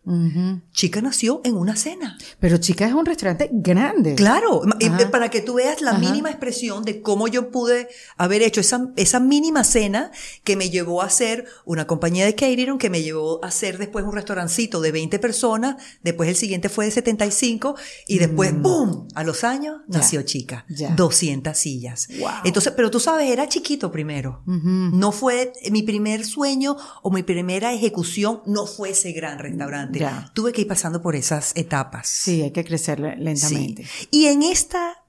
Chica 0.73 1.01
nació 1.01 1.41
en 1.43 1.55
una 1.55 1.75
cena. 1.75 2.17
Pero 2.39 2.57
chica 2.57 2.87
es 2.87 2.93
un 2.93 3.05
restaurante 3.05 3.49
grande. 3.51 4.15
Claro, 4.15 4.61
Ajá. 4.65 5.11
para 5.11 5.29
que 5.29 5.41
tú 5.41 5.55
veas 5.55 5.81
la 5.81 5.91
Ajá. 5.91 5.99
mínima 5.99 6.29
expresión 6.29 6.83
de 6.83 7.01
cómo 7.01 7.27
yo 7.27 7.51
pude 7.51 7.89
haber 8.17 8.41
hecho 8.41 8.61
esa, 8.61 8.89
esa 8.95 9.19
mínima 9.19 9.63
cena 9.63 10.11
que 10.43 10.55
me 10.55 10.69
llevó 10.69 11.01
a 11.01 11.05
hacer 11.05 11.45
una 11.65 11.85
compañía 11.87 12.25
de 12.25 12.35
catering, 12.35 12.77
que 12.77 12.89
me 12.89 13.01
llevó 13.03 13.43
a 13.43 13.47
hacer 13.47 13.77
después 13.77 14.05
un 14.05 14.13
restaurancito 14.13 14.81
de 14.81 14.91
20 14.91 15.19
personas, 15.19 15.75
después 16.03 16.29
el 16.29 16.35
siguiente 16.35 16.69
fue 16.69 16.85
de 16.85 16.91
75 16.91 17.75
y 18.07 18.19
después, 18.19 18.53
¡boom! 18.59 19.07
A 19.15 19.23
los 19.23 19.43
años 19.43 19.59
Mm. 19.87 19.91
Ya. 19.91 19.97
nació 19.99 20.21
chica. 20.23 20.65
Ya. 20.69 20.89
200 20.95 21.57
sillas. 21.57 22.07
Wow. 22.19 22.29
Entonces, 22.45 22.73
pero 22.75 22.89
tú 22.89 22.99
sabes, 22.99 23.29
era 23.29 23.47
chiquito 23.47 23.91
primero. 23.91 24.41
No 24.45 25.11
fue 25.11 25.51
mi 25.71 25.83
primer 25.83 26.25
sueño 26.25 26.77
o 27.03 27.11
mi 27.11 27.23
primera 27.23 27.73
ejecución, 27.73 28.41
no 28.45 28.65
fue 28.65 28.91
ese 28.91 29.11
gran 29.11 29.37
restaurante. 29.39 29.98
Tuve 30.33 30.53
que 30.53 30.61
ir 30.61 30.67
pasando 30.67 31.01
por 31.01 31.15
esas 31.15 31.51
etapas. 31.55 32.07
Sí, 32.07 32.41
hay 32.41 32.51
que 32.51 32.63
crecer 32.63 32.99
le- 32.99 33.15
lentamente. 33.17 33.85
Sí. 33.85 34.07
Y 34.11 34.25
en 34.27 34.43
esta 34.43 35.03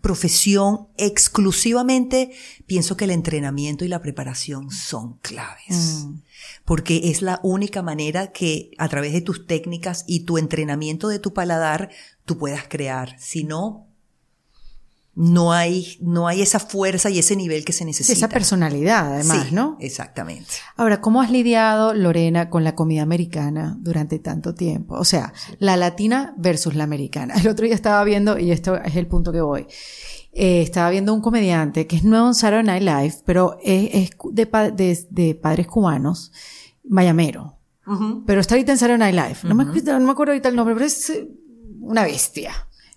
profesión 0.00 0.88
exclusivamente 0.96 2.30
pienso 2.66 2.96
que 2.96 3.04
el 3.04 3.10
entrenamiento 3.10 3.84
y 3.84 3.88
la 3.88 4.02
preparación 4.02 4.70
son 4.70 5.14
claves. 5.18 6.04
Mm. 6.06 6.20
Porque 6.64 7.10
es 7.10 7.22
la 7.22 7.40
única 7.42 7.82
manera 7.82 8.32
que 8.32 8.70
a 8.78 8.88
través 8.88 9.12
de 9.12 9.20
tus 9.20 9.46
técnicas 9.46 10.04
y 10.06 10.20
tu 10.20 10.36
entrenamiento 10.38 11.08
de 11.08 11.18
tu 11.18 11.32
paladar 11.32 11.90
tú 12.24 12.36
puedas 12.38 12.64
crear. 12.68 13.16
Si 13.18 13.44
no, 13.44 13.86
no 15.16 15.52
hay, 15.52 15.96
no 16.00 16.26
hay 16.26 16.42
esa 16.42 16.58
fuerza 16.58 17.08
y 17.10 17.18
ese 17.20 17.36
nivel 17.36 17.64
que 17.64 17.72
se 17.72 17.84
necesita. 17.84 18.12
esa 18.16 18.28
personalidad, 18.28 19.14
además, 19.14 19.46
Sí, 19.48 19.54
¿no? 19.54 19.76
Exactamente. 19.80 20.50
Ahora, 20.76 21.00
¿cómo 21.00 21.20
has 21.22 21.30
lidiado, 21.30 21.94
Lorena, 21.94 22.50
con 22.50 22.64
la 22.64 22.74
comida 22.74 23.02
americana 23.02 23.76
durante 23.80 24.18
tanto 24.18 24.54
tiempo? 24.54 24.94
O 24.96 25.04
sea, 25.04 25.32
la 25.60 25.76
latina 25.76 26.34
versus 26.36 26.74
la 26.74 26.84
americana. 26.84 27.34
El 27.40 27.46
otro 27.48 27.64
día 27.64 27.74
estaba 27.74 28.02
viendo, 28.04 28.38
y 28.38 28.50
esto 28.50 28.76
es 28.76 28.96
el 28.96 29.06
punto 29.06 29.30
que 29.30 29.40
voy, 29.40 29.66
eh, 30.32 30.62
estaba 30.62 30.90
viendo 30.90 31.14
un 31.14 31.20
comediante 31.20 31.86
que 31.86 31.94
es 31.96 32.02
nuevo 32.04 32.26
en 32.26 32.34
Saturday 32.34 32.64
Night 32.64 32.82
Live, 32.82 33.22
pero 33.24 33.56
es, 33.62 34.10
de, 34.32 34.46
pa- 34.46 34.70
de- 34.70 35.06
de 35.10 35.34
padres 35.36 35.68
cubanos, 35.68 36.32
mayamero. 36.88 37.58
Pero 38.26 38.40
está 38.40 38.54
ahorita 38.54 38.72
en 38.72 38.78
Saturday 38.78 39.12
Night 39.12 39.14
Live. 39.14 39.48
No, 39.48 39.54
me, 39.54 39.62
acuerdo- 39.64 39.98
no 40.00 40.06
me 40.06 40.10
acuerdo 40.12 40.32
ahorita 40.32 40.48
el 40.48 40.56
nombre, 40.56 40.74
pero 40.74 40.86
es 40.86 41.10
eh, 41.10 41.28
una 41.80 42.02
bestia. 42.04 42.52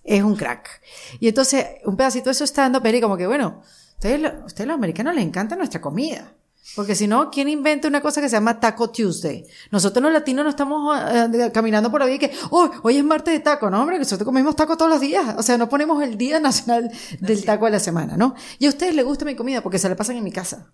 Es 0.07 0.23
un 0.23 0.35
crack. 0.35 0.81
Y 1.19 1.27
entonces, 1.27 1.65
un 1.85 1.95
pedacito 1.97 2.25
de 2.25 2.31
eso 2.31 2.43
estando, 2.45 2.81
pero 2.81 2.97
y 2.97 3.01
como 3.01 3.17
que, 3.17 3.27
bueno, 3.27 3.61
ustedes, 3.95 4.21
lo- 4.21 4.45
ustedes 4.45 4.67
los 4.67 4.75
americanos 4.75 5.13
les 5.13 5.25
encanta 5.25 5.55
nuestra 5.55 5.81
comida. 5.81 6.33
Porque 6.75 6.95
si 6.95 7.07
no, 7.07 7.29
¿quién 7.31 7.47
inventa 7.47 7.87
una 7.87 8.01
cosa 8.01 8.19
que 8.21 8.27
se 8.29 8.35
llama 8.35 8.59
Taco 8.59 8.89
Tuesday? 8.91 9.45
Nosotros 9.71 10.03
los 10.03 10.11
latinos 10.11 10.43
no 10.43 10.49
estamos 10.49 10.97
eh, 11.11 11.49
caminando 11.53 11.89
por 11.89 12.03
ahí 12.03 12.15
y 12.15 12.19
que, 12.19 12.31
oh, 12.51 12.69
hoy 12.83 12.97
es 12.97 13.03
martes 13.05 13.33
de 13.33 13.39
taco, 13.39 13.69
¿no, 13.69 13.79
hombre? 13.81 13.95
Que 13.95 13.99
nosotros 14.01 14.25
comemos 14.25 14.55
taco 14.55 14.75
todos 14.77 14.91
los 14.91 14.99
días. 15.01 15.35
O 15.37 15.43
sea, 15.43 15.57
no 15.57 15.69
ponemos 15.69 16.03
el 16.03 16.17
Día 16.17 16.39
Nacional 16.41 16.91
del 17.21 17.45
Taco 17.45 17.65
de 17.65 17.71
la 17.71 17.79
semana, 17.79 18.17
¿no? 18.17 18.35
Y 18.59 18.65
a 18.65 18.69
ustedes 18.69 18.93
les 18.95 19.05
gusta 19.05 19.23
mi 19.25 19.35
comida 19.35 19.61
porque 19.61 19.79
se 19.79 19.87
la 19.89 19.95
pasan 19.95 20.17
en 20.17 20.23
mi 20.25 20.31
casa. 20.31 20.71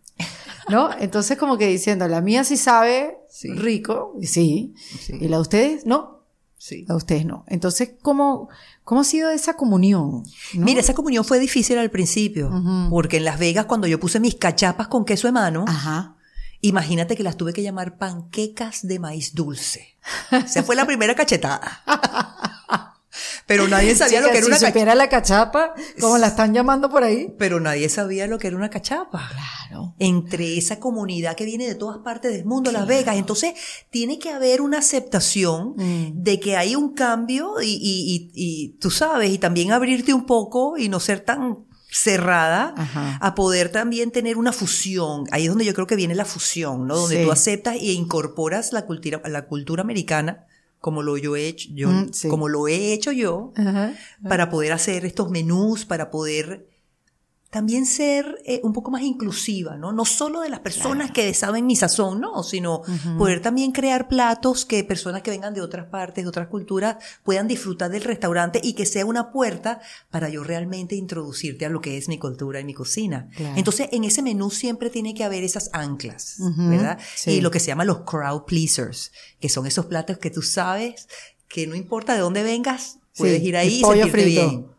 ¿No? 0.69 0.89
Entonces, 0.99 1.37
como 1.37 1.57
que 1.57 1.67
diciendo, 1.67 2.07
la 2.07 2.21
mía 2.21 2.43
sí 2.43 2.57
sabe 2.57 3.17
Sí. 3.29 3.51
rico, 3.53 4.15
y 4.21 4.27
sí, 4.27 4.73
Sí. 4.99 5.13
y 5.19 5.27
la 5.27 5.37
de 5.37 5.41
ustedes 5.41 5.85
no. 5.85 6.22
Sí. 6.65 6.85
A 6.87 6.95
ustedes 6.95 7.25
no. 7.25 7.43
Entonces, 7.49 7.91
¿cómo, 8.01 8.47
cómo 8.85 9.01
ha 9.01 9.03
sido 9.03 9.29
esa 9.31 9.55
comunión? 9.55 10.23
no? 10.53 10.63
Mira, 10.65 10.79
esa 10.79 10.93
comunión 10.93 11.25
fue 11.25 11.37
difícil 11.37 11.77
al 11.77 11.91
principio, 11.91 12.49
porque 12.89 13.17
en 13.17 13.25
Las 13.25 13.37
Vegas 13.37 13.65
cuando 13.65 13.85
yo 13.85 13.99
puse 13.99 14.21
mis 14.21 14.35
cachapas 14.35 14.87
con 14.87 15.03
queso 15.03 15.27
de 15.27 15.33
mano, 15.33 15.65
Ajá. 15.67 16.15
imagínate 16.61 17.17
que 17.17 17.23
las 17.23 17.35
tuve 17.35 17.51
que 17.51 17.63
llamar 17.63 17.97
panquecas 17.97 18.87
de 18.87 18.97
maíz 18.97 19.35
dulce. 19.35 19.97
Esa 20.31 20.63
fue 20.63 20.77
la 20.77 20.85
primera 20.85 21.15
cachetada. 21.15 21.83
Pero 23.47 23.67
nadie 23.67 23.95
sabía 23.95 24.21
lo 24.21 24.27
que 24.29 24.37
era 24.37 24.45
si 24.45 24.51
una 24.51 24.59
cachapa. 24.59 24.95
la 24.95 25.09
cachapa, 25.09 25.73
como 25.99 26.17
la 26.17 26.27
están 26.27 26.53
llamando 26.53 26.89
por 26.89 27.03
ahí. 27.03 27.33
Pero 27.37 27.59
nadie 27.59 27.89
sabía 27.89 28.27
lo 28.27 28.39
que 28.39 28.47
era 28.47 28.55
una 28.57 28.69
cachapa. 28.69 29.29
Claro. 29.31 29.95
Entre 29.99 30.57
esa 30.57 30.79
comunidad 30.79 31.35
que 31.35 31.45
viene 31.45 31.67
de 31.67 31.75
todas 31.75 31.99
partes 31.99 32.31
del 32.33 32.45
mundo, 32.45 32.71
Las 32.71 32.87
Vegas. 32.87 33.15
Entonces, 33.17 33.53
tiene 33.89 34.19
que 34.19 34.29
haber 34.31 34.61
una 34.61 34.79
aceptación 34.79 35.73
Mm. 35.77 36.23
de 36.23 36.39
que 36.39 36.55
hay 36.57 36.75
un 36.75 36.93
cambio 36.93 37.61
y, 37.61 37.67
y, 37.67 38.15
y, 38.15 38.31
y 38.33 38.69
tú 38.79 38.89
sabes, 38.91 39.29
y 39.31 39.37
también 39.37 39.71
abrirte 39.71 40.13
un 40.13 40.25
poco 40.25 40.77
y 40.77 40.89
no 40.89 40.99
ser 40.99 41.19
tan 41.21 41.65
cerrada 41.89 42.73
Ajá. 42.75 43.17
a 43.21 43.35
poder 43.35 43.69
también 43.71 44.11
tener 44.11 44.37
una 44.37 44.51
fusión. 44.51 45.25
Ahí 45.31 45.43
es 45.43 45.49
donde 45.49 45.65
yo 45.65 45.73
creo 45.73 45.85
que 45.87 45.95
viene 45.95 46.15
la 46.15 46.25
fusión, 46.25 46.87
¿no? 46.87 46.95
Donde 46.95 47.17
Sí. 47.17 47.23
tú 47.23 47.31
aceptas 47.31 47.75
e 47.75 47.91
incorporas 47.93 48.73
la 48.73 48.85
cultura, 48.85 49.21
la 49.25 49.45
cultura 49.45 49.81
americana 49.83 50.45
como 50.83 51.01
lo 51.01 51.15
yo 51.17 51.37
he 51.37 51.47
hecho, 51.47 51.69
yo, 51.73 51.87
Mm, 51.89 52.09
sí. 52.11 52.27
como 52.27 52.49
lo 52.49 52.67
he 52.67 52.91
hecho 52.91 53.13
yo, 53.13 53.53
Ajá. 53.55 53.93
para 54.27 54.49
poder 54.49 54.73
hacer 54.73 55.05
estos 55.05 55.29
menús, 55.31 55.85
para 55.85 56.11
poder 56.11 56.67
también 57.53 57.85
ser 57.85 58.41
eh, 58.45 58.59
un 58.63 58.73
poco 58.73 58.89
más 58.89 59.03
inclusiva, 59.03 59.77
¿no? 59.77 59.91
No 59.93 60.05
solo 60.05 60.41
de 60.41 60.49
las 60.49 60.61
personas 60.61 61.11
que 61.11 61.31
saben 61.35 61.67
mi 61.67 61.75
sazón, 61.75 62.19
no, 62.19 62.41
sino 62.41 62.81
poder 63.19 63.43
también 63.43 63.71
crear 63.71 64.07
platos 64.07 64.65
que 64.65 64.83
personas 64.83 65.21
que 65.21 65.29
vengan 65.29 65.53
de 65.53 65.61
otras 65.61 65.85
partes, 65.85 66.23
de 66.23 66.27
otras 66.27 66.47
culturas, 66.47 66.97
puedan 67.21 67.47
disfrutar 67.47 67.91
del 67.91 68.01
restaurante 68.03 68.59
y 68.63 68.73
que 68.73 68.87
sea 68.87 69.05
una 69.05 69.31
puerta 69.31 69.81
para 70.09 70.29
yo 70.29 70.43
realmente 70.43 70.95
introducirte 70.95 71.67
a 71.67 71.69
lo 71.69 71.79
que 71.79 71.95
es 71.95 72.07
mi 72.07 72.17
cultura 72.17 72.59
y 72.59 72.63
mi 72.63 72.73
cocina. 72.73 73.29
Claro. 73.35 73.55
Entonces, 73.55 73.87
en 73.91 74.03
ese 74.03 74.23
menú 74.23 74.49
siempre 74.49 74.89
tiene 74.89 75.13
que 75.13 75.23
haber 75.23 75.43
esas 75.43 75.69
anclas, 75.73 76.37
¿verdad? 76.57 76.97
sí. 77.15 77.33
Y 77.33 77.41
lo 77.41 77.51
que 77.51 77.59
se 77.59 77.67
llama 77.67 77.85
los 77.85 77.99
crowd 77.99 78.45
pleasers, 78.45 79.11
que 79.39 79.47
son 79.49 79.67
esos 79.67 79.85
platos 79.85 80.17
que 80.17 80.31
tú 80.31 80.41
sabes 80.41 81.07
que 81.47 81.67
no 81.67 81.75
importa 81.75 82.15
de 82.15 82.21
dónde 82.21 82.41
vengas, 82.41 82.97
puedes 83.15 83.41
Sí, 83.41 83.47
ir 83.49 83.57
ahí 83.57 83.75
y 83.75 83.81
sentirte 83.81 84.09
frito. 84.11 84.49
bien. 84.49 84.72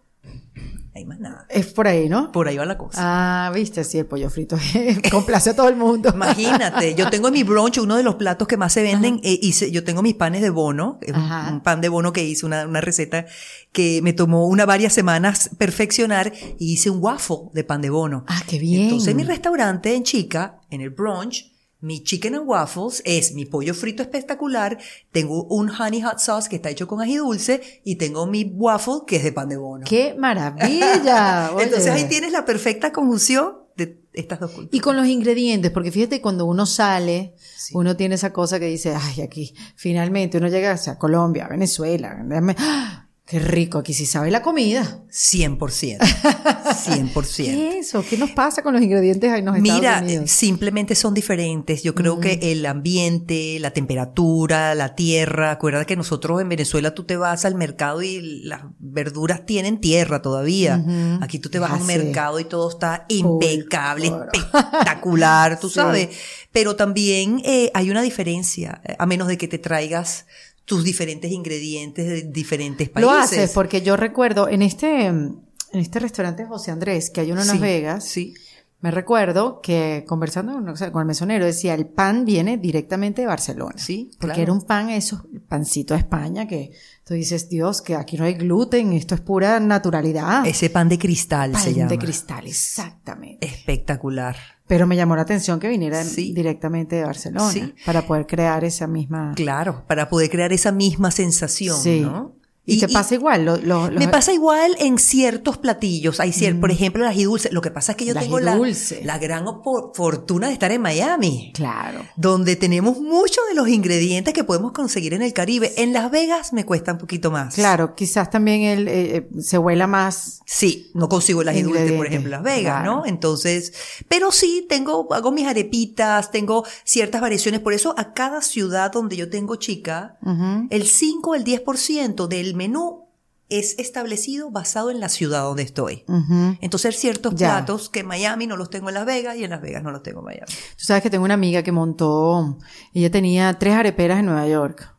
Hay 0.96 1.04
más 1.06 1.18
nada. 1.18 1.44
Es 1.48 1.66
por 1.72 1.88
ahí, 1.88 2.08
¿no? 2.08 2.30
Por 2.30 2.46
ahí 2.46 2.56
va 2.56 2.64
la 2.64 2.78
cosa. 2.78 2.98
Ah, 3.02 3.50
viste, 3.52 3.82
sí, 3.82 3.98
el 3.98 4.06
pollo 4.06 4.30
frito 4.30 4.56
complace 5.10 5.50
a 5.50 5.56
todo 5.56 5.68
el 5.68 5.74
mundo. 5.74 6.10
Imagínate, 6.14 6.94
yo 6.94 7.10
tengo 7.10 7.28
en 7.28 7.34
mi 7.34 7.42
brunch 7.42 7.78
uno 7.78 7.96
de 7.96 8.04
los 8.04 8.14
platos 8.14 8.46
que 8.46 8.56
más 8.56 8.72
se 8.72 8.82
venden, 8.82 9.20
eh, 9.24 9.38
hice- 9.42 9.72
yo 9.72 9.82
tengo 9.82 10.02
mis 10.02 10.14
panes 10.14 10.40
de 10.40 10.50
bono, 10.50 11.00
un, 11.08 11.14
Ajá. 11.16 11.50
un 11.52 11.62
pan 11.62 11.80
de 11.80 11.88
bono 11.88 12.12
que 12.12 12.22
hice, 12.22 12.46
una, 12.46 12.64
una 12.66 12.80
receta 12.80 13.26
que 13.72 14.02
me 14.02 14.12
tomó 14.12 14.46
una 14.46 14.66
varias 14.66 14.92
semanas 14.92 15.50
perfeccionar 15.58 16.32
y 16.60 16.74
hice 16.74 16.90
un 16.90 16.98
waffle 17.02 17.50
de 17.52 17.64
pan 17.64 17.80
de 17.82 17.90
bono. 17.90 18.24
Ah, 18.28 18.42
qué 18.46 18.60
bien. 18.60 18.82
Entonces 18.84 19.08
en 19.08 19.16
mi 19.16 19.24
restaurante 19.24 19.94
en 19.96 20.04
Chica, 20.04 20.60
en 20.70 20.80
el 20.80 20.90
brunch, 20.90 21.53
mi 21.84 22.02
chicken 22.02 22.34
and 22.34 22.48
waffles 22.48 23.02
es 23.04 23.34
mi 23.34 23.44
pollo 23.44 23.74
frito 23.74 24.02
espectacular, 24.02 24.78
tengo 25.12 25.44
un 25.44 25.70
honey 25.70 26.00
hot 26.00 26.18
sauce 26.18 26.48
que 26.48 26.56
está 26.56 26.70
hecho 26.70 26.88
con 26.88 27.02
ají 27.02 27.16
dulce 27.16 27.82
y 27.84 27.96
tengo 27.96 28.26
mi 28.26 28.44
waffle 28.44 29.02
que 29.06 29.16
es 29.16 29.24
de 29.24 29.32
pan 29.32 29.50
de 29.50 29.58
bono. 29.58 29.84
¡Qué 29.86 30.14
maravilla! 30.18 31.50
Entonces 31.60 31.88
ahí 31.88 32.08
tienes 32.08 32.32
la 32.32 32.46
perfecta 32.46 32.90
conjunción 32.90 33.58
de 33.76 34.00
estas 34.14 34.40
dos 34.40 34.52
culturas. 34.52 34.74
Y 34.74 34.80
con 34.80 34.96
los 34.96 35.06
ingredientes, 35.06 35.70
porque 35.72 35.92
fíjate, 35.92 36.22
cuando 36.22 36.46
uno 36.46 36.64
sale, 36.64 37.34
uno 37.74 37.96
tiene 37.96 38.14
esa 38.14 38.32
cosa 38.32 38.58
que 38.58 38.66
dice, 38.66 38.94
ay, 38.98 39.20
aquí, 39.20 39.54
finalmente 39.76 40.38
uno 40.38 40.48
llega 40.48 40.72
o 40.72 40.78
sea, 40.78 40.94
a 40.94 40.98
Colombia, 40.98 41.48
Venezuela, 41.48 42.16
¡ah! 42.58 43.03
Qué 43.26 43.38
rico, 43.38 43.78
aquí 43.78 43.94
sí 43.94 44.04
sabe 44.04 44.30
la 44.30 44.42
comida. 44.42 45.00
100%. 45.10 45.98
100%. 45.98 47.36
¿Qué 47.36 47.68
es 47.78 47.86
eso? 47.86 48.04
¿Qué 48.08 48.18
nos 48.18 48.30
pasa 48.32 48.62
con 48.62 48.74
los 48.74 48.82
ingredientes 48.82 49.32
ahí 49.32 49.38
en 49.38 49.46
los 49.46 49.56
Estados 49.56 49.80
Mira, 49.80 50.00
Unidos? 50.02 50.30
simplemente 50.30 50.94
son 50.94 51.14
diferentes. 51.14 51.82
Yo 51.82 51.94
creo 51.94 52.20
que 52.20 52.38
el 52.42 52.66
ambiente, 52.66 53.58
la 53.60 53.70
temperatura, 53.70 54.74
la 54.74 54.94
tierra. 54.94 55.52
Acuérdate 55.52 55.86
que 55.86 55.96
nosotros 55.96 56.38
en 56.42 56.50
Venezuela 56.50 56.94
tú 56.94 57.04
te 57.04 57.16
vas 57.16 57.46
al 57.46 57.54
mercado 57.54 58.02
y 58.02 58.20
las 58.44 58.60
verduras 58.78 59.46
tienen 59.46 59.80
tierra 59.80 60.20
todavía. 60.20 60.84
Aquí 61.22 61.38
tú 61.38 61.48
te 61.48 61.58
vas 61.58 61.70
a 61.70 61.74
un 61.76 61.80
sí. 61.80 61.86
mercado 61.86 62.40
y 62.40 62.44
todo 62.44 62.68
está 62.68 63.06
impecable, 63.08 64.12
espectacular, 64.34 65.58
tú 65.58 65.68
Sí. 65.74 65.74
sabes. 65.76 66.08
Pero 66.52 66.76
también 66.76 67.40
eh, 67.44 67.70
hay 67.74 67.90
una 67.90 68.02
diferencia, 68.02 68.82
eh, 68.84 68.96
a 68.98 69.06
menos 69.06 69.28
de 69.28 69.38
que 69.38 69.48
te 69.48 69.58
traigas 69.58 70.26
tus 70.64 70.84
diferentes 70.84 71.30
ingredientes 71.30 72.06
de 72.06 72.22
diferentes 72.22 72.88
países. 72.88 73.10
Lo 73.10 73.16
haces 73.16 73.50
porque 73.52 73.82
yo 73.82 73.96
recuerdo 73.96 74.48
en 74.48 74.62
este, 74.62 75.06
en 75.06 75.42
este 75.72 75.98
restaurante 76.00 76.44
José 76.46 76.70
Andrés, 76.70 77.10
que 77.10 77.20
hay 77.20 77.32
uno 77.32 77.42
en 77.42 77.46
Las 77.48 77.56
Sí, 77.56 77.62
Vegas, 77.62 78.04
Sí. 78.04 78.34
me 78.80 78.90
recuerdo 78.90 79.60
que 79.62 80.04
conversando 80.06 80.52
con, 80.54 80.68
o 80.68 80.76
sea, 80.76 80.90
con 80.92 81.00
el 81.02 81.06
mesonero 81.06 81.44
decía, 81.44 81.74
el 81.74 81.86
pan 81.86 82.24
viene 82.24 82.56
directamente 82.56 83.22
de 83.22 83.26
Barcelona. 83.28 83.74
Sí, 83.76 84.10
Porque 84.18 84.26
claro. 84.36 84.42
era 84.42 84.52
un 84.52 84.62
pan, 84.62 84.90
eso, 84.90 85.26
pancito 85.48 85.94
de 85.94 86.00
España, 86.00 86.46
que 86.48 86.70
tú 87.06 87.14
dices, 87.14 87.48
Dios, 87.48 87.82
que 87.82 87.94
aquí 87.96 88.16
no 88.16 88.24
hay 88.24 88.34
gluten, 88.34 88.92
esto 88.92 89.14
es 89.14 89.20
pura 89.20 89.60
naturalidad. 89.60 90.46
Ese 90.46 90.70
pan 90.70 90.88
de 90.88 90.98
cristal 90.98 91.52
pan 91.52 91.62
se 91.62 91.74
llama. 91.74 91.90
de 91.90 91.98
cristal, 91.98 92.46
exactamente. 92.46 93.46
Espectacular. 93.46 94.36
Pero 94.66 94.86
me 94.86 94.96
llamó 94.96 95.14
la 95.14 95.22
atención 95.22 95.60
que 95.60 95.68
viniera 95.68 96.02
Sí. 96.04 96.32
directamente 96.32 96.96
de 96.96 97.04
Barcelona 97.04 97.50
Sí. 97.50 97.74
para 97.84 98.06
poder 98.06 98.26
crear 98.26 98.64
esa 98.64 98.86
misma... 98.86 99.32
Claro, 99.36 99.84
para 99.86 100.08
poder 100.08 100.30
crear 100.30 100.52
esa 100.54 100.72
misma 100.72 101.10
sensación, 101.10 101.76
Sí. 101.78 102.00
¿no? 102.00 102.36
Y, 102.66 102.80
te 102.80 102.88
pasa 102.88 103.14
igual. 103.14 103.44
lo- 103.44 103.56
lo- 103.58 103.90
los- 103.90 103.98
Me 103.98 104.08
pasa 104.08 104.32
igual 104.32 104.74
en 104.80 104.98
ciertos 104.98 105.58
platillos. 105.58 106.18
Hay 106.20 106.30
cier- 106.30 106.58
por 106.58 106.70
ejemplo, 106.70 107.02
el 107.04 107.10
ají 107.10 107.24
dulce. 107.24 107.50
Lo 107.52 107.60
que 107.60 107.70
pasa 107.70 107.92
es 107.92 107.96
que 107.98 108.06
yo 108.06 108.14
tengo 108.14 108.40
la, 108.40 108.58
la 109.02 109.18
gran 109.18 109.44
fortuna 109.92 110.46
de 110.46 110.54
estar 110.54 110.72
en 110.72 110.80
Miami. 110.80 111.52
Claro. 111.54 112.00
Donde 112.16 112.56
tenemos 112.56 112.98
muchos 113.00 113.44
de 113.48 113.54
los 113.54 113.68
ingredientes 113.68 114.32
que 114.32 114.44
podemos 114.44 114.72
conseguir 114.72 115.12
en 115.12 115.20
el 115.20 115.32
Caribe. 115.34 115.74
En 115.76 115.92
Las 115.92 116.10
Vegas 116.10 116.52
me 116.54 116.64
cuesta 116.64 116.92
un 116.92 116.98
poquito 116.98 117.30
más. 117.30 117.54
Claro, 117.54 117.94
quizás 117.94 118.30
también 118.30 118.62
el, 118.62 118.88
eh, 118.88 119.16
eh, 119.16 119.28
se 119.42 119.58
huela 119.58 119.86
más. 119.86 120.40
Sí, 120.46 120.90
no 120.94 121.08
consigo 121.10 121.42
el 121.42 121.48
ají 121.48 121.62
dulce, 121.62 121.92
por 121.92 122.06
ejemplo, 122.06 122.28
en 122.28 122.30
Las 122.30 122.42
Vegas, 122.42 122.80
claro. 122.82 122.96
¿no? 123.00 123.06
Entonces, 123.06 123.74
pero 124.08 124.32
sí 124.32 124.64
tengo, 124.68 125.12
hago 125.12 125.32
mis 125.32 125.46
arepitas, 125.46 126.30
tengo 126.30 126.64
ciertas 126.84 127.20
variaciones. 127.20 127.60
Por 127.60 127.74
eso 127.74 127.94
a 127.98 128.14
cada 128.14 128.40
ciudad 128.40 128.90
donde 128.90 129.16
yo 129.16 129.28
tengo 129.28 129.56
chica, 129.56 130.16
Ujú. 130.22 130.66
el 130.70 130.84
5 130.86 131.30
o 131.32 131.34
el 131.34 131.44
10% 131.44 132.26
del 132.26 132.53
menú 132.54 133.02
es 133.50 133.78
establecido 133.78 134.50
basado 134.50 134.90
en 134.90 135.00
la 135.00 135.08
ciudad 135.10 135.42
donde 135.42 135.62
estoy. 135.62 136.04
Ujú. 136.08 136.56
Entonces 136.60 136.94
hay 136.94 137.00
ciertos 137.00 137.34
Ya. 137.34 137.50
platos 137.58 137.90
que 137.90 138.00
en 138.00 138.06
Miami 138.06 138.46
no 138.46 138.56
los 138.56 138.70
tengo 138.70 138.88
en 138.88 138.94
Las 138.94 139.04
Vegas 139.06 139.36
y 139.36 139.44
en 139.44 139.50
Las 139.50 139.60
Vegas 139.60 139.82
no 139.82 139.90
los 139.90 140.02
tengo 140.02 140.20
en 140.20 140.24
Miami. 140.26 140.46
Tú 140.46 140.84
sabes 140.84 141.02
que 141.02 141.10
tengo 141.10 141.24
una 141.24 141.34
amiga 141.34 141.62
que 141.62 141.70
montó, 141.70 142.58
ella 142.94 143.10
tenía 143.10 143.58
tres 143.58 143.74
areperas 143.74 144.18
en 144.20 144.26
Nueva 144.26 144.46
York. 144.48 144.96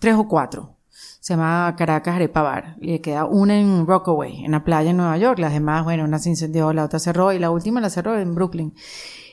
Tres 0.00 0.16
o 0.16 0.26
cuatro. 0.26 0.76
Se 1.20 1.34
llama 1.34 1.72
Caracas 1.78 2.16
Arepa 2.16 2.42
Bar. 2.42 2.76
Y 2.80 2.88
le 2.88 3.00
queda 3.00 3.26
una 3.26 3.56
en 3.56 3.86
Rockaway, 3.86 4.44
en 4.44 4.50
la 4.50 4.64
playa 4.64 4.90
en 4.90 4.96
Nueva 4.96 5.16
York. 5.16 5.38
Las 5.38 5.52
demás, 5.52 5.84
bueno, 5.84 6.02
una 6.04 6.18
se 6.18 6.30
incendió, 6.30 6.72
la 6.72 6.84
otra 6.84 6.98
cerró 6.98 7.32
y 7.32 7.38
la 7.38 7.50
última 7.52 7.80
la 7.80 7.90
cerró 7.90 8.18
en 8.18 8.34
Brooklyn. 8.34 8.74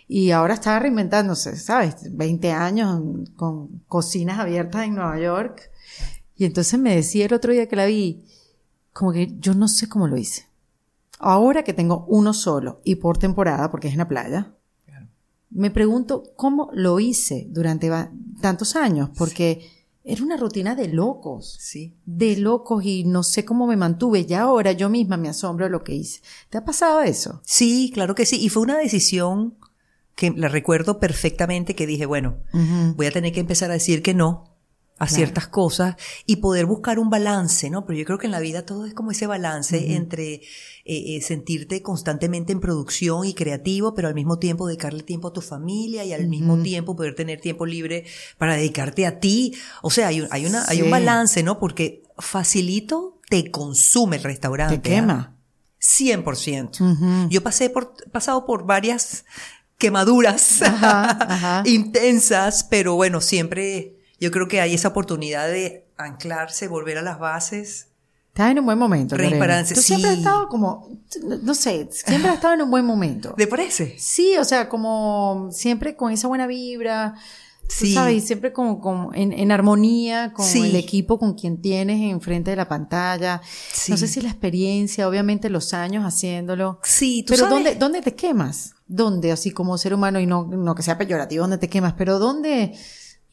Y 0.08 0.30
ahora 0.32 0.54
está 0.54 0.78
reinventándose, 0.78 1.56
¿sabes? 1.58 1.96
20 2.16 2.52
años 2.52 3.02
con 3.36 3.80
cocinas 3.88 4.40
abiertas 4.40 4.84
en 4.84 4.96
Nueva 4.96 5.20
York. 5.20 5.72
Y 6.40 6.46
entonces 6.46 6.80
me 6.80 6.96
decía 6.96 7.26
el 7.26 7.34
otro 7.34 7.52
día 7.54 7.68
que 7.68 7.76
la 7.76 7.86
vi, 7.86 8.24
como 8.94 9.12
que 9.12 9.36
yo 9.40 9.54
no 9.54 9.68
sé 9.68 9.88
cómo 9.90 10.08
lo 10.08 10.18
hice. 10.18 10.48
Ahora 11.20 11.64
que 11.64 11.74
tengo 11.74 12.06
uno 12.08 12.34
solo 12.34 12.80
y 12.86 12.96
por 12.96 13.18
temporada, 13.18 13.70
porque 13.70 13.90
es 13.90 13.94
en 13.94 14.00
la 14.00 14.08
playa, 14.08 14.56
me 15.52 15.70
pregunto 15.70 16.24
cómo 16.38 16.70
lo 16.74 17.00
hice 17.02 17.48
durante 17.50 17.92
tantos 18.40 18.76
años, 18.78 19.10
porque 19.18 19.68
era 20.06 20.24
una 20.24 20.38
rutina 20.38 20.76
de 20.76 20.88
locos, 20.88 21.58
Sí. 21.60 21.94
de 22.06 22.38
locos 22.38 22.86
y 22.86 23.04
no 23.04 23.24
sé 23.24 23.44
cómo 23.44 23.68
me 23.68 23.76
mantuve. 23.76 24.26
Ya 24.26 24.44
ahora 24.44 24.72
yo 24.72 24.90
misma 24.90 25.18
me 25.18 25.28
asombro 25.28 25.66
de 25.66 25.72
lo 25.72 25.84
que 25.84 25.94
hice. 25.96 26.22
¿Te 26.50 26.58
ha 26.58 26.64
pasado 26.64 27.02
eso? 27.02 27.42
Sí, 27.44 27.92
claro 27.94 28.16
que 28.16 28.26
sí. 28.26 28.38
Y 28.40 28.48
fue 28.50 28.62
una 28.64 28.78
decisión 28.78 29.56
que 30.16 30.32
la 30.32 30.48
recuerdo 30.48 31.00
perfectamente 31.00 31.76
que 31.76 31.86
dije, 31.88 32.06
bueno, 32.06 32.38
voy 32.96 33.08
a 33.08 33.12
tener 33.12 33.34
que 33.34 33.40
empezar 33.42 33.72
a 33.72 33.74
decir 33.74 34.02
que 34.02 34.14
no 34.14 34.56
a 35.00 35.08
ciertas 35.08 35.48
cosas 35.48 35.96
y 36.26 36.36
poder 36.38 36.66
buscar 36.66 37.00
un 37.00 37.10
balance, 37.10 37.70
¿no? 37.70 37.86
Pero 37.86 37.98
yo 37.98 38.06
creo 38.06 38.18
que 38.18 38.28
en 38.28 38.32
la 38.32 38.42
vida 38.42 38.66
todo 38.66 38.86
es 38.86 38.94
como 38.94 39.12
ese 39.12 39.28
balance 39.28 39.96
entre 39.96 40.34
eh, 40.34 40.42
eh, 40.86 41.22
sentirte 41.22 41.82
constantemente 41.82 42.52
en 42.52 42.60
producción 42.60 43.26
y 43.26 43.34
creativo, 43.34 43.96
pero 43.96 44.10
al 44.10 44.14
mismo 44.14 44.40
tiempo 44.40 44.68
dedicarle 44.68 45.04
tiempo 45.04 45.30
a 45.30 45.34
tu 45.34 45.40
familia 45.40 46.04
y 46.04 46.12
al 46.12 46.28
mismo 46.28 46.62
tiempo 46.62 46.98
poder 46.98 47.16
tener 47.16 47.40
tiempo 47.40 47.66
libre 47.66 48.06
para 48.38 48.56
dedicarte 48.56 49.06
a 49.06 49.22
ti. 49.22 49.56
O 49.82 49.90
sea, 49.90 50.08
hay 50.08 50.20
un, 50.20 50.28
hay 50.32 50.46
una, 50.46 50.66
hay 50.68 50.82
un 50.82 50.92
balance, 50.92 51.44
¿no? 51.44 51.60
Porque 51.60 52.04
facilito 52.18 53.22
te 53.30 53.50
consume 53.52 54.18
el 54.18 54.24
restaurante. 54.24 54.80
Te 54.80 54.90
¿ah? 54.90 54.96
quema. 54.96 55.36
100%. 55.82 56.82
Ujú. 56.82 57.30
Yo 57.30 57.42
pasé 57.42 57.70
por, 57.70 57.94
pasado 58.12 58.46
por 58.46 58.66
varias 58.66 59.24
quemaduras 59.78 60.62
Ajá, 60.62 61.18
ajá. 61.22 61.64
intensas, 61.66 62.66
pero 62.66 62.96
bueno, 62.96 63.22
siempre 63.22 63.99
yo 64.20 64.32
creo 64.32 64.48
que 64.48 64.62
hay 64.62 64.74
esa 64.74 64.90
oportunidad 64.90 65.48
de 65.48 65.88
anclarse, 65.98 66.68
volver 66.68 66.98
a 66.98 67.02
las 67.02 67.20
bases. 67.20 67.88
Estás 68.30 68.52
en 68.52 68.60
un 68.60 68.66
buen 68.66 68.78
momento. 68.78 69.18
Reimpararse, 69.18 69.74
Tú 69.76 69.82
siempre 69.82 70.10
has 70.10 70.16
sí. 70.16 70.22
estado 70.22 70.48
como, 70.48 70.88
no 71.44 71.54
sé, 71.54 71.90
siempre 71.92 72.30
has 72.30 72.36
estado 72.36 72.54
en 72.54 72.62
un 72.62 72.72
buen 72.72 72.86
momento. 72.86 73.34
¿Te 73.36 73.48
parece? 73.48 73.96
Sí, 74.00 74.38
o 74.38 74.46
sea, 74.46 74.70
como 74.70 75.50
siempre 75.52 75.96
con 75.96 76.12
esa 76.12 76.28
buena 76.28 76.48
vibra. 76.48 77.16
Sí. 77.72 77.94
sabes, 77.94 78.16
y 78.24 78.26
siempre 78.26 78.52
como, 78.52 78.82
como 78.82 79.14
en, 79.14 79.32
en 79.32 79.52
armonía 79.52 80.34
con 80.34 80.44
Sí. 80.44 80.60
el 80.70 80.76
equipo 80.76 81.20
con 81.20 81.36
quien 81.36 81.62
tienes 81.62 82.02
enfrente 82.02 82.50
de 82.50 82.58
la 82.58 82.68
pantalla. 82.68 83.42
Sí. 83.72 83.92
No 83.92 83.98
sé 83.98 84.08
si 84.08 84.22
la 84.22 84.30
experiencia, 84.30 85.08
obviamente 85.08 85.52
los 85.52 85.72
años 85.76 86.04
haciéndolo. 86.04 86.80
Sí, 86.84 87.22
tú 87.28 87.34
Pero 87.34 87.44
sabes. 87.48 87.54
¿dónde, 87.54 87.76
¿dónde 87.76 88.02
te 88.02 88.16
quemas? 88.16 88.74
¿Dónde, 88.88 89.32
así 89.32 89.52
como 89.52 89.78
ser 89.78 89.94
humano, 89.94 90.20
y 90.20 90.26
no, 90.26 90.46
no 90.48 90.74
que 90.74 90.82
sea 90.82 90.98
peyorativo, 90.98 91.44
dónde 91.44 91.60
te 91.60 91.70
quemas? 91.70 91.94
Pero 91.96 92.18
¿dónde, 92.18 92.76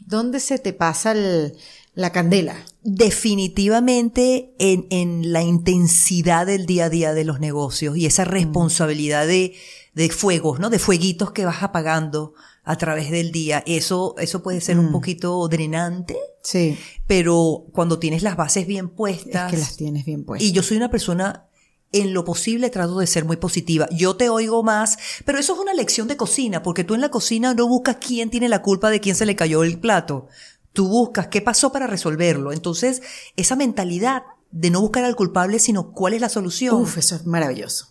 dónde 0.04 0.40
se 0.40 0.58
te 0.58 0.72
pasa 0.72 1.12
el- 1.12 1.54
la 1.94 2.12
candela? 2.12 2.56
Definitivamente 2.82 4.54
en, 4.58 4.86
en 4.90 5.32
la 5.32 5.42
intensidad 5.42 6.46
del 6.46 6.66
día 6.66 6.86
a 6.86 6.90
día 6.90 7.14
de 7.14 7.24
los 7.24 7.40
negocios 7.40 7.96
y 7.96 8.06
esa 8.06 8.24
responsabilidad 8.24 9.26
de, 9.26 9.54
de 9.94 10.08
fuegos, 10.10 10.60
¿no? 10.60 10.68
De 10.70 10.78
fueguitos 10.78 11.30
que 11.32 11.44
vas 11.44 11.62
apagando 11.62 12.34
a 12.64 12.76
través 12.76 13.10
del 13.10 13.32
día. 13.32 13.62
Eso, 13.66 14.14
eso 14.18 14.42
puede 14.42 14.60
ser 14.60 14.78
un 14.78 14.92
poquito 14.92 15.46
drenante, 15.48 16.16
Sí, 16.42 16.76
pero 17.06 17.64
cuando 17.72 17.98
tienes 17.98 18.22
las 18.22 18.36
bases 18.36 18.66
bien 18.66 18.86
es 18.86 18.92
puestas. 18.92 19.50
que 19.50 19.56
las 19.56 19.76
tienes 19.76 20.04
bien 20.04 20.24
puestas. 20.24 20.48
Y 20.48 20.52
yo 20.52 20.62
soy 20.62 20.76
una 20.76 20.90
persona, 20.90 21.45
en 21.92 22.12
lo 22.12 22.24
posible 22.24 22.70
trato 22.70 22.98
de 22.98 23.06
ser 23.06 23.24
muy 23.24 23.36
positiva. 23.36 23.88
Yo 23.90 24.16
te 24.16 24.28
oigo 24.28 24.62
más, 24.62 24.98
pero 25.24 25.38
eso 25.38 25.54
es 25.54 25.60
una 25.60 25.74
lección 25.74 26.08
de 26.08 26.16
cocina, 26.16 26.62
porque 26.62 26.84
tú 26.84 26.94
en 26.94 27.00
la 27.00 27.10
cocina 27.10 27.54
no 27.54 27.68
buscas 27.68 27.96
quién 27.96 28.30
tiene 28.30 28.48
la 28.48 28.62
culpa 28.62 28.90
de 28.90 29.00
quién 29.00 29.16
se 29.16 29.26
le 29.26 29.36
cayó 29.36 29.62
el 29.62 29.78
plato. 29.78 30.28
Tú 30.72 30.88
buscas 30.88 31.28
qué 31.28 31.40
pasó 31.40 31.72
para 31.72 31.86
resolverlo. 31.86 32.52
Entonces, 32.52 33.02
esa 33.36 33.56
mentalidad 33.56 34.24
de 34.50 34.70
no 34.70 34.80
buscar 34.80 35.04
al 35.04 35.16
culpable, 35.16 35.58
sino 35.58 35.92
cuál 35.92 36.14
es 36.14 36.20
la 36.20 36.28
solución. 36.28 36.82
Uf, 36.82 36.98
eso 36.98 37.16
es 37.16 37.26
maravilloso. 37.26 37.88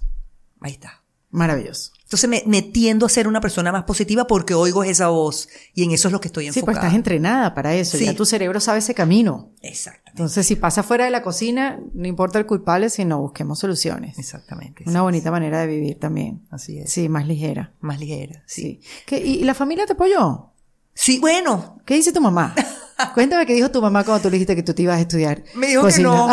Ahí 0.61 0.73
está. 0.73 1.03
Maravilloso. 1.31 1.91
Entonces 2.05 2.29
me, 2.29 2.43
me 2.45 2.61
tiendo 2.61 3.05
a 3.07 3.09
ser 3.09 3.27
una 3.27 3.41
persona 3.41 3.71
más 3.71 3.83
positiva 3.83 4.27
porque 4.27 4.53
oigo 4.53 4.83
esa 4.83 5.07
voz 5.07 5.49
y 5.73 5.83
en 5.83 5.91
eso 5.91 6.07
es 6.07 6.11
lo 6.11 6.21
que 6.21 6.27
estoy 6.27 6.45
Sí, 6.45 6.49
pues 6.51 6.57
enfocada. 6.59 6.85
estás 6.87 6.95
entrenada 6.95 7.53
para 7.55 7.73
eso. 7.73 7.97
Sí. 7.97 8.05
Ya 8.05 8.13
tu 8.15 8.25
cerebro 8.25 8.59
sabe 8.59 8.77
ese 8.79 8.93
camino. 8.93 9.49
Exactamente. 9.61 10.11
Entonces, 10.11 10.45
si 10.45 10.55
pasa 10.55 10.83
fuera 10.83 11.05
de 11.05 11.11
la 11.11 11.23
cocina, 11.23 11.79
no 11.93 12.07
importa 12.07 12.37
el 12.37 12.45
culpable, 12.45 12.89
sino 12.91 13.19
busquemos 13.19 13.57
soluciones. 13.59 14.19
Exactamente. 14.19 14.83
Una 14.85 14.99
sí, 14.99 15.03
bonita 15.03 15.31
manera 15.31 15.59
de 15.61 15.67
vivir 15.67 15.99
también. 15.99 16.45
Así 16.51 16.77
es. 16.77 16.91
Sí, 16.91 17.09
más 17.09 17.27
ligera. 17.27 17.73
Más 17.81 17.99
ligera. 17.99 18.43
Sí. 18.45 18.61
Sí. 18.61 18.87
¿Qué- 19.07 19.25
y, 19.25 19.39
y 19.39 19.43
la 19.43 19.55
familia 19.55 19.85
te 19.87 19.93
apoyó? 19.93 20.51
Sí, 20.93 21.17
bueno, 21.19 21.79
¿Qué 21.85 21.95
dice 21.95 22.13
tu 22.13 22.21
mamá? 22.21 22.53
Cuéntame 23.15 23.45
qué 23.45 23.53
dijo 23.53 23.69
tu 23.71 23.81
mamá 23.81 24.03
cuando 24.05 24.21
tú 24.21 24.29
le 24.29 24.33
dijiste 24.37 24.55
que 24.55 24.63
tú 24.63 24.73
te 24.73 24.83
ibas 24.83 24.97
a 24.97 25.01
estudiar. 25.01 25.43
Me 25.55 25.67
dijo 25.67 25.81
cocina. 25.81 26.09
que 26.09 26.15
no. 26.15 26.29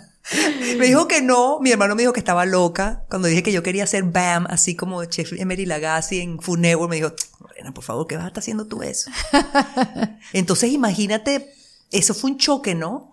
me 0.78 0.86
dijo 0.86 1.08
que 1.08 1.20
no. 1.22 1.58
Mi 1.60 1.70
hermano 1.72 1.94
me 1.94 2.02
dijo 2.02 2.12
que 2.12 2.20
estaba 2.20 2.44
loca. 2.46 3.04
Cuando 3.08 3.28
dije 3.28 3.42
que 3.42 3.52
yo 3.52 3.62
quería 3.62 3.84
hacer 3.84 4.04
BAM, 4.04 4.46
así 4.48 4.74
como 4.76 5.04
Chef 5.04 5.32
Emery 5.32 5.66
Lagasse 5.66 6.20
en 6.22 6.40
Food 6.40 6.58
Network, 6.60 6.90
me 6.90 6.96
dijo, 6.96 7.12
Lorena, 7.40 7.72
por 7.72 7.84
favor, 7.84 8.06
¿qué 8.06 8.16
vas 8.16 8.24
a 8.24 8.28
estar 8.28 8.40
haciendo 8.42 8.66
tú 8.66 8.82
eso? 8.82 9.10
Entonces, 10.32 10.70
imagínate, 10.72 11.52
eso 11.90 12.14
fue 12.14 12.30
un 12.32 12.38
choque, 12.38 12.74
¿no? 12.74 13.08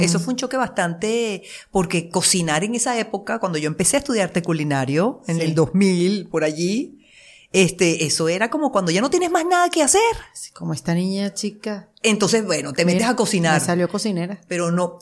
Eso 0.00 0.20
fue 0.20 0.34
un 0.34 0.36
choque 0.36 0.58
bastante, 0.58 1.44
porque 1.70 2.10
cocinar 2.10 2.62
en 2.62 2.74
esa 2.74 2.98
época, 2.98 3.38
cuando 3.38 3.56
yo 3.56 3.68
empecé 3.68 3.96
a 3.96 4.00
estudiar 4.00 4.28
arte 4.28 4.42
culinario, 4.42 5.22
en 5.26 5.36
Sí. 5.36 5.42
el 5.42 5.54
2000, 5.54 6.28
por 6.28 6.44
allí, 6.44 6.98
este, 7.52 8.04
eso 8.04 8.28
era 8.28 8.50
como 8.50 8.70
cuando 8.70 8.90
ya 8.90 9.00
no 9.00 9.08
tienes 9.08 9.30
más 9.30 9.46
nada 9.46 9.70
que 9.70 9.82
hacer. 9.82 10.02
Como 10.52 10.74
esta 10.74 10.92
niña 10.94 11.32
chica 11.32 11.88
Entonces, 12.04 12.44
bueno, 12.44 12.72
te 12.72 12.84
metes 12.84 13.02
Mira, 13.02 13.10
a 13.10 13.16
cocinar. 13.16 13.54
me 13.60 13.64
salió 13.64 13.88
cocinera. 13.88 14.40
Pero 14.48 14.72
no, 14.72 14.98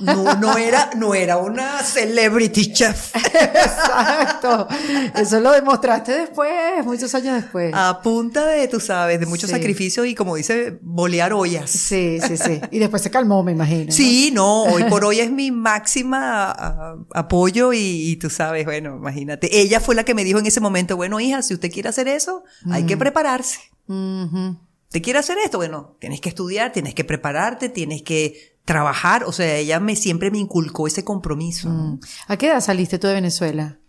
no, 0.00 0.34
no 0.36 0.56
era, 0.56 0.90
no 0.96 1.14
era 1.14 1.36
una 1.38 1.82
celebrity 1.82 2.72
chef. 2.72 3.14
Exacto. 3.34 4.68
Eso 5.16 5.40
lo 5.40 5.52
demostraste 5.52 6.12
después, 6.12 6.52
muchos 6.84 7.14
años 7.14 7.34
después. 7.42 7.72
A 7.74 8.00
punta 8.02 8.46
de, 8.46 8.68
tú 8.68 8.78
sabes, 8.80 9.18
de 9.20 9.26
mucho 9.26 9.46
Sí. 9.46 9.52
sacrificio 9.52 10.04
y 10.04 10.14
como 10.14 10.36
dice, 10.36 10.78
bolear 10.82 11.32
ollas. 11.32 11.70
Sí, 11.70 12.18
sí, 12.26 12.36
sí. 12.36 12.60
Y 12.70 12.78
después 12.78 13.02
se 13.02 13.10
calmó, 13.10 13.42
me 13.42 13.52
imagino. 13.52 13.86
¿no? 13.86 13.92
Sí, 13.92 14.30
no, 14.32 14.62
hoy 14.62 14.84
por 14.84 15.04
hoy 15.04 15.20
es 15.20 15.30
mi 15.30 15.50
máxima 15.50 16.94
apoyo 17.14 17.72
y, 17.72 17.78
y 18.12 18.16
tú 18.16 18.30
sabes, 18.30 18.64
bueno, 18.64 18.96
imagínate. 18.96 19.60
Ella 19.60 19.80
fue 19.80 19.94
la 19.94 20.04
que 20.04 20.14
me 20.14 20.24
dijo 20.24 20.38
en 20.38 20.46
ese 20.46 20.60
momento, 20.60 20.96
bueno, 20.96 21.18
hija, 21.20 21.42
si 21.42 21.54
usted 21.54 21.70
quiere 21.72 21.88
hacer 21.88 22.08
eso, 22.08 22.44
hay 22.70 22.84
que 22.86 22.96
prepararse. 22.96 23.58
Ujú. 23.86 24.56
¿Te 24.94 25.02
quiere 25.02 25.18
hacer 25.18 25.38
esto? 25.38 25.58
Bueno, 25.58 25.96
tienes 25.98 26.20
que 26.20 26.28
estudiar, 26.28 26.70
tienes 26.70 26.94
que 26.94 27.02
prepararte, 27.02 27.68
tienes 27.68 28.02
que 28.02 28.60
trabajar. 28.64 29.24
O 29.24 29.32
sea, 29.32 29.56
ella 29.56 29.80
me 29.80 29.96
siempre 29.96 30.30
me 30.30 30.38
inculcó 30.38 30.86
ese 30.86 31.02
compromiso. 31.02 31.68
Mm. 31.68 31.98
¿A 32.28 32.36
qué 32.36 32.46
edad 32.46 32.60
saliste 32.60 33.00
tú 33.00 33.08
de 33.08 33.14
Venezuela? 33.14 33.80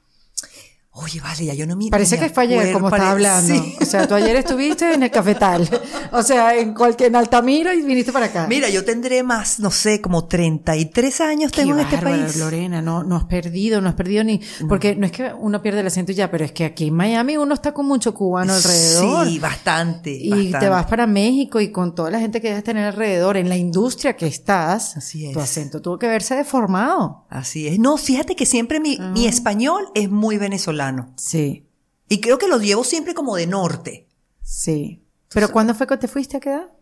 Oye, 0.98 1.20
vale, 1.20 1.46
ya 1.46 1.54
yo 1.54 1.68
no 1.68 1.76
me 1.76 1.90
Parece 1.90 2.18
que 2.18 2.30
fue 2.30 2.44
ayer, 2.44 2.72
como 2.72 2.88
estás 2.88 3.02
hablando. 3.02 3.54
Sí. 3.54 3.76
O 3.82 3.86
sea, 3.86 4.08
tú 4.08 4.14
ayer 4.14 4.34
estuviste 4.38 4.94
en 4.94 5.04
el 5.04 5.12
cafetal. 5.12 5.68
O 6.14 6.24
sea, 6.24 6.56
en 6.58 6.74
cualquier, 6.74 7.10
en 7.10 7.18
Altamira 7.18 7.74
y 7.74 7.82
viniste 7.82 8.14
para 8.14 8.28
acá. 8.28 8.48
Mira, 8.48 8.70
yo 8.70 8.86
tendré 8.86 9.22
más, 9.22 9.60
no 9.60 9.72
sé, 9.72 10.00
como 10.00 10.24
33 10.24 11.20
años 11.20 11.52
Qué 11.52 11.64
tengo 11.64 11.74
en 11.74 11.82
este 11.82 11.98
país. 11.98 12.38
Lorena, 12.38 12.82
no, 12.82 13.04
no 13.04 13.18
has 13.18 13.26
perdido, 13.26 13.82
no 13.82 13.90
has 13.90 13.96
perdido 13.96 14.24
ni, 14.24 14.40
porque 14.70 14.96
no 14.96 15.06
es 15.06 15.12
que 15.12 15.34
uno 15.38 15.62
pierde 15.62 15.82
el 15.82 15.88
acento 15.88 16.14
ya, 16.14 16.32
pero 16.32 16.46
es 16.46 16.54
que 16.54 16.64
aquí 16.64 16.88
en 16.88 16.94
Miami 16.94 17.36
uno 17.36 17.54
está 17.54 17.74
con 17.74 17.86
mucho 17.86 18.14
cubano 18.14 18.54
alrededor. 18.54 19.28
Sí, 19.28 19.38
bastante. 19.38 20.12
Y 20.12 20.30
bastante. 20.30 20.60
te 20.60 20.70
vas 20.70 20.86
para 20.86 21.06
México 21.08 21.60
y 21.60 21.74
con 21.74 21.94
toda 21.94 22.10
la 22.10 22.22
gente 22.22 22.40
que 22.40 22.48
debes 22.48 22.64
tener 22.64 22.86
alrededor, 22.86 23.36
en 23.36 23.50
la 23.50 23.58
industria 23.58 24.16
que 24.16 24.28
estás, 24.28 24.96
Así 24.96 25.26
es. 25.26 25.34
tu 25.34 25.42
acento 25.42 25.82
tuvo 25.82 26.00
que 26.00 26.08
verse 26.08 26.36
deformado. 26.36 27.26
Así 27.30 27.68
es. 27.68 27.80
No, 27.80 27.98
fíjate 27.98 28.38
que 28.38 28.46
siempre 28.46 28.80
mi, 28.80 28.98
mi 29.14 29.28
español 29.28 29.90
es 29.94 30.10
muy 30.10 30.38
venezolano. 30.38 30.85
Sí, 31.16 31.68
Y 32.08 32.22
creo 32.22 32.38
que 32.38 32.48
lo 32.48 32.60
llevo 32.60 32.84
siempre 32.84 33.14
como 33.14 33.36
de 33.36 33.48
norte. 33.48 34.08
sí. 34.42 35.02
¿Pero 35.34 35.52
cuándo 35.52 35.74
fue 35.76 35.86
que 35.88 35.98
te 35.98 36.08
fuiste 36.08 36.38
a 36.38 36.40
quedar? 36.40 36.74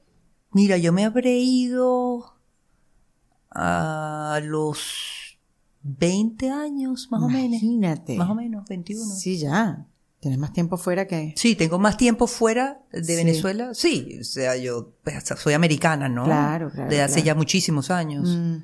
Mira, 0.52 0.78
yo 0.78 0.94
me 0.94 1.06
habré 1.06 1.38
ido 1.40 2.36
a 3.50 4.40
los 4.44 5.40
20 5.82 6.50
años, 6.52 7.08
más 7.12 7.22
o 7.24 7.28
menos. 7.30 7.62
Imagínate. 7.62 8.16
Más 8.16 8.30
o 8.30 8.36
menos, 8.36 8.66
21. 8.68 9.04
Sí, 9.16 9.38
ya. 9.38 9.88
Tienes 10.20 10.40
más 10.40 10.54
tiempo 10.54 10.78
fuera 10.78 11.06
que... 11.08 11.34
Sí, 11.36 11.56
tengo 11.56 11.80
más 11.80 11.98
tiempo 11.98 12.28
fuera 12.28 12.82
de 12.92 13.04
Sí. 13.04 13.16
Venezuela. 13.16 13.74
Sí, 13.74 14.20
o 14.22 14.24
sea, 14.24 14.56
yo 14.56 14.94
pues, 15.04 15.24
soy 15.38 15.54
americana, 15.54 16.08
¿no? 16.08 16.24
Claro, 16.26 16.72
claro, 16.72 16.90
De 16.90 17.02
hace 17.02 17.16
claro. 17.16 17.26
ya 17.26 17.36
muchísimos 17.36 17.90
años. 17.92 18.30
Mm, 18.30 18.58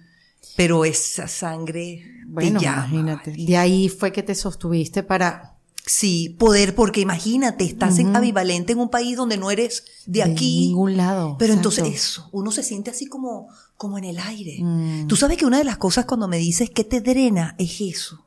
Pero 0.56 0.86
esa 0.86 1.28
sangre 1.28 2.02
bueno, 2.30 2.60
te 2.60 2.66
llama. 2.66 2.88
imagínate. 2.88 3.32
De 3.32 3.58
ahí 3.58 3.90
fue 3.90 4.12
que 4.12 4.24
te 4.24 4.36
sostuviste 4.36 5.04
para... 5.04 5.56
Sí, 5.86 6.36
poder, 6.38 6.76
porque 6.76 7.02
imagínate, 7.02 7.64
estás 7.64 7.98
en 7.98 8.16
ambivalente 8.16 8.74
en 8.74 8.80
un 8.80 8.90
país 8.90 9.18
donde 9.18 9.38
no 9.38 9.50
eres 9.50 9.84
de 10.06 10.22
aquí. 10.22 10.68
ningún 10.68 10.98
lado. 10.98 11.36
Pero 11.40 11.54
exacto. 11.54 11.70
entonces 11.80 11.96
eso, 12.02 12.30
uno 12.32 12.52
se 12.52 12.62
siente 12.62 12.92
así 12.92 13.08
como, 13.08 13.48
como 13.76 13.98
en 13.98 14.04
el 14.04 14.20
aire. 14.20 14.60
Mm. 14.62 15.08
Tú 15.08 15.16
sabes 15.16 15.38
que 15.38 15.48
una 15.48 15.58
de 15.58 15.64
las 15.64 15.78
cosas 15.78 16.06
cuando 16.06 16.28
me 16.28 16.38
dices 16.38 16.70
que 16.70 16.84
te 16.84 17.02
drena 17.02 17.56
es 17.58 17.82
eso. 17.82 18.24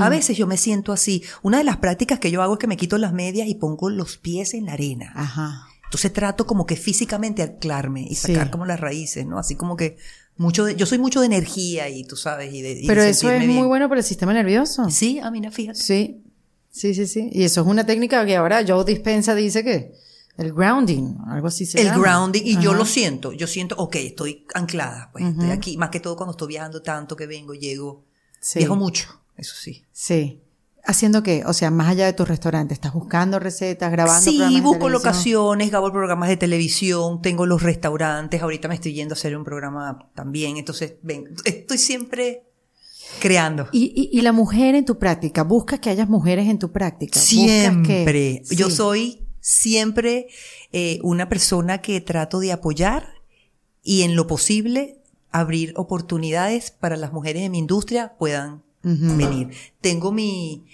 A 0.00 0.08
veces 0.10 0.36
yo 0.36 0.46
me 0.46 0.58
siento 0.58 0.92
así. 0.92 1.22
Una 1.42 1.58
de 1.58 1.64
las 1.64 1.78
prácticas 1.78 2.18
que 2.20 2.30
yo 2.30 2.42
hago 2.42 2.54
es 2.54 2.58
que 2.60 2.66
me 2.66 2.76
quito 2.76 2.98
las 2.98 3.14
medias 3.14 3.48
y 3.48 3.54
pongo 3.54 3.88
los 3.88 4.18
pies 4.18 4.52
en 4.52 4.66
la 4.66 4.74
arena. 4.74 5.10
Ajá. 5.14 5.68
Entonces 5.86 6.12
trato 6.12 6.46
como 6.46 6.66
que 6.66 6.76
físicamente 6.76 7.42
anclarme 7.42 8.02
y 8.02 8.14
Sí. 8.14 8.32
sacar 8.34 8.50
como 8.50 8.66
las 8.66 8.78
raíces, 8.78 9.24
¿no? 9.26 9.38
Así 9.38 9.56
como 9.56 9.76
que 9.76 9.96
mucho 10.36 10.64
de, 10.64 10.76
yo 10.76 10.86
soy 10.86 10.98
mucho 10.98 11.20
de 11.20 11.26
energía 11.26 11.88
y 11.88 12.04
tú 12.04 12.16
sabes, 12.16 12.52
y 12.52 12.62
de, 12.62 12.72
y 12.72 12.80
de 12.82 12.86
Pero 12.86 13.02
eso 13.02 13.30
es 13.30 13.46
muy 13.46 13.66
bueno 13.66 13.88
para 13.88 14.00
el 14.00 14.04
sistema 14.06 14.32
nervioso. 14.32 14.88
Sí, 14.90 15.18
a 15.18 15.30
mí 15.30 15.40
no, 15.40 15.50
fíjate. 15.50 15.78
Sí, 15.80 16.22
sí, 16.70 16.94
sí, 16.94 17.06
sí. 17.06 17.28
Y 17.32 17.44
eso 17.44 17.62
es 17.62 17.66
una 17.66 17.84
técnica 17.86 18.24
que 18.26 18.36
ahora 18.36 18.64
Joe 18.66 18.84
Dispensa 18.84 19.34
dice 19.34 19.64
que 19.64 19.92
el 20.36 20.52
grounding, 20.52 21.16
algo 21.28 21.48
así 21.48 21.64
se 21.64 21.80
el 21.80 21.86
llama. 21.86 22.02
grounding 22.02 22.42
y 22.44 22.58
yo 22.60 22.74
lo 22.74 22.84
siento, 22.84 23.32
yo 23.32 23.46
siento, 23.46 23.74
ok, 23.78 23.96
estoy 23.96 24.44
anclada, 24.54 25.08
pues 25.12 25.24
estoy 25.24 25.50
aquí, 25.50 25.76
más 25.78 25.88
que 25.90 26.00
todo 26.00 26.14
cuando 26.16 26.32
estoy 26.32 26.48
viajando 26.48 26.82
tanto 26.82 27.16
que 27.16 27.26
vengo, 27.26 27.54
llego, 27.54 28.04
Sí. 28.40 28.58
viajo 28.58 28.76
mucho, 28.76 29.08
eso 29.36 29.54
sí. 29.58 29.84
Sí. 29.92 30.42
¿Haciendo 30.86 31.22
qué? 31.22 31.42
O 31.46 31.52
sea, 31.52 31.70
más 31.70 31.88
allá 31.88 32.06
de 32.06 32.12
tu 32.12 32.24
restaurante, 32.24 32.72
¿estás 32.72 32.92
buscando 32.92 33.38
recetas, 33.40 33.90
grabando 33.90 34.22
Sí, 34.30 34.36
programas 34.38 34.54
de 34.54 34.60
busco 34.60 34.78
televisión? 34.86 34.92
locaciones, 34.92 35.70
grabo 35.70 35.92
programas 35.92 36.28
de 36.28 36.36
televisión, 36.36 37.20
tengo 37.22 37.44
los 37.44 37.62
restaurantes, 37.62 38.40
ahorita 38.40 38.68
me 38.68 38.76
estoy 38.76 38.92
yendo 38.94 39.14
a 39.14 39.16
hacer 39.16 39.36
un 39.36 39.42
programa 39.44 40.10
también, 40.14 40.56
entonces 40.58 40.94
ven, 41.02 41.34
estoy 41.44 41.78
siempre 41.78 42.44
creando. 43.20 43.66
¿Y, 43.72 43.92
y, 44.12 44.16
y 44.18 44.22
la 44.22 44.32
mujer 44.32 44.74
en 44.76 44.84
tu 44.84 44.98
práctica? 44.98 45.42
¿Buscas 45.42 45.80
que 45.80 45.90
hayas 45.90 46.08
mujeres 46.08 46.48
en 46.48 46.58
tu 46.58 46.70
práctica? 46.70 47.18
¿Buscas 47.18 47.28
Siempre. 47.28 48.04
que- 48.04 48.42
Yo 48.54 48.70
Sí. 48.70 48.76
soy 48.76 49.22
siempre 49.40 50.28
eh, 50.72 50.98
una 51.02 51.28
persona 51.28 51.78
que 51.82 52.00
trato 52.00 52.38
de 52.40 52.52
apoyar 52.52 53.08
y 53.82 54.02
en 54.02 54.14
lo 54.16 54.26
posible 54.26 55.02
abrir 55.30 55.72
oportunidades 55.76 56.70
para 56.70 56.96
las 56.96 57.12
mujeres 57.12 57.42
de 57.42 57.48
mi 57.50 57.58
industria 57.58 58.14
puedan 58.18 58.62
Venir. 58.86 59.48
Tengo 59.80 60.12
mi 60.12 60.64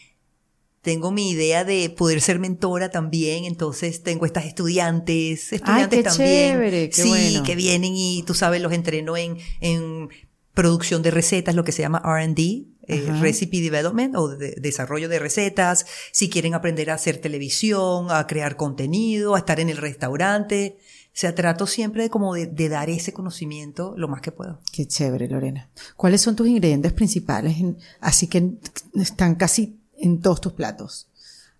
tengo 0.82 1.12
mi 1.12 1.30
idea 1.30 1.64
de 1.64 1.88
poder 1.90 2.20
ser 2.20 2.40
mentora 2.40 2.90
también, 2.90 3.44
entonces 3.44 4.02
tengo 4.02 4.26
estas 4.26 4.46
estudiantes, 4.46 5.52
estudiantes 5.52 5.98
qué 5.98 6.02
también. 6.02 6.28
chévere, 6.52 6.90
qué 6.90 7.02
sí, 7.02 7.08
bueno. 7.08 7.42
que 7.44 7.54
vienen 7.54 7.92
y 7.94 8.24
tú 8.24 8.34
sabes, 8.34 8.60
los 8.60 8.72
entreno 8.72 9.16
en, 9.16 9.38
en 9.60 10.08
producción 10.54 11.00
de 11.02 11.12
recetas, 11.12 11.54
lo 11.54 11.62
que 11.62 11.70
se 11.70 11.82
llama 11.82 12.02
R&D, 12.04 12.64
eh. 12.88 13.06
Recipe 13.20 13.60
Development 13.60 14.16
o 14.16 14.26
de- 14.28 14.56
desarrollo 14.60 15.08
de 15.08 15.20
recetas, 15.20 15.86
si 16.10 16.28
quieren 16.28 16.54
aprender 16.54 16.90
a 16.90 16.94
hacer 16.94 17.18
televisión, 17.18 18.08
a 18.10 18.26
crear 18.26 18.56
contenido, 18.56 19.36
a 19.36 19.38
estar 19.38 19.60
en 19.60 19.68
el 19.68 19.76
restaurante. 19.76 20.78
O 21.14 21.14
sea, 21.14 21.34
trato 21.34 21.66
siempre 21.66 22.04
de 22.04 22.10
como 22.10 22.32
de, 22.34 22.46
de 22.46 22.68
dar 22.70 22.88
ese 22.88 23.12
conocimiento 23.12 23.94
lo 23.98 24.08
más 24.08 24.22
que 24.22 24.32
puedo. 24.32 24.60
Qué 24.72 24.86
chévere, 24.86 25.28
Lorena. 25.28 25.68
¿Cuáles 25.96 26.22
son 26.22 26.36
tus 26.36 26.48
ingredientes 26.48 26.92
principales? 26.94 27.58
en- 27.58 27.76
así 28.00 28.28
que 28.28 28.52
están 28.94 29.34
casi 29.34 29.78
en 29.98 30.20
todos 30.22 30.40
tus 30.40 30.54
platos. 30.54 31.08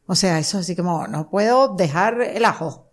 O 0.07 0.15
sea, 0.15 0.39
eso 0.39 0.59
así 0.59 0.75
como, 0.75 1.07
no 1.07 1.29
puedo 1.29 1.75
dejar 1.77 2.21
el 2.23 2.45
ajo. 2.47 2.89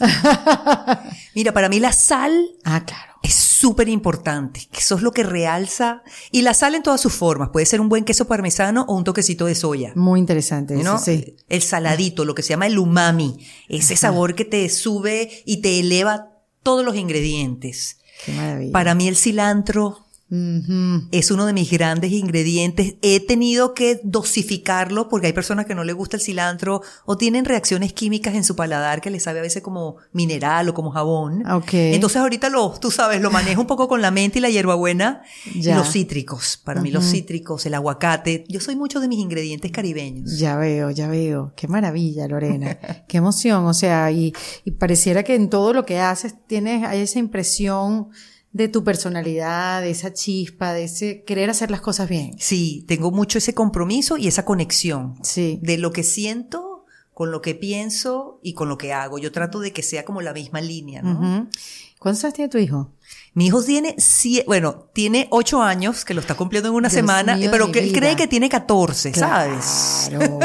Mira, 1.34 1.52
para 1.52 1.68
mí 1.68 1.80
la 1.80 1.92
sal 1.92 2.46
Ah, 2.64 2.84
claro. 2.84 3.09
Es 3.22 3.34
súper 3.34 3.88
importante, 3.88 4.68
eso 4.76 4.96
es 4.96 5.02
lo 5.02 5.12
que 5.12 5.22
realza. 5.22 6.02
Y 6.30 6.42
la 6.42 6.54
sal 6.54 6.74
en 6.74 6.82
todas 6.82 7.00
sus 7.00 7.12
formas, 7.12 7.50
puede 7.50 7.66
ser 7.66 7.80
un 7.80 7.88
buen 7.88 8.04
queso 8.04 8.26
parmesano 8.26 8.84
o 8.88 8.96
un 8.96 9.04
toquecito 9.04 9.46
de 9.46 9.54
soya. 9.54 9.92
Muy 9.94 10.20
interesante 10.20 10.74
eso, 10.74 10.84
¿no? 10.84 10.98
sí. 10.98 11.36
El 11.48 11.62
saladito, 11.62 12.24
lo 12.24 12.34
que 12.34 12.42
se 12.42 12.50
llama 12.50 12.66
el 12.66 12.78
umami, 12.78 13.46
ese 13.68 13.96
sabor 13.96 14.34
que 14.34 14.44
te 14.44 14.68
sube 14.68 15.42
y 15.44 15.58
te 15.58 15.80
eleva 15.80 16.30
todos 16.62 16.84
los 16.84 16.96
ingredientes. 16.96 17.98
Qué 18.24 18.32
maravilla. 18.32 18.72
Para 18.72 18.94
mí 18.94 19.08
el 19.08 19.16
cilantro 19.16 20.06
Ujú. 20.30 21.08
es 21.10 21.30
uno 21.30 21.44
de 21.46 21.52
mis 21.52 21.70
grandes 21.70 22.12
ingredientes. 22.12 22.94
He 23.02 23.20
tenido 23.20 23.74
que 23.74 24.00
dosificarlo 24.04 25.08
porque 25.08 25.26
hay 25.26 25.32
personas 25.32 25.66
que 25.66 25.74
no 25.74 25.84
les 25.84 25.94
gusta 25.96 26.16
el 26.16 26.22
cilantro 26.22 26.82
o 27.04 27.16
tienen 27.16 27.44
reacciones 27.44 27.92
químicas 27.92 28.34
en 28.34 28.44
su 28.44 28.54
paladar 28.56 29.00
que 29.00 29.10
les 29.10 29.22
sabe 29.24 29.40
a 29.40 29.42
veces 29.42 29.62
como 29.62 29.96
mineral 30.12 30.68
o 30.68 30.74
como 30.74 30.90
jabón. 30.90 31.44
Ok. 31.50 31.74
Entonces 31.74 32.18
ahorita 32.18 32.48
lo, 32.48 32.70
tú 32.80 32.90
sabes, 32.90 33.20
lo 33.20 33.30
manejo 33.30 33.60
un 33.60 33.66
poco 33.66 33.88
con 33.88 34.00
la 34.02 34.10
mente 34.10 34.38
y 34.38 34.42
la 34.42 34.50
hierbabuena 34.50 35.22
Ya. 35.56 35.76
los 35.76 35.90
cítricos. 35.92 36.60
Para 36.64 36.80
mí 36.80 36.90
los 36.90 37.04
cítricos, 37.10 37.66
el 37.66 37.74
aguacate. 37.74 38.44
Yo 38.48 38.60
soy 38.60 38.76
mucho 38.76 39.00
de 39.00 39.08
mis 39.08 39.18
ingredientes 39.18 39.70
caribeños. 39.72 40.38
Ya 40.38 40.56
veo, 40.56 40.90
ya 40.90 41.08
veo. 41.08 41.52
Qué 41.56 41.66
maravilla, 41.68 42.28
Lorena. 42.28 42.78
Qué 43.08 43.18
emoción. 43.18 43.64
O 43.66 43.74
sea, 43.74 44.10
y, 44.10 44.32
y 44.64 44.70
pareciera 44.72 45.22
que 45.22 45.34
en 45.34 45.50
todo 45.50 45.72
lo 45.72 45.84
que 45.84 45.98
haces 45.98 46.34
tienes, 46.46 46.84
hay 46.86 47.00
esa 47.00 47.18
impresión 47.18 48.08
de 48.52 48.68
tu 48.68 48.82
personalidad, 48.82 49.80
de 49.82 49.90
esa 49.90 50.12
chispa, 50.12 50.72
de 50.72 50.84
ese 50.84 51.22
querer 51.24 51.50
hacer 51.50 51.70
las 51.70 51.80
cosas 51.80 52.08
bien. 52.08 52.32
Sí, 52.38 52.84
tengo 52.88 53.10
mucho 53.12 53.38
ese 53.38 53.54
compromiso 53.54 54.16
y 54.16 54.26
esa 54.26 54.44
conexión 54.44 55.14
Sí. 55.22 55.58
de 55.62 55.78
lo 55.78 55.92
que 55.92 56.02
siento 56.02 56.84
con 57.14 57.30
lo 57.30 57.42
que 57.42 57.54
pienso 57.54 58.40
y 58.42 58.54
con 58.54 58.68
lo 58.68 58.78
que 58.78 58.92
hago. 58.92 59.18
Yo 59.18 59.30
trato 59.30 59.60
de 59.60 59.72
que 59.72 59.82
sea 59.82 60.04
como 60.04 60.20
la 60.22 60.32
misma 60.32 60.60
línea, 60.60 61.02
¿no? 61.02 61.12
Ujú. 61.12 61.48
¿Cuántos 61.98 62.24
años 62.24 62.34
tiene 62.34 62.48
tu 62.48 62.58
hijo? 62.58 62.92
Mi 63.32 63.46
hijo 63.46 63.62
tiene, 63.62 63.94
sie- 63.98 64.44
bueno, 64.46 64.88
tiene 64.92 65.28
ocho 65.30 65.62
años, 65.62 66.04
que 66.04 66.14
lo 66.14 66.20
está 66.20 66.34
cumpliendo 66.34 66.68
en 66.70 66.74
una 66.74 66.88
Dios 66.88 66.96
semana, 66.96 67.36
mío 67.36 67.48
pero 67.52 67.70
que 67.70 67.78
él 67.78 67.92
cree 67.92 68.16
que 68.16 68.26
tiene 68.26 68.48
14, 68.48 69.14
¿sabes? 69.14 70.08
Claro, 70.08 70.38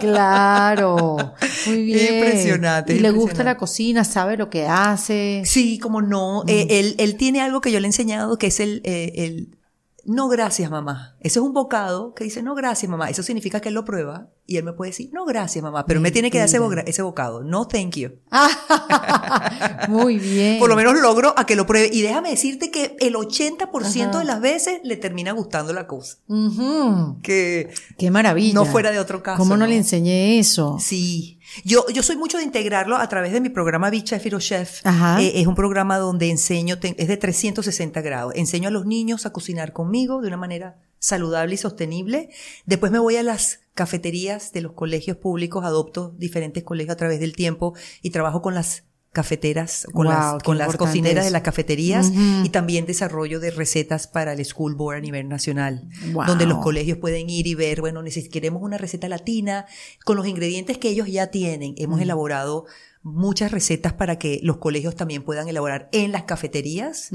claro. 0.00 1.34
Muy 1.66 1.82
bien. 1.84 2.14
Impresionante, 2.16 2.94
Y 2.94 2.98
le 3.00 3.10
gusta 3.10 3.42
la 3.42 3.56
cocina, 3.56 4.04
sabe 4.04 4.36
lo 4.36 4.50
que 4.50 4.66
hace. 4.66 5.42
Sí, 5.44 5.78
como 5.78 6.02
no. 6.02 6.42
Mm. 6.44 6.48
Eh, 6.50 6.66
él, 6.70 6.94
él 6.98 7.16
tiene 7.16 7.40
algo 7.40 7.60
que 7.60 7.72
yo 7.72 7.80
le 7.80 7.86
he 7.86 7.88
enseñado 7.88 8.36
que 8.38 8.48
es 8.48 8.60
el, 8.60 8.80
eh, 8.84 9.12
el, 9.16 9.56
no 10.04 10.28
gracias 10.28 10.70
mamá. 10.70 11.16
Eso 11.20 11.40
es 11.40 11.46
un 11.46 11.52
bocado 11.52 12.14
que 12.14 12.24
dice 12.24 12.42
no 12.42 12.54
gracias 12.54 12.90
mamá. 12.90 13.10
Eso 13.10 13.22
significa 13.22 13.60
que 13.60 13.68
él 13.68 13.74
lo 13.74 13.84
prueba 13.84 14.28
y 14.46 14.56
él 14.56 14.64
me 14.64 14.72
puede 14.72 14.90
decir 14.90 15.10
no 15.12 15.24
gracias 15.24 15.62
mamá, 15.62 15.86
pero 15.86 16.00
me 16.00 16.10
tiene 16.10 16.30
que 16.30 16.38
dar 16.38 16.46
ese, 16.46 17.02
bocado. 17.02 17.42
No 17.42 17.66
thank 17.66 17.96
you. 17.96 18.10
Muy 19.88 20.18
bien. 20.18 20.58
Por 20.58 20.68
lo 20.68 20.76
menos 20.76 21.00
logro 21.00 21.34
a 21.36 21.46
que 21.46 21.56
lo 21.56 21.66
pruebe. 21.66 21.90
Y 21.92 22.02
déjame 22.02 22.30
decirte 22.30 22.70
que 22.70 22.96
el 23.00 23.14
80% 23.14 24.18
de 24.18 24.24
las 24.24 24.40
veces 24.40 24.80
le 24.84 24.96
termina 24.96 25.32
gustando 25.32 25.72
la 25.72 25.86
cosa. 25.86 26.18
Ujú. 26.28 27.18
Que 27.22 27.72
Qué 27.98 28.10
maravilla. 28.10 28.54
No 28.54 28.64
fuera 28.64 28.90
de 28.90 28.98
otro 28.98 29.22
caso, 29.22 29.38
¿Cómo 29.38 29.56
no, 29.56 29.64
¿no? 29.64 29.66
le 29.66 29.76
enseñé 29.76 30.38
eso? 30.38 30.78
Sí. 30.80 31.39
Yo, 31.64 31.86
yo 31.92 32.02
soy 32.02 32.16
mucho 32.16 32.38
de 32.38 32.44
integrarlo 32.44 32.96
a 32.96 33.08
través 33.08 33.32
de 33.32 33.40
mi 33.40 33.48
programa 33.48 33.90
Big 33.90 34.04
Chef. 34.04 34.80
Eh, 35.20 35.32
es 35.40 35.46
un 35.46 35.54
programa 35.54 35.98
donde 35.98 36.30
enseño, 36.30 36.76
es 36.80 37.08
de 37.08 37.16
360 37.16 38.00
grados. 38.00 38.34
Enseño 38.36 38.68
a 38.68 38.72
los 38.72 38.86
niños 38.86 39.26
a 39.26 39.32
cocinar 39.32 39.72
conmigo 39.72 40.20
de 40.20 40.28
una 40.28 40.36
manera 40.36 40.78
saludable 40.98 41.54
y 41.54 41.58
sostenible. 41.58 42.30
Después 42.66 42.92
me 42.92 42.98
voy 42.98 43.16
a 43.16 43.22
las 43.22 43.60
cafeterías 43.74 44.52
de 44.52 44.60
los 44.60 44.72
colegios 44.72 45.16
públicos, 45.16 45.64
adopto 45.64 46.14
diferentes 46.18 46.62
colegios 46.62 46.92
a 46.92 46.98
través 46.98 47.20
del 47.20 47.34
tiempo 47.34 47.74
y 48.02 48.10
trabajo 48.10 48.42
con 48.42 48.54
las 48.54 48.84
cafeteras, 49.12 49.86
con 49.92 50.06
Wow, 50.06 50.14
las, 50.14 50.42
con 50.42 50.58
las 50.58 50.76
cocineras 50.76 51.24
de 51.24 51.30
las 51.30 51.42
cafeterías 51.42 52.12
y 52.44 52.48
también 52.50 52.86
desarrollo 52.86 53.40
de 53.40 53.50
recetas 53.50 54.06
para 54.06 54.32
el 54.32 54.44
School 54.44 54.74
Board 54.74 54.98
a 54.98 55.00
nivel 55.00 55.28
nacional, 55.28 55.88
Wow. 56.12 56.26
donde 56.26 56.46
los 56.46 56.58
colegios 56.58 56.98
pueden 56.98 57.28
ir 57.28 57.46
y 57.46 57.54
ver, 57.54 57.80
bueno, 57.80 58.02
queremos 58.30 58.62
una 58.62 58.78
receta 58.78 59.08
latina 59.08 59.66
con 60.04 60.16
los 60.16 60.26
ingredientes 60.26 60.78
que 60.78 60.88
ellos 60.88 61.08
ya 61.08 61.28
tienen. 61.28 61.74
Hemos 61.76 62.00
elaborado 62.00 62.66
muchas 63.02 63.50
recetas 63.50 63.92
para 63.94 64.18
que 64.18 64.40
los 64.42 64.58
colegios 64.58 64.94
también 64.94 65.22
puedan 65.22 65.48
elaborar 65.48 65.88
en 65.92 66.12
las 66.12 66.24
cafeterías. 66.24 67.10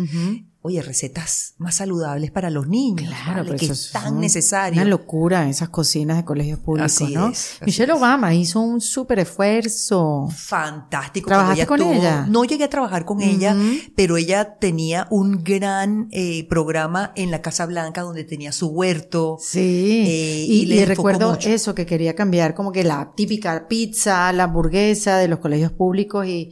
Oye, 0.65 0.81
recetas 0.81 1.53
más 1.59 1.75
saludables 1.75 2.31
para 2.31 2.49
los 2.49 2.67
niños, 2.67 3.07
Claro, 3.23 3.43
¿vale? 3.43 3.55
que 3.55 3.67
es 3.67 3.91
tan 3.91 4.19
necesario. 4.19 4.81
Una 4.81 4.89
locura 4.89 5.47
esas 5.47 5.69
cocinas 5.69 6.17
de 6.17 6.25
colegios 6.25 6.57
públicos, 6.57 6.91
Así 6.91 7.13
¿no? 7.13 7.27
es, 7.27 7.51
así 7.57 7.65
Michelle 7.65 7.91
es. 7.93 7.97
Obama 7.99 8.33
hizo 8.33 8.59
un 8.61 8.81
súper 8.81 9.19
esfuerzo. 9.19 10.27
Fantástico. 10.35 11.27
¿Trabajaste 11.27 11.67
con 11.67 11.81
ella? 11.81 12.25
No 12.27 12.45
llegué 12.45 12.63
a 12.63 12.69
trabajar 12.69 13.05
con 13.05 13.21
ella, 13.21 13.55
pero 13.95 14.17
ella 14.17 14.55
tenía 14.57 15.07
un 15.11 15.43
gran 15.43 16.07
eh, 16.11 16.47
programa 16.49 17.11
en 17.15 17.29
la 17.29 17.41
Casa 17.43 17.65
Blanca 17.67 18.01
donde 18.01 18.23
tenía 18.23 18.51
su 18.51 18.67
huerto. 18.67 19.37
Sí. 19.39 19.59
Eh, 20.07 20.45
y, 20.47 20.61
y 20.61 20.65
le 20.65 20.75
y 20.77 20.85
recuerdo 20.85 21.29
mucho. 21.31 21.47
eso 21.49 21.75
que 21.75 21.85
quería 21.85 22.15
cambiar, 22.15 22.55
como 22.55 22.71
que 22.71 22.83
la 22.83 23.13
típica 23.15 23.67
pizza, 23.67 24.31
la 24.33 24.45
hamburguesa 24.45 25.17
de 25.17 25.27
los 25.27 25.39
colegios 25.39 25.71
públicos 25.71 26.25
y 26.25 26.51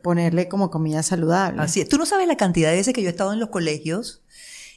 ponerle 0.00 0.48
como 0.48 0.70
comida 0.70 1.02
saludable. 1.02 1.60
Así 1.60 1.80
es. 1.80 1.88
Tú 1.88 1.98
no 1.98 2.06
sabes 2.06 2.26
la 2.26 2.36
cantidad 2.36 2.70
de 2.70 2.76
veces 2.76 2.94
que 2.94 3.02
yo 3.02 3.08
he 3.08 3.10
estado 3.10 3.32
en 3.32 3.40
los 3.40 3.50
colegios 3.50 4.22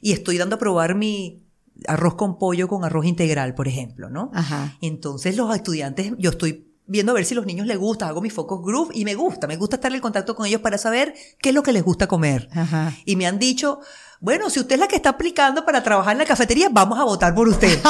y 0.01 0.11
estoy 0.11 0.37
dando 0.37 0.57
a 0.57 0.59
probar 0.59 0.95
mi 0.95 1.43
arroz 1.87 2.15
con 2.15 2.37
pollo 2.37 2.67
con 2.67 2.83
arroz 2.83 3.05
integral, 3.05 3.55
por 3.55 3.67
ejemplo, 3.67 4.09
¿no? 4.09 4.31
Ajá. 4.33 4.77
Entonces 4.81 5.35
los 5.35 5.53
estudiantes, 5.55 6.13
yo 6.17 6.31
estoy 6.31 6.67
viendo 6.87 7.11
a 7.11 7.15
ver 7.15 7.25
si 7.25 7.33
los 7.33 7.45
niños 7.45 7.65
les 7.67 7.77
gusta, 7.77 8.07
hago 8.07 8.21
mi 8.21 8.29
focus 8.29 8.61
group 8.63 8.91
y 8.93 9.05
me 9.05 9.15
gusta, 9.15 9.47
me 9.47 9.57
gusta 9.57 9.77
estar 9.77 9.93
en 9.93 10.01
contacto 10.01 10.35
con 10.35 10.45
ellos 10.45 10.61
para 10.61 10.77
saber 10.77 11.15
qué 11.39 11.49
es 11.49 11.55
lo 11.55 11.63
que 11.63 11.73
les 11.73 11.83
gusta 11.83 12.07
comer. 12.07 12.49
Ajá. 12.53 12.93
Y 13.05 13.15
me 13.15 13.25
han 13.25 13.39
dicho, 13.39 13.79
bueno, 14.19 14.49
si 14.49 14.59
usted 14.59 14.75
es 14.75 14.79
la 14.79 14.87
que 14.87 14.95
está 14.95 15.09
aplicando 15.09 15.65
para 15.65 15.83
trabajar 15.83 16.13
en 16.13 16.19
la 16.19 16.25
cafetería, 16.25 16.69
vamos 16.71 16.99
a 16.99 17.03
votar 17.03 17.35
por 17.35 17.47
usted. 17.47 17.79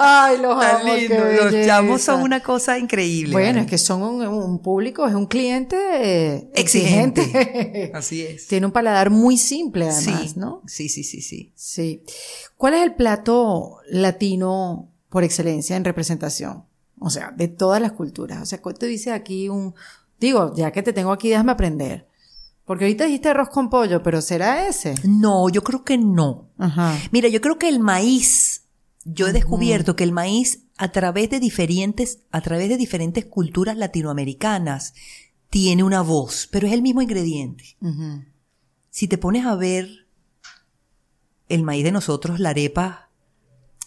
Ay, 0.00 0.38
los 0.40 0.60
Tan 0.60 0.80
amo, 0.82 0.94
lindo. 0.94 1.16
Los 1.24 1.66
chamos 1.66 2.02
son 2.02 2.22
una 2.22 2.40
cosa 2.40 2.78
increíble. 2.78 3.32
Bueno, 3.32 3.48
¿vale? 3.48 3.60
es 3.62 3.66
que 3.66 3.78
son 3.78 4.02
un, 4.02 4.26
un 4.26 4.58
público, 4.60 5.06
es 5.06 5.14
un 5.14 5.26
cliente 5.26 5.76
eh, 5.76 6.50
Exigente. 6.54 7.22
exigente. 7.22 7.92
Así 7.94 8.22
es. 8.22 8.46
Tiene 8.46 8.66
un 8.66 8.72
paladar 8.72 9.10
muy 9.10 9.36
simple 9.36 9.88
además, 9.88 10.30
sí, 10.30 10.32
¿no? 10.36 10.62
sí, 10.66 10.88
sí, 10.88 11.02
sí, 11.04 11.20
sí. 11.20 11.52
Sí. 11.54 12.02
¿Cuál 12.56 12.74
es 12.74 12.82
el 12.82 12.94
plato 12.94 13.78
latino 13.90 14.88
por 15.08 15.24
excelencia 15.24 15.76
en 15.76 15.84
representación? 15.84 16.64
O 17.00 17.10
sea, 17.10 17.32
de 17.36 17.48
todas 17.48 17.80
las 17.80 17.92
culturas. 17.92 18.42
O 18.42 18.46
sea, 18.46 18.60
¿cuál 18.60 18.78
te 18.78 18.86
dice 18.86 19.12
aquí 19.12 19.48
un... 19.48 19.74
Digo, 20.18 20.52
ya 20.56 20.72
que 20.72 20.82
te 20.82 20.92
tengo 20.92 21.12
aquí, 21.12 21.28
déjame 21.28 21.52
aprender. 21.52 22.07
Porque 22.68 22.84
ahorita 22.84 23.06
dijiste 23.06 23.30
arroz 23.30 23.48
con 23.48 23.70
pollo, 23.70 24.02
pero 24.02 24.20
¿será 24.20 24.68
ese? 24.68 24.94
No, 25.04 25.48
yo 25.48 25.64
creo 25.64 25.84
que 25.84 25.96
no. 25.96 26.50
Ajá. 26.58 26.98
Mira, 27.10 27.28
yo 27.28 27.40
creo 27.40 27.58
que 27.58 27.66
el 27.70 27.80
maíz, 27.80 28.64
yo 29.06 29.26
he 29.26 29.32
descubierto 29.32 29.96
que 29.96 30.04
el 30.04 30.12
maíz 30.12 30.64
a 30.76 30.92
través 30.92 31.30
de 31.30 31.40
diferentes, 31.40 32.18
a 32.30 32.42
través 32.42 32.68
de 32.68 32.76
diferentes 32.76 33.24
culturas 33.24 33.78
latinoamericanas 33.78 34.92
tiene 35.48 35.82
una 35.82 36.02
voz, 36.02 36.46
pero 36.52 36.66
es 36.66 36.74
el 36.74 36.82
mismo 36.82 37.00
ingrediente. 37.00 37.78
Si 38.90 39.08
te 39.08 39.16
pones 39.16 39.46
a 39.46 39.54
ver 39.56 40.06
el 41.48 41.62
maíz 41.62 41.84
de 41.84 41.92
nosotros, 41.92 42.38
la 42.38 42.50
arepa, 42.50 43.08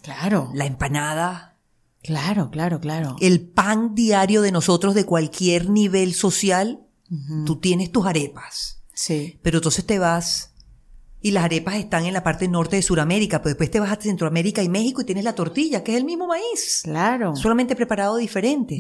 Claro, 0.02 0.50
la 0.56 0.66
empanada, 0.66 1.56
claro, 2.02 2.50
claro, 2.50 2.80
claro. 2.80 3.16
el 3.22 3.42
pan 3.42 3.94
diario 3.94 4.42
de 4.42 4.52
nosotros 4.52 4.96
de 4.96 5.06
cualquier 5.06 5.70
nivel 5.70 6.16
social, 6.16 6.88
tú 7.46 7.58
tienes 7.58 7.92
tus 7.92 8.06
arepas. 8.06 8.82
Sí. 8.94 9.40
Pero 9.42 9.58
entonces 9.58 9.86
te 9.86 10.00
vas 10.00 10.54
y 11.22 11.32
las 11.32 11.44
arepas 11.44 11.76
están 11.76 12.06
en 12.06 12.14
la 12.14 12.24
parte 12.24 12.48
norte 12.48 12.78
de 12.78 12.82
Sudamérica, 12.82 13.42
pero 13.42 13.50
después 13.52 13.70
te 13.70 13.80
vas 13.80 13.92
a 13.92 14.02
Centroamérica 14.02 14.64
y 14.64 14.70
México 14.70 15.02
y 15.02 15.06
tienes 15.06 15.24
la 15.24 15.36
tortilla, 15.36 15.84
que 15.84 15.92
es 15.92 15.98
el 15.98 16.06
mismo 16.06 16.28
maíz, 16.28 16.82
Claro. 16.84 17.36
solamente 17.36 17.76
preparado 17.76 18.18
diferente. 18.18 18.80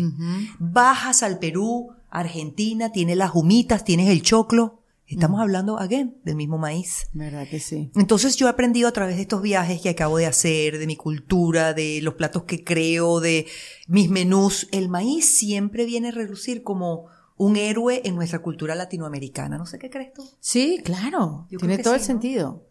Bajas 0.60 1.24
al 1.24 1.40
Perú, 1.40 1.90
Argentina, 2.10 2.92
tienes 2.92 3.18
las 3.18 3.36
humitas, 3.36 3.84
tienes 3.84 4.10
el 4.10 4.22
choclo. 4.22 4.80
Estamos 5.06 5.42
hablando, 5.42 5.78
again, 5.78 6.16
del 6.24 6.36
mismo 6.38 6.58
maíz. 6.58 7.08
¿Verdad 7.12 7.46
que 7.46 7.60
sí? 7.60 7.92
Entonces 7.96 8.38
yo 8.38 8.48
he 8.48 8.50
aprendido 8.50 8.88
a 8.88 8.94
través 8.94 9.18
de 9.18 9.24
estos 9.24 9.42
viajes 9.42 9.82
que 9.82 9.90
acabo 9.90 10.18
de 10.18 10.26
hacer, 10.26 10.80
de 10.80 10.88
mi 10.88 10.96
cultura, 10.96 11.74
de 11.74 12.00
los 12.02 12.14
platos 12.14 12.44
que 12.44 12.64
creo, 12.64 13.20
de 13.20 13.46
mis 13.88 14.10
menús, 14.10 14.70
el 14.72 14.88
maíz 14.88 15.38
siempre 15.38 15.84
viene 15.86 16.08
a 16.08 16.12
relucir 16.12 16.64
como 16.64 17.08
un 17.44 17.58
héroe 17.58 18.02
en 18.06 18.16
nuestra 18.16 18.40
cultura 18.40 18.76
latinoamericana. 18.76 19.58
No 19.58 19.66
sé 19.66 19.80
qué 19.80 19.90
crees 19.90 20.14
tú. 20.14 20.24
Sí, 20.40 20.80
claro. 20.84 21.48
Yo 21.50 21.58
Tiene 21.58 21.80
todo 21.80 21.96
el 21.96 22.02
sentido. 22.02 22.68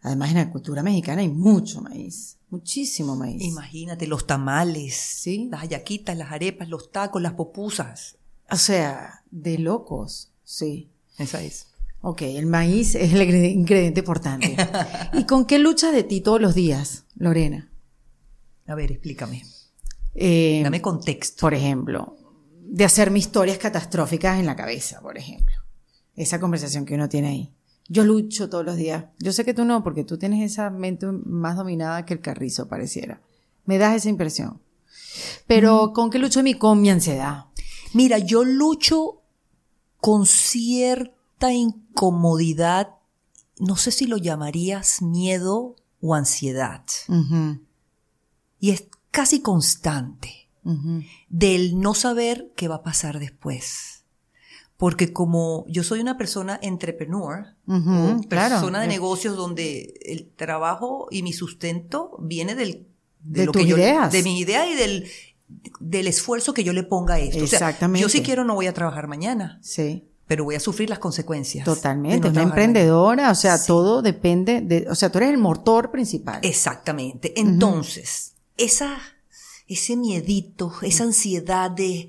Además, 0.00 0.30
en 0.30 0.36
la 0.36 0.50
cultura 0.50 0.82
mexicana 0.82 1.22
hay 1.22 1.28
mucho 1.28 1.80
maíz. 1.80 2.36
Muchísimo 2.50 3.16
maíz. 3.16 3.42
Imagínate, 3.42 4.06
los 4.06 4.26
tamales, 4.26 4.94
Sí. 4.94 5.48
las 5.50 5.62
hallaquitas, 5.62 6.16
las 6.16 6.30
arepas, 6.30 6.68
los 6.68 6.92
tacos, 6.92 7.20
las 7.20 7.32
popusas. 7.32 8.16
O 8.50 8.56
sea, 8.56 9.22
de 9.30 9.58
locos. 9.58 10.30
Sí. 10.44 10.88
Esa 11.18 11.42
es. 11.42 11.66
Ok, 12.00 12.22
el 12.22 12.46
maíz 12.46 12.94
es 12.94 13.12
el 13.12 13.20
ingre- 13.22 13.52
ingrediente 13.52 14.00
importante. 14.00 14.56
¿Y 15.14 15.24
con 15.24 15.46
qué 15.46 15.58
luchas 15.58 15.92
de 15.92 16.02
ti 16.04 16.20
todos 16.20 16.40
los 16.40 16.54
días, 16.54 17.04
Lorena? 17.16 17.70
A 18.66 18.74
ver, 18.76 18.92
explícame. 18.92 19.42
Eh, 20.14 20.60
Dame 20.62 20.80
contexto. 20.80 21.40
por 21.40 21.54
ejemplo, 21.54 22.16
de 22.72 22.86
hacerme 22.86 23.18
historias 23.18 23.58
catastróficas 23.58 24.40
en 24.40 24.46
la 24.46 24.56
cabeza, 24.56 25.02
por 25.02 25.18
ejemplo. 25.18 25.54
Esa 26.16 26.40
conversación 26.40 26.86
que 26.86 26.94
uno 26.94 27.06
tiene 27.06 27.28
ahí. 27.28 27.54
Yo 27.86 28.02
lucho 28.02 28.48
todos 28.48 28.64
los 28.64 28.76
días. 28.76 29.04
Yo 29.18 29.32
sé 29.32 29.44
que 29.44 29.52
tú 29.52 29.66
no, 29.66 29.84
porque 29.84 30.04
tú 30.04 30.16
tienes 30.16 30.50
esa 30.50 30.70
mente 30.70 31.06
más 31.06 31.58
dominada 31.58 32.06
que 32.06 32.14
el 32.14 32.22
carrizo, 32.22 32.68
pareciera. 32.68 33.20
Me 33.66 33.76
das 33.76 33.96
esa 33.96 34.08
impresión. 34.08 34.62
Pero, 35.46 35.92
¿con 35.92 36.08
qué 36.08 36.18
lucho 36.18 36.42
mí? 36.42 36.54
Con 36.54 36.80
mi 36.80 36.88
ansiedad. 36.88 37.44
Mira, 37.92 38.16
yo 38.16 38.42
lucho 38.42 39.20
con 39.98 40.24
cierta 40.24 41.52
incomodidad, 41.52 42.94
no 43.58 43.76
sé 43.76 43.90
si 43.90 44.06
lo 44.06 44.16
llamarías 44.16 45.02
miedo 45.02 45.76
o 46.00 46.14
ansiedad. 46.14 46.86
Y 48.58 48.70
es 48.70 48.86
casi 49.10 49.42
constante 49.42 50.41
del 51.28 51.80
no 51.80 51.94
saber 51.94 52.52
qué 52.56 52.68
va 52.68 52.76
a 52.76 52.82
pasar 52.82 53.18
después. 53.18 54.04
Porque 54.76 55.12
como 55.12 55.64
yo 55.68 55.84
soy 55.84 56.00
una 56.00 56.16
persona 56.18 56.58
entrepreneur, 56.62 57.54
Ujú, 57.66 57.90
o 57.90 58.20
claro. 58.28 58.56
persona 58.56 58.80
de 58.80 58.88
negocios 58.88 59.36
donde 59.36 59.94
el 60.04 60.28
trabajo 60.34 61.06
y 61.10 61.22
mi 61.22 61.32
sustento 61.32 62.16
viene 62.20 62.54
del, 62.56 62.86
De 63.20 63.46
lo 63.46 63.52
tus 63.52 63.62
que 63.62 63.68
yo- 63.68 63.76
ideas. 63.76 64.10
de 64.12 64.22
mi 64.24 64.38
idea 64.40 64.66
y 64.68 64.74
del, 64.74 65.08
del 65.78 66.06
esfuerzo 66.08 66.52
que 66.52 66.64
yo 66.64 66.72
le 66.72 66.82
ponga 66.82 67.14
a 67.14 67.18
esto. 67.20 67.44
O 67.44 67.46
sea, 67.46 67.58
Exactamente. 67.58 68.02
yo 68.02 68.08
si 68.08 68.22
quiero 68.22 68.44
no 68.44 68.54
voy 68.54 68.66
a 68.66 68.72
trabajar 68.74 69.06
mañana, 69.06 69.58
Sí. 69.62 70.08
pero 70.26 70.44
voy 70.44 70.56
a 70.56 70.60
sufrir 70.60 70.88
las 70.90 70.98
consecuencias. 70.98 71.64
Totalmente, 71.64 72.26
no 72.28 72.32
una 72.32 72.42
emprendedora, 72.42 73.30
o 73.30 73.34
sea, 73.36 73.58
Sí. 73.58 73.66
todo 73.68 74.02
depende 74.02 74.62
de, 74.62 74.86
o 74.90 74.94
sea, 74.96 75.12
tú 75.12 75.18
eres 75.18 75.30
el 75.30 75.38
motor 75.38 75.92
principal. 75.92 76.40
Exactamente. 76.42 77.38
Entonces, 77.38 78.34
esa, 78.56 78.96
ese 79.68 79.96
miedito, 79.96 80.72
esa 80.82 81.04
ansiedad 81.04 81.70
de, 81.70 82.08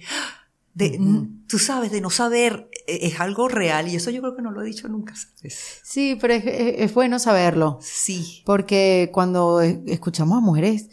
de 0.74 1.00
tú 1.48 1.60
sabes, 1.60 1.92
de 1.92 2.02
no 2.02 2.10
saber, 2.10 2.70
eh, 2.88 3.00
es 3.04 3.20
algo 3.20 3.48
real 3.48 3.88
y 3.88 3.96
eso 3.96 4.10
yo 4.10 4.22
creo 4.22 4.36
que 4.36 4.42
no 4.42 4.52
lo 4.52 4.62
he 4.62 4.66
dicho 4.66 4.88
nunca, 4.88 5.16
¿sabes? 5.16 5.58
Sí, 5.84 6.18
pero 6.20 6.34
es, 6.34 6.46
es- 6.46 6.76
es 6.80 6.94
bueno 6.94 7.20
saberlo, 7.20 7.80
Sí. 7.82 8.42
porque 8.46 9.10
cuando 9.14 9.62
e- 9.62 9.82
escuchamos 9.88 10.38
a 10.38 10.42
mujeres, 10.42 10.90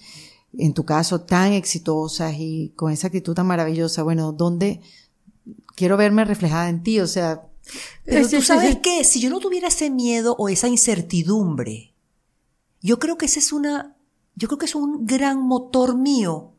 en 0.59 0.75
tu 0.75 0.85
caso, 0.85 1.21
tan 1.23 1.53
exitosas 1.53 2.35
y 2.39 2.73
con 2.77 2.93
esa 2.93 3.07
actitud 3.07 3.35
tan 3.35 3.47
maravillosa, 3.47 4.03
bueno, 4.03 4.33
¿dónde 4.33 4.81
quiero 5.77 5.97
verme 5.97 6.25
reflejada 6.25 6.69
en 6.69 6.83
ti? 6.83 7.01
O 7.01 7.07
sea, 7.07 7.43
Pero 8.05 8.29
tú 8.29 8.43
sabes 8.43 8.79
qué, 8.83 9.05
si 9.05 9.21
yo 9.21 9.31
no 9.31 9.39
tuviera 9.39 9.69
ese 9.69 9.91
miedo 9.91 10.35
o 10.39 10.49
esa 10.49 10.67
incertidumbre, 10.69 11.95
yo 12.83 12.99
creo 12.99 13.17
que 13.17 13.27
ese 13.27 13.39
es 13.39 13.53
una, 13.53 13.97
yo 14.41 14.49
creo 14.49 14.59
que 14.59 14.67
es 14.67 14.75
un 14.75 15.07
gran 15.07 15.41
motor 15.41 15.97
mío 15.97 16.55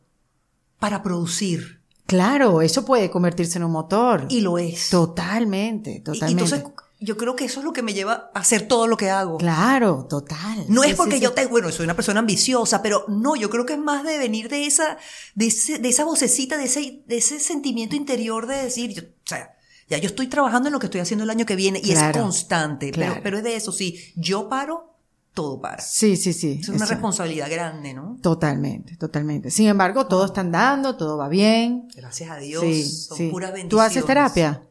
para 0.78 1.02
producir. 1.02 1.82
Claro, 2.06 2.62
eso 2.62 2.84
puede 2.84 3.10
convertirse 3.10 3.58
en 3.58 3.64
un 3.64 3.72
motor. 3.72 4.26
Y 4.28 4.40
lo 4.40 4.58
es. 4.58 4.88
Totalmente, 4.90 5.90
Y- 5.96 6.00
totalmente. 6.00 6.44
entonces, 6.44 6.64
yo 7.00 7.16
creo 7.16 7.34
que 7.34 7.44
eso 7.46 7.58
es 7.60 7.64
lo 7.64 7.72
que 7.72 7.82
me 7.82 7.94
lleva 7.94 8.30
a 8.34 8.38
hacer 8.40 8.68
todo 8.68 8.86
lo 8.86 8.96
que 8.96 9.10
hago. 9.10 9.38
claro, 9.38 10.06
total. 10.08 10.64
No 10.68 10.82
Sí, 10.84 10.90
es 10.90 10.96
porque 10.96 11.16
sí, 11.16 11.22
yo 11.22 11.30
sí. 11.30 11.34
te, 11.36 11.46
bueno, 11.46 11.70
soy 11.72 11.84
una 11.84 11.96
persona 11.96 12.20
ambiciosa, 12.20 12.80
pero 12.82 13.04
no, 13.08 13.34
yo 13.34 13.50
creo 13.50 13.66
que 13.66 13.72
es 13.72 13.78
más 13.78 14.04
de 14.04 14.18
venir 14.18 14.48
de 14.48 14.66
esa, 14.66 14.98
de, 15.34 15.46
ese- 15.46 15.78
de 15.78 15.88
esa 15.88 16.04
vocecita, 16.04 16.56
de 16.58 16.64
ese, 16.64 17.02
de 17.06 17.16
ese 17.16 17.40
sentimiento 17.40 17.96
interior 17.96 18.46
de 18.46 18.62
decir, 18.62 18.92
yo, 18.94 19.02
o 19.02 19.06
sea, 19.28 19.56
ya 19.88 19.98
yo 19.98 20.06
estoy 20.06 20.28
trabajando 20.28 20.68
en 20.68 20.72
lo 20.74 20.78
que 20.78 20.86
estoy 20.86 21.00
haciendo 21.00 21.24
el 21.24 21.30
año 21.30 21.44
que 21.46 21.56
viene 21.56 21.80
y 21.82 21.90
Claro, 21.92 22.18
es 22.18 22.22
constante, 22.22 22.90
claro. 22.92 23.12
pero, 23.14 23.22
pero 23.24 23.38
es 23.38 23.44
de 23.44 23.56
eso, 23.56 23.72
sí, 23.72 24.12
yo 24.14 24.48
paro, 24.48 24.91
todo 25.34 25.60
para. 25.60 25.82
Sí, 25.82 26.16
sí, 26.16 26.32
sí. 26.32 26.58
Es 26.60 26.68
una 26.68 26.84
responsabilidad 26.86 27.50
grande, 27.50 27.94
¿no? 27.94 28.18
Totalmente, 28.22 28.96
totalmente. 28.96 29.50
Sin 29.50 29.66
embargo, 29.68 30.06
todo 30.06 30.26
está 30.26 30.42
andando, 30.42 30.96
todo 30.96 31.16
va 31.16 31.28
bien. 31.28 31.88
Gracias 31.96 32.30
a 32.30 32.36
Dios, 32.36 32.62
Sí, 32.62 32.84
son 32.84 33.16
sí. 33.16 33.28
puras 33.30 33.50
bendiciones. 33.52 33.70
¿Tú 33.70 33.80
haces 33.80 34.04
terapia? 34.04 34.62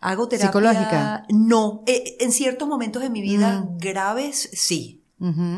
Hago 0.00 0.28
terapia. 0.28 0.48
¿Psicológica? 0.48 1.24
No, 1.30 1.82
eh, 1.86 2.16
en 2.20 2.32
ciertos 2.32 2.68
momentos 2.68 3.02
de 3.02 3.10
mi 3.10 3.22
vida 3.22 3.60
Mm. 3.60 3.78
graves, 3.78 4.48
sí. 4.52 5.00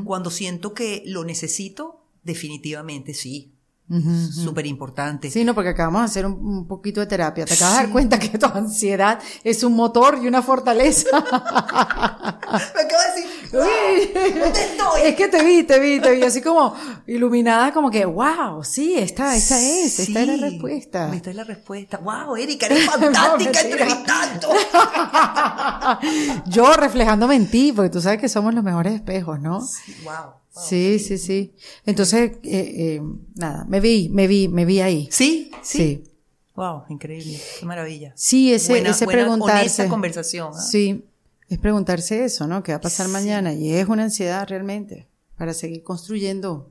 Cuando 0.05 0.31
siento 0.31 0.75
que 0.75 1.03
lo 1.07 1.25
necesito, 1.25 2.05
definitivamente 2.23 3.15
sí. 3.15 3.53
ujú. 3.89 4.33
Súper 4.33 4.67
importante. 4.67 5.31
Sí, 5.31 5.45
no, 5.45 5.55
porque 5.55 5.71
acabamos 5.71 6.03
de 6.03 6.05
hacer 6.07 6.27
un, 6.27 6.35
un 6.35 6.67
poquito 6.69 6.99
de 7.01 7.07
terapia. 7.07 7.45
Te 7.45 7.55
acabas 7.55 7.75
de 7.79 7.83
dar 7.85 7.93
cuenta 7.93 8.19
que 8.19 8.37
tu 8.39 8.47
ansiedad 8.47 9.21
es 9.45 9.63
un 9.65 9.75
motor 9.75 10.19
y 10.23 10.27
una 10.29 10.43
fortaleza. 10.43 11.09
Me 11.21 11.23
acabo 12.83 13.03
de 13.03 13.23
decir, 13.23 13.27
"Wow, 13.27 13.36
¿dónde 13.65 14.61
estoy? 14.61 15.03
Es 15.05 15.15
que 15.17 15.29
te 15.29 15.45
vi, 15.45 15.63
te 15.65 15.79
vi, 15.79 16.01
te 16.01 16.13
vi 16.15 16.23
así 16.23 16.41
como 16.41 16.75
iluminada, 17.07 17.73
como 17.73 17.91
que, 17.91 18.05
wow, 18.05 18.63
sí, 18.65 18.95
esta, 18.97 19.35
esta 19.37 19.61
es, 19.61 19.99
esta 19.99 20.21
es 20.21 20.27
la 20.27 20.35
Sí, 20.35 20.41
respuesta. 20.41 21.15
Esta 21.15 21.31
es 21.31 21.37
la 21.37 21.45
respuesta. 21.45 21.99
Wow, 21.99 22.37
Erika, 22.37 22.67
eres 22.67 22.85
fantástica 22.91 23.63
mentira. 23.63 23.87
entrevistando. 23.87 24.49
Yo 26.47 26.73
reflejándome 26.75 27.37
en 27.37 27.51
ti, 27.51 27.73
porque 27.75 27.91
tú 27.91 28.01
sabes 28.01 28.21
que 28.21 28.29
somos 28.29 28.55
los 28.55 28.65
mejores 28.65 28.95
espejos, 28.95 29.41
¿no? 29.41 29.59
Wow. 29.61 30.13
wow. 30.55 30.65
Sí, 30.69 30.99
sí, 30.99 31.19
sí. 31.19 31.55
Entonces, 31.85 32.33
eh, 32.43 32.75
eh, 32.79 33.03
nada, 33.35 33.65
me 33.69 33.81
vi, 33.81 34.09
me 34.11 34.27
vi, 34.27 34.49
me 34.49 34.65
vi 34.65 34.81
ahí. 34.81 35.09
¿Sí? 35.11 35.51
Sí. 35.63 35.79
Sí. 35.79 36.05
Wow, 36.55 36.85
increíble. 36.89 37.39
Qué 37.61 37.67
maravilla. 37.67 38.13
Sí, 38.17 38.51
ese, 38.53 38.73
buena, 38.73 38.91
ese 38.91 39.05
buena, 39.05 39.23
preguntarse. 39.25 39.61
honesta 39.61 39.89
conversación. 39.89 40.53
¿ah? 40.55 40.59
Sí, 40.61 41.05
es 41.49 41.59
preguntarse 41.59 42.25
eso, 42.25 42.47
¿no? 42.47 42.63
¿Qué 42.63 42.73
va 42.73 42.79
a 42.79 42.81
pasar 42.81 43.09
mañana? 43.09 43.53
Y 43.53 43.73
es 43.73 43.89
una 43.89 44.05
ansiedad 44.05 44.47
realmente 44.49 45.07
para 45.37 45.55
seguir 45.55 45.83
construyendo. 45.83 46.71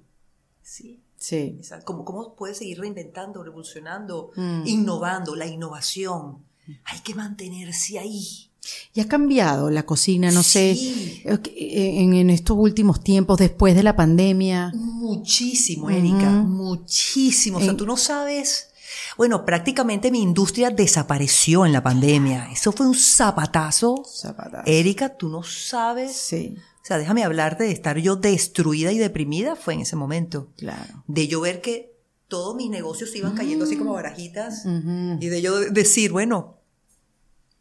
Sí. 0.61 1.01
Sí. 1.17 1.59
¿Cómo, 1.85 2.03
¿Cómo 2.05 2.35
puedes 2.35 2.57
seguir 2.57 2.79
reinventando, 2.79 3.43
revolucionando, 3.43 4.31
Mm. 4.35 4.63
innovando? 4.67 5.35
La 5.35 5.47
innovación. 5.47 6.39
Hay 6.85 6.99
que 7.01 7.15
mantenerse 7.15 7.97
ahí. 7.99 8.49
Y 8.93 8.99
ha 8.99 9.07
cambiado 9.07 9.69
la 9.69 9.83
cocina, 9.85 10.31
no 10.31 10.41
Sí. 10.43 11.21
sé, 11.23 11.31
eh, 11.31 12.01
en, 12.01 12.13
en 12.15 12.29
estos 12.31 12.57
últimos 12.57 13.03
tiempos, 13.03 13.37
después 13.37 13.75
de 13.75 13.83
la 13.83 13.95
pandemia. 13.95 14.71
Muchísimo, 14.75 15.89
Erika, 15.89 16.29
muchísimo. 16.31 17.57
O 17.57 17.61
sea, 17.61 17.71
En- 17.71 17.77
tú 17.77 17.85
no 17.85 17.95
sabes. 17.97 18.69
Bueno, 19.17 19.45
prácticamente 19.45 20.11
mi 20.11 20.21
industria 20.21 20.69
desapareció 20.69 21.65
en 21.65 21.71
la 21.73 21.81
pandemia. 21.83 22.49
Eso 22.51 22.71
fue 22.71 22.87
un 22.87 22.95
zapatazo. 22.95 24.03
Zapatazo. 24.05 24.63
Erika, 24.65 25.15
tú 25.17 25.29
no 25.29 25.43
sabes. 25.43 26.15
Sí, 26.15 26.55
O 26.83 26.85
sea, 26.85 26.97
déjame 26.97 27.23
hablarte 27.23 27.63
de 27.63 27.71
estar 27.71 27.97
yo 27.97 28.15
destruida 28.15 28.91
y 28.91 28.97
deprimida. 28.97 29.55
Fue 29.55 29.73
en 29.73 29.81
ese 29.81 29.95
momento. 29.95 30.49
claro. 30.57 31.03
De 31.07 31.27
yo 31.27 31.41
ver 31.41 31.61
que 31.61 31.93
todos 32.27 32.55
mis 32.55 32.69
negocios 32.69 33.11
se 33.11 33.19
iban 33.19 33.35
cayendo 33.35 33.65
así 33.65 33.77
como 33.77 33.93
barajitas. 33.93 34.65
Ujú. 34.65 35.17
Y 35.19 35.27
de 35.27 35.41
yo 35.41 35.59
decir, 35.59 36.11
bueno, 36.11 36.57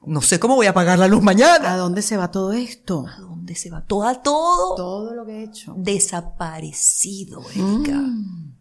no 0.07 0.21
sé 0.23 0.39
cómo 0.41 0.55
voy 0.57 0.67
a 0.67 0.75
pagar 0.75 0.99
la 0.99 1.07
luz 1.09 1.23
mañana. 1.23 1.73
¿A 1.73 1.77
dónde 1.77 2.03
se 2.03 2.17
va 2.17 2.31
todo 2.31 2.53
esto? 2.53 3.07
¿A 3.07 3.21
dónde 3.21 3.55
se 3.55 3.71
va? 3.71 3.83
Todo, 3.87 4.21
todo 4.23 4.75
Todo 4.75 5.15
lo 5.15 5.25
que 5.27 5.33
he 5.41 5.45
hecho. 5.45 5.75
desaparecido, 5.79 7.43
Erika. 7.51 7.97
Mm. 7.99 8.55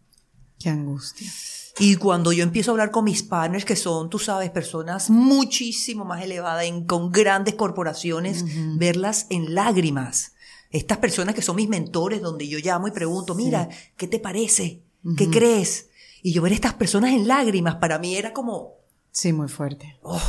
Qué 0.58 0.70
angustia. 0.70 1.30
Y 1.78 1.96
cuando 1.96 2.32
yo 2.32 2.44
empiezo 2.44 2.70
a 2.70 2.72
hablar 2.74 2.90
con 2.92 3.04
mis 3.04 3.22
partners, 3.24 3.64
que 3.64 3.74
son, 3.76 4.08
tú 4.08 4.18
sabes, 4.20 4.50
personas 4.50 5.10
muchísimo 5.10 6.04
más 6.04 6.22
elevadas, 6.22 6.64
en- 6.64 6.84
con 6.84 7.10
grandes 7.10 7.54
corporaciones, 7.54 8.44
verlas 8.78 9.26
en 9.30 9.54
lágrimas. 9.54 10.32
Estas 10.70 10.98
personas 10.98 11.34
que 11.34 11.42
son 11.42 11.56
mis 11.56 11.68
mentores, 11.68 12.20
donde 12.22 12.48
yo 12.48 12.58
llamo 12.58 12.86
y 12.88 12.92
pregunto, 12.92 13.34
mira, 13.34 13.68
¿qué 13.96 14.06
te 14.06 14.18
parece? 14.20 14.82
¿Qué 15.16 15.28
crees? 15.30 15.88
Y 16.22 16.32
yo 16.32 16.42
ver 16.42 16.52
estas 16.52 16.74
personas 16.74 17.10
en 17.12 17.26
lágrimas, 17.28 17.76
para 17.76 17.98
mí 17.98 18.14
era 18.16 18.32
como, 18.32 18.74
Sí, 19.10 19.32
muy 19.32 19.48
fuerte. 19.48 19.98
oh, 20.02 20.20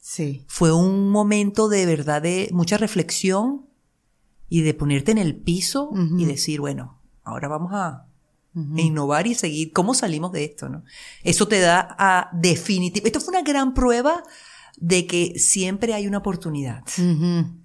Sí. 0.00 0.44
fue 0.48 0.70
un 0.72 1.10
momento 1.10 1.68
de 1.68 1.86
verdad 1.86 2.20
de 2.22 2.48
mucha 2.52 2.76
reflexión 2.76 3.66
y 4.48 4.60
de 4.62 4.74
ponerte 4.74 5.12
en 5.12 5.18
el 5.18 5.34
piso 5.34 5.90
y 6.18 6.24
decir, 6.26 6.60
bueno, 6.60 7.00
ahora 7.24 7.48
vamos 7.48 7.72
a 7.72 8.06
E 8.76 8.82
innovar 8.82 9.26
y 9.26 9.34
seguir 9.34 9.72
cómo 9.72 9.94
salimos 9.94 10.30
de 10.32 10.44
esto, 10.44 10.68
¿no? 10.68 10.84
Eso 11.24 11.48
te 11.48 11.58
da 11.58 11.96
a 11.98 12.30
definitivo. 12.32 13.06
Esto 13.06 13.20
fue 13.20 13.32
una 13.32 13.42
gran 13.42 13.74
prueba 13.74 14.22
de 14.76 15.06
que 15.06 15.38
siempre 15.38 15.92
hay 15.94 16.06
una 16.06 16.18
oportunidad. 16.18 16.82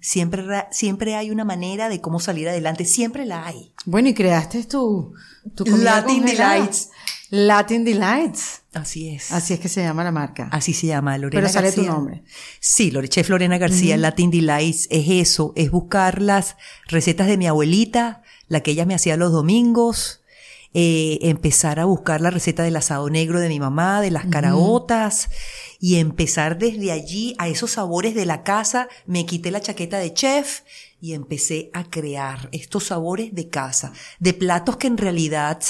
Siempre, 0.00 0.44
siempre 0.70 1.14
hay 1.16 1.30
una 1.30 1.44
manera 1.44 1.88
de 1.88 2.00
cómo 2.00 2.20
salir 2.20 2.48
adelante. 2.48 2.84
Siempre 2.84 3.24
la 3.26 3.46
hay. 3.46 3.72
Bueno, 3.84 4.08
y 4.08 4.14
creaste 4.14 4.64
tu, 4.64 5.14
tu 5.54 5.64
Latin. 5.76 6.24
Delights. 6.24 6.90
Latin 7.30 7.84
Delights. 7.84 8.62
Así 8.74 9.10
es. 9.10 9.30
Así 9.30 9.54
es 9.54 9.60
que 9.60 9.68
se 9.68 9.82
llama 9.82 10.02
la 10.02 10.10
marca. 10.10 10.48
Así 10.50 10.72
se 10.72 10.88
llama, 10.88 11.16
Lorena 11.18 11.40
Pero 11.40 11.52
sale 11.52 11.70
tu 11.72 11.82
nombre. 11.82 12.24
Sí, 12.58 12.90
Lore- 12.90 13.08
Chef 13.08 13.28
Lorena 13.28 13.58
García, 13.58 13.96
Latin 13.96 14.30
Delights, 14.30 14.88
es 14.90 15.06
eso, 15.08 15.52
es 15.54 15.70
buscar 15.70 16.20
las 16.20 16.56
recetas 16.86 17.28
de 17.28 17.36
mi 17.36 17.46
abuelita, 17.46 18.22
la 18.48 18.60
que 18.62 18.72
ella 18.72 18.86
me 18.86 18.94
hacía 18.94 19.16
los 19.16 19.30
domingos, 19.32 20.19
eh, 20.72 21.18
empezar 21.22 21.80
a 21.80 21.84
buscar 21.84 22.20
la 22.20 22.30
receta 22.30 22.62
del 22.62 22.76
asado 22.76 23.10
negro 23.10 23.40
de 23.40 23.48
mi 23.48 23.58
mamá, 23.58 24.00
de 24.00 24.10
las 24.10 24.26
caraotas, 24.26 25.28
y 25.80 25.96
empezar 25.96 26.58
desde 26.58 26.92
allí 26.92 27.34
a 27.38 27.48
esos 27.48 27.72
sabores 27.72 28.14
de 28.14 28.26
la 28.26 28.42
casa, 28.42 28.88
me 29.06 29.26
quité 29.26 29.50
la 29.50 29.60
chaqueta 29.60 29.98
de 29.98 30.12
chef 30.14 30.60
y 31.00 31.14
empecé 31.14 31.70
a 31.72 31.84
crear 31.84 32.48
estos 32.52 32.84
sabores 32.84 33.34
de 33.34 33.48
casa, 33.48 33.92
de 34.18 34.34
platos 34.34 34.76
que 34.76 34.86
en 34.86 34.98
realidad 34.98 35.60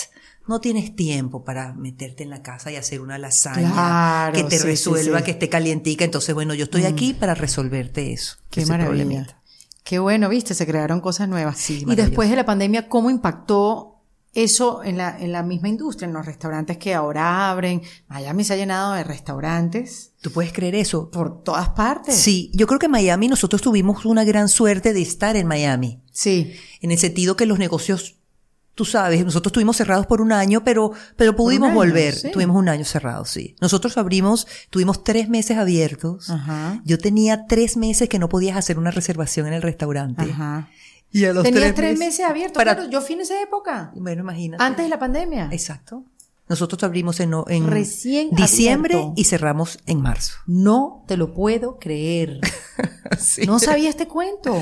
no 0.46 0.60
tienes 0.60 0.96
tiempo 0.96 1.44
para 1.44 1.72
meterte 1.74 2.24
en 2.24 2.30
la 2.30 2.42
casa 2.42 2.72
y 2.72 2.76
hacer 2.76 3.00
una 3.00 3.18
lasaña 3.18 3.70
Claro, 3.72 4.32
que 4.34 4.42
te 4.44 4.58
sí, 4.58 4.66
resuelva, 4.66 5.18
sí. 5.18 5.24
que 5.24 5.30
esté 5.30 5.48
calientica. 5.48 6.04
Entonces, 6.04 6.34
bueno, 6.34 6.54
yo 6.54 6.64
estoy 6.64 6.84
aquí 6.86 7.14
para 7.14 7.34
resolverte 7.34 8.12
eso. 8.12 8.36
Qué 8.50 8.66
maravilla. 8.66 9.04
problemita. 9.04 9.40
Qué 9.84 9.98
bueno, 9.98 10.28
viste, 10.28 10.54
se 10.54 10.66
crearon 10.66 11.00
cosas 11.00 11.28
nuevas. 11.28 11.56
Sí, 11.56 11.84
y 11.86 11.94
después 11.94 12.28
de 12.28 12.36
la 12.36 12.44
pandemia, 12.44 12.88
¿cómo 12.88 13.10
impactó 13.10 13.99
eso 14.32 14.84
en 14.84 14.96
la, 14.96 15.18
en 15.18 15.32
la 15.32 15.42
misma 15.42 15.68
industria, 15.68 16.06
en 16.06 16.12
los 16.14 16.24
restaurantes 16.24 16.78
que 16.78 16.94
ahora 16.94 17.50
abren? 17.50 17.82
Miami 18.08 18.44
se 18.44 18.54
ha 18.54 18.56
llenado 18.56 18.92
de 18.94 19.02
restaurantes 19.04 20.12
¿Tú 20.20 20.30
puedes 20.30 20.52
creer 20.52 20.74
eso? 20.74 21.10
por 21.10 21.42
todas 21.42 21.70
partes. 21.70 22.14
Sí, 22.14 22.50
yo 22.54 22.66
creo 22.66 22.78
que 22.78 22.86
en 22.86 22.92
Miami 22.92 23.28
nosotros 23.28 23.62
tuvimos 23.62 24.04
una 24.04 24.22
gran 24.24 24.48
suerte 24.48 24.92
de 24.92 25.02
estar 25.02 25.36
en 25.36 25.46
Miami. 25.46 26.00
Sí. 26.12 26.54
En 26.80 26.90
el 26.90 26.98
sentido 26.98 27.36
que 27.36 27.46
los 27.46 27.58
negocios, 27.58 28.18
tú 28.74 28.84
sabes, 28.84 29.24
nosotros 29.24 29.50
estuvimos 29.50 29.76
cerrados 29.78 30.06
por 30.06 30.20
un 30.20 30.30
año, 30.32 30.62
pero, 30.62 30.92
pero 31.16 31.34
pudimos 31.34 31.68
año, 31.70 31.76
volver. 31.76 32.14
sí. 32.14 32.30
Tuvimos 32.30 32.56
un 32.56 32.68
año 32.68 32.84
cerrado, 32.84 33.24
sí. 33.24 33.56
Nosotros 33.60 33.96
abrimos, 33.96 34.46
tuvimos 34.68 35.02
tres 35.02 35.28
meses 35.28 35.56
abiertos. 35.56 36.28
Ajá. 36.30 36.82
Yo 36.84 36.98
tenía 36.98 37.46
tres 37.46 37.76
meses 37.76 38.08
que 38.08 38.18
no 38.18 38.28
podías 38.28 38.56
hacer 38.56 38.78
una 38.78 38.90
reservación 38.90 39.46
en 39.46 39.54
el 39.54 39.62
restaurante. 39.62 40.22
Ajá. 40.22 40.68
Y 41.12 41.24
a 41.24 41.32
los 41.32 41.42
Tenías 41.44 41.74
tres 41.74 41.98
meses 41.98 42.24
abiertos. 42.24 42.56
Para- 42.56 42.74
Claro, 42.76 42.90
yo 42.90 43.00
fui 43.00 43.14
en 43.16 43.22
esa 43.22 43.40
época. 43.42 43.92
Bueno, 43.96 44.22
imagínate. 44.22 44.62
Antes 44.62 44.84
de 44.84 44.88
la 44.90 44.98
pandemia. 44.98 45.48
Exacto. 45.52 46.04
Nosotros 46.48 46.82
abrimos 46.82 47.20
en, 47.20 47.32
en 47.48 47.66
Recién 47.68 48.30
diciembre 48.30 48.94
abierto. 48.94 49.14
y 49.16 49.24
cerramos 49.24 49.78
en 49.86 50.00
marzo. 50.02 50.34
No 50.46 51.04
te 51.06 51.16
lo 51.16 51.32
puedo 51.34 51.78
creer. 51.78 52.40
Sí. 53.18 53.44
No 53.44 53.58
sabía 53.58 53.88
este 53.90 54.06
cuento. 54.08 54.56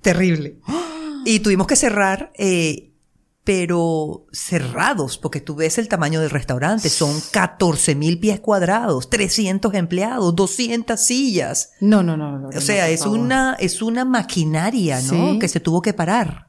Terrible. 0.00 0.58
Y 1.26 1.40
tuvimos 1.40 1.66
que 1.66 1.74
cerrar, 1.76 2.30
eh, 2.36 2.92
pero 3.44 4.26
cerrados, 4.32 5.18
porque 5.18 5.42
tú 5.42 5.54
ves 5.54 5.76
el 5.76 5.88
tamaño 5.88 6.20
del 6.20 6.30
restaurante. 6.30 6.88
Son 6.88 7.14
14 7.30 7.94
mil 7.94 8.18
pies 8.18 8.40
cuadrados, 8.40 9.10
300 9.10 9.74
empleados, 9.74 10.34
200 10.34 10.98
sillas. 10.98 11.72
No, 11.80 12.02
no, 12.02 12.16
no. 12.16 12.38
no 12.38 12.48
O 12.48 12.60
sea, 12.60 12.88
es 12.88 13.04
una, 13.04 13.54
es 13.60 13.82
una 13.82 14.06
maquinaria, 14.06 15.00
¿no? 15.02 15.32
Sí. 15.32 15.38
Que 15.38 15.48
se 15.48 15.60
tuvo 15.60 15.82
que 15.82 15.92
parar. 15.92 16.48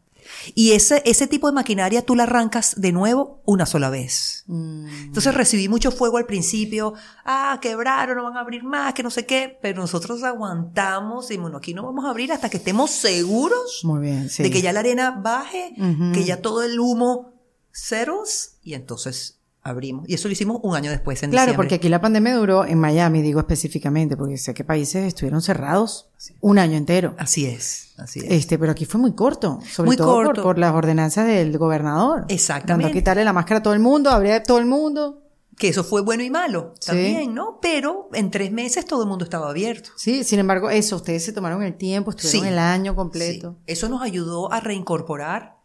Y 0.53 0.71
ese, 0.71 1.01
ese 1.05 1.27
tipo 1.27 1.47
de 1.47 1.53
maquinaria 1.53 2.05
tú 2.05 2.15
la 2.15 2.23
arrancas 2.23 2.75
de 2.77 2.91
nuevo 2.91 3.41
una 3.45 3.65
sola 3.65 3.89
vez. 3.89 4.43
Mm. 4.47 5.05
Entonces 5.05 5.33
recibí 5.33 5.69
mucho 5.69 5.91
fuego 5.91 6.17
al 6.17 6.25
principio. 6.25 6.93
Ah, 7.23 7.59
quebraron, 7.61 8.17
no 8.17 8.23
van 8.23 8.37
a 8.37 8.41
abrir 8.41 8.63
más, 8.63 8.93
que 8.93 9.03
no 9.03 9.09
sé 9.09 9.25
qué. 9.25 9.57
Pero 9.61 9.81
nosotros 9.81 10.23
aguantamos 10.23 11.31
y 11.31 11.37
bueno, 11.37 11.57
aquí 11.57 11.73
no 11.73 11.83
vamos 11.83 12.05
a 12.05 12.09
abrir 12.09 12.31
hasta 12.31 12.49
que 12.49 12.57
estemos 12.57 12.91
seguros 12.91 13.81
Muy 13.83 14.01
bien, 14.01 14.29
sí. 14.29 14.43
de 14.43 14.51
que 14.51 14.61
ya 14.61 14.73
la 14.73 14.81
arena 14.81 15.11
baje, 15.11 15.73
que 16.13 16.23
ya 16.23 16.41
todo 16.41 16.63
el 16.63 16.79
humo 16.79 17.33
ceros 17.71 18.57
y 18.63 18.73
entonces 18.73 19.34
abrimos. 19.65 20.07
Y 20.07 20.13
eso 20.13 20.29
lo 20.29 20.31
hicimos 20.31 20.59
un 20.63 20.75
año 20.75 20.91
después 20.91 21.21
en 21.23 21.31
Claro, 21.31 21.47
diciembre. 21.47 21.57
porque 21.65 21.75
aquí 21.75 21.89
la 21.89 21.99
pandemia 21.99 22.35
duró 22.35 22.63
en 22.65 22.79
Miami, 22.79 23.21
digo 23.21 23.39
específicamente, 23.41 24.15
porque 24.15 24.37
sé 24.37 24.53
que 24.53 24.63
países 24.63 25.03
estuvieron 25.05 25.41
cerrados 25.41 26.07
un 26.39 26.57
año 26.59 26.77
entero. 26.77 27.15
Así 27.17 27.45
es, 27.47 27.93
así 27.97 28.19
es. 28.19 28.25
Este, 28.29 28.57
pero 28.57 28.71
aquí 28.71 28.85
fue 28.85 29.01
muy 29.01 29.13
corto, 29.13 29.59
sobre 29.69 29.87
Muy 29.87 29.97
todo 29.97 30.13
por- 30.13 30.25
corto. 30.27 30.43
Por, 30.43 30.57
las 30.59 30.73
ordenanzas 30.73 31.27
del 31.27 31.57
gobernador. 31.57 32.25
Exactamente. 32.29 32.93
Quitarle 32.93 33.25
la 33.25 33.33
máscara 33.33 33.59
a 33.59 33.63
todo 33.63 33.73
el 33.73 33.79
mundo, 33.81 34.09
abrir 34.11 34.31
a 34.33 34.43
todo 34.43 34.59
el 34.59 34.65
mundo. 34.67 35.21
Que 35.57 35.69
eso 35.69 35.85
fue 35.85 36.01
bueno 36.01 36.21
y 36.21 36.29
malo 36.29 36.73
Sí. 36.81 36.87
también, 36.87 37.33
¿no? 37.33 37.59
Pero 37.61 38.09
en 38.13 38.29
tres 38.29 38.51
meses 38.51 38.85
todo 38.85 39.03
el 39.03 39.07
mundo 39.09 39.23
estaba 39.23 39.49
abierto. 39.49 39.89
Sí, 39.95 40.25
sin 40.25 40.39
embargo, 40.39 40.69
eso, 40.69 40.97
ustedes 40.97 41.23
se 41.23 41.31
tomaron 41.31 41.63
el 41.63 41.75
tiempo, 41.75 42.09
estuvieron 42.11 42.41
Sí. 42.43 42.47
el 42.49 42.59
año 42.59 42.93
completo. 42.93 43.55
Sí. 43.59 43.63
Eso 43.71 43.87
nos 43.87 44.01
ayudó 44.01 44.51
a 44.51 44.59
reincorporar, 44.59 45.55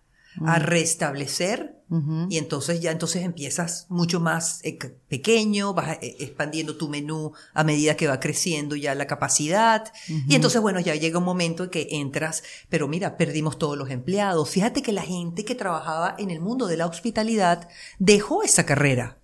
a 0.44 0.58
restablecer. 0.58 1.76
Ujú. 1.90 2.28
Y 2.30 2.38
entonces 2.38 2.80
ya 2.80 2.92
entonces 2.92 3.24
empiezas 3.24 3.86
mucho 3.88 4.20
más 4.20 4.60
eh, 4.62 4.78
pequeño, 5.08 5.74
vas 5.74 5.98
eh, 6.00 6.16
expandiendo 6.20 6.76
tu 6.76 6.88
menú 6.88 7.32
a 7.52 7.64
medida 7.64 7.96
que 7.96 8.06
va 8.06 8.20
creciendo 8.20 8.76
ya 8.76 8.94
la 8.94 9.08
capacidad. 9.08 9.92
Y 10.28 10.36
entonces, 10.36 10.60
bueno, 10.60 10.78
ya 10.78 10.94
llega 10.94 11.18
un 11.18 11.24
momento 11.24 11.64
en 11.64 11.70
que 11.70 11.88
entras, 11.90 12.44
pero 12.68 12.86
mira, 12.86 13.16
perdimos 13.16 13.58
todos 13.58 13.76
los 13.76 13.90
empleados. 13.90 14.50
Fíjate 14.50 14.82
que 14.82 14.92
la 14.92 15.02
gente 15.02 15.44
que 15.44 15.56
trabajaba 15.56 16.14
en 16.18 16.30
el 16.30 16.40
mundo 16.40 16.68
de 16.68 16.76
la 16.76 16.86
hospitalidad 16.86 17.68
dejó 17.98 18.44
esa 18.44 18.64
carrera. 18.64 19.19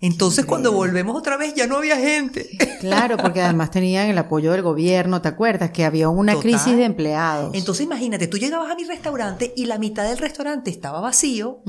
Entonces, 0.00 0.44
cuando 0.46 0.70
volvemos 0.70 1.16
otra 1.16 1.36
vez, 1.36 1.54
ya 1.54 1.66
no 1.66 1.76
había 1.76 1.96
gente. 1.96 2.48
Claro, 2.78 3.16
porque 3.16 3.42
además 3.42 3.72
tenían 3.72 4.06
el 4.08 4.16
apoyo 4.16 4.52
del 4.52 4.62
gobierno, 4.62 5.20
¿te 5.20 5.26
acuerdas? 5.26 5.72
Que 5.72 5.84
había 5.84 6.08
una 6.08 6.34
Total. 6.34 6.50
crisis 6.50 6.76
de 6.76 6.84
empleados. 6.84 7.52
Entonces, 7.54 7.84
imagínate, 7.84 8.28
tú 8.28 8.38
llegabas 8.38 8.70
a 8.70 8.76
mi 8.76 8.84
restaurante 8.84 9.52
y 9.56 9.64
la 9.66 9.76
mitad 9.78 10.04
del 10.08 10.18
restaurante 10.18 10.70
estaba 10.70 11.00
vacío, 11.00 11.62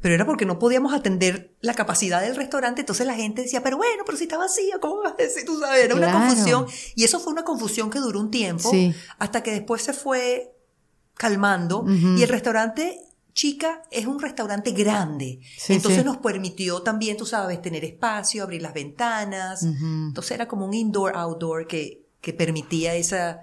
pero 0.00 0.14
era 0.14 0.24
porque 0.24 0.46
no 0.46 0.60
podíamos 0.60 0.94
atender 0.94 1.56
la 1.60 1.74
capacidad 1.74 2.20
del 2.22 2.36
restaurante. 2.36 2.82
Entonces 2.82 3.04
la 3.08 3.14
gente 3.14 3.42
decía, 3.42 3.60
pero 3.64 3.76
bueno, 3.76 4.04
pero 4.06 4.16
si 4.16 4.24
está 4.24 4.38
vacío, 4.38 4.78
¿cómo 4.80 5.02
vas 5.02 5.14
a 5.14 5.16
decir? 5.16 5.44
Tú 5.44 5.58
sabes, 5.58 5.84
era 5.84 5.96
una 5.96 6.12
confusión. 6.12 6.66
Y 6.94 7.02
eso 7.02 7.18
fue 7.18 7.32
una 7.32 7.42
confusión 7.42 7.90
que 7.90 7.98
duró 7.98 8.20
un 8.20 8.30
tiempo, 8.30 8.70
Sí. 8.70 8.94
hasta 9.18 9.42
que 9.42 9.50
después 9.50 9.82
se 9.82 9.92
fue 9.92 10.54
calmando. 11.14 11.84
Y 11.88 12.22
el 12.22 12.28
restaurante 12.28 13.00
Chica 13.38 13.84
es 13.92 14.04
un 14.04 14.18
restaurante 14.18 14.72
grande. 14.72 15.38
Sí, 15.56 15.74
Entonces 15.74 16.00
sí. 16.00 16.04
nos 16.04 16.16
permitió 16.16 16.82
también, 16.82 17.16
tú 17.16 17.24
sabes, 17.24 17.62
tener 17.62 17.84
espacio, 17.84 18.42
abrir 18.42 18.60
las 18.60 18.74
ventanas. 18.74 19.62
Entonces 19.62 20.32
era 20.32 20.48
como 20.48 20.66
un 20.66 20.74
indoor-outdoor 20.74 21.68
que, 21.68 22.08
que 22.20 22.32
permitía 22.32 22.96
esa, 22.96 23.42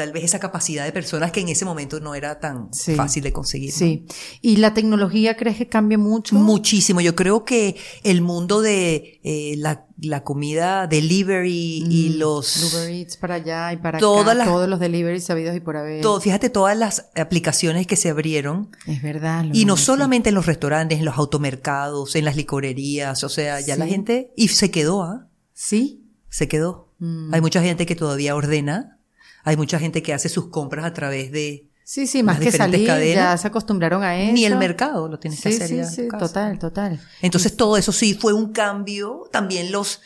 tal 0.00 0.12
vez 0.12 0.24
esa 0.24 0.38
capacidad 0.38 0.84
de 0.84 0.92
personas 0.92 1.30
que 1.32 1.40
en 1.40 1.48
ese 1.50 1.64
momento 1.64 2.00
no 2.00 2.14
era 2.14 2.40
tan 2.40 2.68
Sí. 2.72 2.94
fácil 2.94 3.22
de 3.22 3.32
conseguir. 3.32 3.70
¿no? 3.72 3.78
Sí. 3.78 4.06
¿Y 4.40 4.56
la 4.56 4.72
tecnología 4.74 5.36
crees 5.36 5.56
que 5.58 5.68
cambia 5.68 5.98
mucho? 5.98 6.34
Muchísimo. 6.36 7.00
Yo 7.00 7.14
creo 7.14 7.44
que 7.44 7.76
el 8.02 8.22
mundo 8.22 8.62
de 8.62 9.20
eh, 9.22 9.54
la, 9.58 9.86
la 10.00 10.24
comida 10.24 10.86
delivery 10.86 11.84
y 11.88 12.10
Mm, 12.14 12.18
los... 12.18 12.72
Uber 12.72 12.88
Eats 12.90 13.16
para 13.18 13.34
allá 13.34 13.72
y 13.72 13.76
para 13.76 13.98
Todas 13.98 14.24
acá, 14.28 14.34
las- 14.34 14.48
todos 14.48 14.68
los 14.68 14.80
deliveries 14.80 15.24
sabidos 15.24 15.54
y 15.54 15.60
por 15.60 15.76
haber. 15.76 16.00
todo- 16.00 16.20
fíjate 16.20 16.48
todas 16.50 16.76
las 16.76 17.10
aplicaciones 17.16 17.86
que 17.86 17.96
se 17.96 18.08
abrieron. 18.08 18.70
Es 18.86 19.02
verdad. 19.02 19.44
lo 19.44 19.54
Y 19.54 19.64
no 19.66 19.76
solamente 19.76 20.30
en 20.30 20.34
los 20.34 20.46
restaurantes, 20.46 20.98
en 20.98 21.04
los 21.04 21.18
automercados, 21.18 22.16
en 22.16 22.24
las 22.24 22.36
licorerías. 22.36 23.22
O 23.24 23.28
sea, 23.28 23.60
ya 23.60 23.76
la 23.76 23.86
gente... 23.86 24.32
Y 24.36 24.48
se 24.48 24.70
quedó, 24.70 25.02
¿ah? 25.02 25.28
Sí. 25.52 26.06
Se 26.28 26.48
quedó. 26.48 26.92
Mm. 27.00 27.34
Hay 27.34 27.40
mucha 27.40 27.60
gente 27.62 27.86
que 27.86 27.96
todavía 27.96 28.34
ordena. 28.36 28.98
Hay 29.44 29.56
mucha 29.56 29.78
gente 29.78 30.02
que 30.02 30.12
hace 30.14 30.28
sus 30.28 30.48
compras 30.48 30.84
a 30.84 30.92
través 30.92 31.30
de... 31.32 31.66
Sí, 31.84 32.06
sí, 32.06 32.22
más 32.22 32.38
que 32.38 32.52
salir, 32.52 32.86
ya 32.86 32.94
cadenas. 32.94 33.40
se 33.40 33.48
acostumbraron 33.48 34.04
a 34.04 34.16
eso. 34.20 34.32
Ni 34.32 34.44
el 34.44 34.56
mercado 34.56 35.08
lo 35.08 35.18
tienes 35.18 35.40
que 35.40 35.50
Sí, 35.50 35.56
hacer 35.56 35.68
sí, 35.68 35.76
ya 35.76 35.84
sí, 35.84 36.08
casa. 36.08 36.26
total, 36.26 36.58
total. 36.58 37.00
Entonces 37.20 37.56
todo 37.56 37.76
eso 37.76 37.90
sí 37.90 38.14
fue 38.14 38.32
un 38.32 38.52
cambio. 38.52 39.24
También 39.32 39.72
los... 39.72 40.00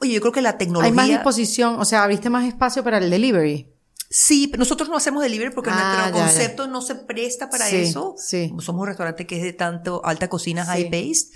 Oye, 0.00 0.12
yo 0.12 0.20
creo 0.20 0.32
que 0.32 0.42
la 0.42 0.58
tecnología... 0.58 0.88
Hay 0.90 0.92
más 0.94 1.08
disposición, 1.08 1.76
o 1.80 1.84
sea, 1.86 2.02
abriste 2.04 2.28
más 2.28 2.44
espacio 2.46 2.84
para 2.84 2.98
el 2.98 3.08
delivery. 3.08 3.70
Sí, 4.10 4.48
pero 4.48 4.58
nosotros 4.60 4.88
no 4.90 4.96
hacemos 4.98 5.22
delivery 5.22 5.50
porque 5.54 5.70
Ah, 5.72 5.74
nuestro 5.74 6.18
ya, 6.18 6.26
ya. 6.26 6.30
concepto 6.32 6.66
no 6.68 6.82
se 6.82 6.94
presta 6.94 7.48
para 7.48 7.66
Sí, 7.68 7.76
eso. 7.76 8.14
sí. 8.18 8.48
Somos 8.60 8.68
un 8.82 8.86
restaurante 8.86 9.26
que 9.26 9.38
es 9.38 9.42
de 9.42 9.54
tanto 9.54 10.02
alta 10.04 10.28
cocina, 10.28 10.64
Sí. 10.66 10.70
high 10.72 10.90
paced, 10.90 11.28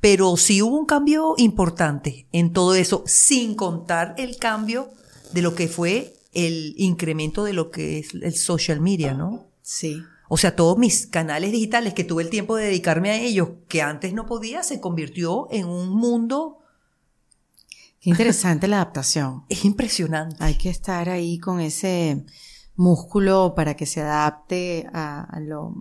pero 0.00 0.36
sí 0.38 0.62
hubo 0.62 0.76
un 0.78 0.86
cambio 0.86 1.34
importante 1.36 2.26
en 2.32 2.52
todo 2.54 2.74
eso, 2.74 3.04
sin 3.06 3.54
contar 3.54 4.14
el 4.16 4.38
cambio 4.38 4.90
de 5.32 5.42
lo 5.42 5.54
que 5.54 5.68
fue 5.68 6.13
el 6.34 6.74
incremento 6.76 7.44
de 7.44 7.52
lo 7.52 7.70
que 7.70 7.98
es 7.98 8.14
el 8.14 8.34
social 8.34 8.80
media, 8.80 9.14
¿no? 9.14 9.46
Sí. 9.62 10.02
O 10.28 10.36
sea, 10.36 10.56
todos 10.56 10.78
mis 10.78 11.06
canales 11.06 11.52
digitales 11.52 11.94
que 11.94 12.04
tuve 12.04 12.22
el 12.22 12.30
tiempo 12.30 12.56
de 12.56 12.66
dedicarme 12.66 13.10
a 13.10 13.20
ellos, 13.20 13.50
que 13.68 13.82
antes 13.82 14.14
no 14.14 14.26
podía, 14.26 14.62
se 14.62 14.80
convirtió 14.80 15.48
en 15.50 15.66
un 15.66 15.90
mundo, 15.90 16.60
Qué 18.04 18.10
interesante 18.10 18.68
la 18.68 18.76
adaptación. 18.76 19.44
es 19.48 19.64
impresionante. 19.64 20.36
Hay 20.38 20.56
que 20.56 20.68
estar 20.68 21.08
ahí 21.08 21.38
con 21.38 21.60
ese 21.60 22.26
músculo 22.76 23.54
para 23.54 23.74
que 23.76 23.86
se 23.86 24.00
adapte 24.02 24.86
a, 24.92 25.22
a 25.24 25.40
lo- 25.40 25.74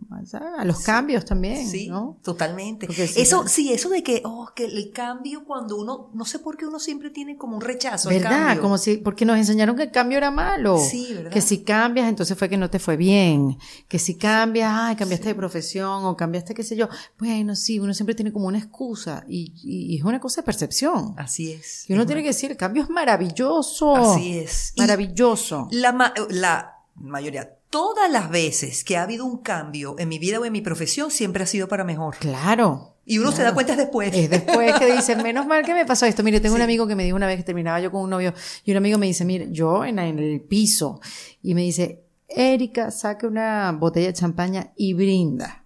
a- 0.57 0.63
los 0.65 0.79
cambios 0.81 1.25
también, 1.25 1.67
Sí, 1.67 1.87
¿no? 1.89 2.17
totalmente. 2.23 2.87
Si 2.93 3.19
eso, 3.21 3.47
sí, 3.47 3.73
eso 3.73 3.89
de 3.89 4.03
que, 4.03 4.21
oh, 4.25 4.49
que 4.55 4.65
el 4.65 4.91
cambio 4.91 5.43
cuando 5.45 5.77
uno, 5.77 6.11
no 6.13 6.25
sé 6.25 6.39
por 6.39 6.55
qué 6.55 6.65
uno 6.67 6.79
siempre 6.79 7.09
tiene 7.09 7.35
como 7.35 7.55
un 7.55 7.61
rechazo 7.61 8.09
al 8.09 8.15
¿Verdad? 8.15 8.29
cambio. 8.47 8.61
Como 8.61 8.77
si, 8.77 8.97
porque 8.97 9.25
nos 9.25 9.37
enseñaron 9.37 9.75
que 9.75 9.83
el 9.83 9.91
cambio 9.91 10.17
era 10.19 10.29
malo. 10.31 10.77
Sí, 10.77 11.13
¿verdad? 11.15 11.31
Que 11.31 11.41
si 11.41 11.63
cambias, 11.63 12.07
entonces 12.07 12.37
fue 12.37 12.47
que 12.47 12.57
no 12.57 12.69
te 12.69 12.77
fue 12.79 12.95
bien. 12.95 13.57
Que 13.87 13.97
si 13.97 14.15
cambias, 14.15 14.69
ay, 14.71 14.95
cambiaste 14.95 15.29
de 15.29 15.35
profesión 15.35 16.05
o 16.05 16.15
cambiaste 16.15 16.53
qué 16.53 16.63
sé 16.63 16.75
yo. 16.75 16.89
Bueno, 17.17 17.55
sí, 17.55 17.79
uno 17.79 17.93
siempre 17.93 18.13
tiene 18.15 18.31
como 18.31 18.47
una 18.47 18.59
excusa 18.59 19.23
y, 19.27 19.51
y- 19.63 19.93
y 19.95 19.97
es 19.97 20.03
una 20.03 20.19
cosa 20.19 20.41
de 20.41 20.45
percepción. 20.45 21.15
Así 21.17 21.51
es. 21.53 21.89
Y 21.89 21.93
uno 21.93 22.03
Es 22.03 22.07
tiene 22.07 22.21
que 22.21 22.27
decir, 22.29 22.51
el 22.51 22.57
cambio 22.57 22.83
es 22.83 22.89
maravilloso. 22.89 23.95
Así 23.95 24.37
es. 24.37 24.73
Y 24.75 24.81
Maravilloso. 24.81 25.67
La, 25.71 25.91
ma- 25.91 26.13
la 26.29 26.69
mayoría, 27.09 27.57
todas 27.69 28.09
las 28.09 28.29
veces 28.29 28.83
que 28.83 28.97
ha 28.97 29.03
habido 29.03 29.25
un 29.25 29.37
cambio 29.39 29.95
en 29.99 30.09
mi 30.09 30.19
vida 30.19 30.39
o 30.39 30.45
en 30.45 30.53
mi 30.53 30.61
profesión, 30.61 31.11
siempre 31.11 31.43
ha 31.43 31.47
sido 31.47 31.67
para 31.67 31.83
mejor. 31.83 32.15
Claro. 32.17 32.95
Y 33.05 33.17
uno 33.17 33.31
se 33.31 33.43
da 33.43 33.53
cuenta 33.53 33.75
después. 33.75 34.13
Es 34.13 34.29
después 34.29 34.73
que 34.79 34.93
dice, 34.93 35.15
menos 35.23 35.45
mal 35.45 35.65
que 35.65 35.73
me 35.73 35.85
pasó 35.85 36.05
esto. 36.05 36.23
Mire, 36.23 36.39
tengo 36.39 36.55
un 36.55 36.61
amigo 36.61 36.87
que 36.87 36.95
me 36.95 37.03
dijo 37.03 37.17
una 37.17 37.27
vez 37.27 37.37
que 37.37 37.43
terminaba 37.43 37.79
yo 37.81 37.91
con 37.91 38.01
un 38.01 38.09
novio 38.09 38.33
y 38.63 38.71
un 38.71 38.77
amigo 38.77 38.97
me 38.97 39.07
dice, 39.07 39.25
mire, 39.25 39.49
yo 39.51 39.83
en, 39.83 39.99
en 39.99 40.19
el 40.19 40.41
piso 40.41 41.01
y 41.41 41.53
me 41.55 41.61
dice, 41.61 42.03
Erika, 42.29 42.91
saque 42.91 43.27
una 43.27 43.71
botella 43.73 44.07
de 44.07 44.13
champaña 44.13 44.71
y 44.75 44.93
brinda. 44.93 45.65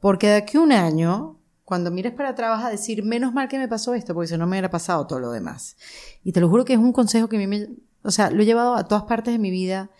Porque 0.00 0.28
de 0.28 0.36
aquí 0.36 0.56
a 0.56 0.60
un 0.60 0.72
año, 0.72 1.38
cuando 1.64 1.90
mires 1.90 2.12
para 2.12 2.30
atrás 2.30 2.58
vas 2.58 2.64
a 2.64 2.70
decir, 2.70 3.02
menos 3.02 3.34
mal 3.34 3.48
que 3.48 3.58
me 3.58 3.66
pasó 3.66 3.94
esto, 3.94 4.14
porque 4.14 4.28
si 4.28 4.36
no 4.36 4.46
me 4.46 4.52
hubiera 4.52 4.70
pasado 4.70 5.06
todo 5.06 5.18
lo 5.18 5.32
demás. 5.32 5.76
Y 6.22 6.32
te 6.32 6.40
lo 6.40 6.48
juro 6.48 6.64
que 6.64 6.74
es 6.74 6.78
un 6.78 6.92
consejo 6.92 7.28
que 7.28 7.36
a 7.36 7.40
mí 7.40 7.46
me, 7.48 7.68
o 8.06 8.12
sea, 8.12 8.30
lo 8.30 8.40
he 8.40 8.46
llevado 8.46 8.76
a 8.76 8.84
todas 8.84 9.02
partes 9.04 9.34
de 9.34 9.38
mi 9.38 9.50
vida 9.50 9.90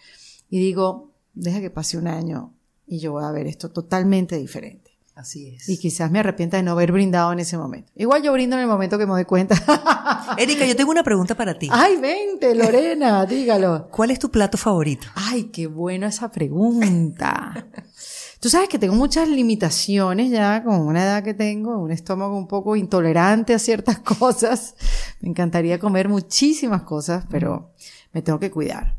y 0.49 0.59
digo, 0.59 1.12
deja 1.34 1.61
que 1.61 1.70
pase 1.70 1.99
un 1.99 2.07
año 2.07 2.53
y 2.86 2.99
yo 2.99 3.12
voy 3.12 3.24
a 3.24 3.30
ver 3.30 3.47
esto 3.47 3.70
totalmente 3.70 4.36
diferente. 4.36 4.97
Así 5.16 5.49
es. 5.49 5.66
Y 5.70 5.78
quizás 5.78 6.11
me 6.11 6.18
arrepienta 6.18 6.59
de 6.59 6.62
no 6.62 6.72
haber 6.72 6.92
brindado 6.92 7.32
en 7.32 7.38
ese 7.38 7.57
momento. 7.57 7.90
Igual 7.97 8.22
yo 8.22 8.34
brindo 8.34 8.55
en 8.57 8.62
el 8.62 8.68
momento 8.68 8.99
que 8.99 9.07
me 9.07 9.12
doy 9.12 9.24
cuenta. 9.24 9.55
Erika, 10.36 10.66
yo 10.66 10.76
tengo 10.76 10.90
una 10.90 11.03
pregunta 11.03 11.34
para 11.34 11.59
ti. 11.59 11.70
Ay, 11.72 11.97
vente, 11.97 12.55
Lorena, 12.55 13.24
dígalo. 13.26 13.88
¿Cuál 13.90 14.11
es 14.11 14.18
tu 14.18 14.30
plato 14.30 14.59
favorito? 14.59 15.07
Ay, 15.14 15.44
qué 15.44 15.68
bueno 15.68 16.07
esa 16.07 16.30
pregunta. 16.30 17.66
Tú 18.40 18.51
sabes 18.51 18.68
que 18.68 18.78
tengo 18.78 18.94
muchas 18.94 19.26
limitaciones 19.26 20.30
ya 20.30 20.62
con 20.62 20.82
una 20.82 21.03
edad 21.03 21.24
que 21.24 21.32
tengo, 21.32 21.78
un 21.78 21.92
estómago 21.92 22.36
un 22.36 22.47
poco 22.47 22.76
intolerante 22.76 23.55
a 23.55 23.59
ciertas 23.59 23.99
cosas. 24.18 24.74
Me 25.20 25.30
encantaría 25.30 25.78
comer 25.78 26.11
muchísimas 26.11 26.82
cosas, 26.82 27.24
pero 27.30 27.72
me 28.12 28.20
tengo 28.20 28.38
que 28.38 28.51
cuidar. 28.51 28.97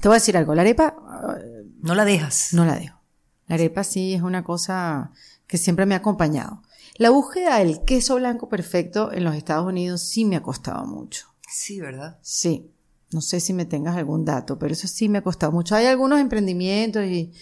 Te 0.00 0.08
voy 0.08 0.14
a 0.16 0.20
decir 0.20 0.36
algo, 0.36 0.54
la 0.54 0.62
arepa 0.62 0.94
No 1.80 1.94
la 1.94 2.04
dejas. 2.04 2.52
no 2.52 2.64
la 2.64 2.76
dejo. 2.76 2.98
La 3.46 3.54
arepa 3.54 3.82
sí 3.84 4.14
es 4.14 4.22
una 4.22 4.44
cosa 4.44 5.12
que 5.46 5.58
siempre 5.58 5.86
me 5.86 5.94
ha 5.94 5.98
acompañado. 5.98 6.62
La 6.96 7.10
búsqueda 7.10 7.58
del 7.58 7.82
queso 7.84 8.16
blanco 8.16 8.48
perfecto 8.48 9.12
en 9.12 9.24
los 9.24 9.34
Estados 9.34 9.66
Unidos 9.66 10.02
sí 10.02 10.24
me 10.24 10.36
ha 10.36 10.42
costado 10.42 10.84
mucho. 10.86 11.26
Sí, 11.48 11.80
¿verdad? 11.80 12.18
Sí. 12.22 12.70
No 13.10 13.22
sé 13.22 13.40
si 13.40 13.54
me 13.54 13.64
tengas 13.64 13.96
algún 13.96 14.24
dato, 14.24 14.58
pero 14.58 14.74
eso 14.74 14.86
sí 14.86 15.08
me 15.08 15.18
ha 15.18 15.22
costado 15.22 15.50
mucho. 15.52 15.74
Hay 15.74 15.86
algunos 15.86 16.20
emprendimientos 16.20 17.04
y, 17.06 17.32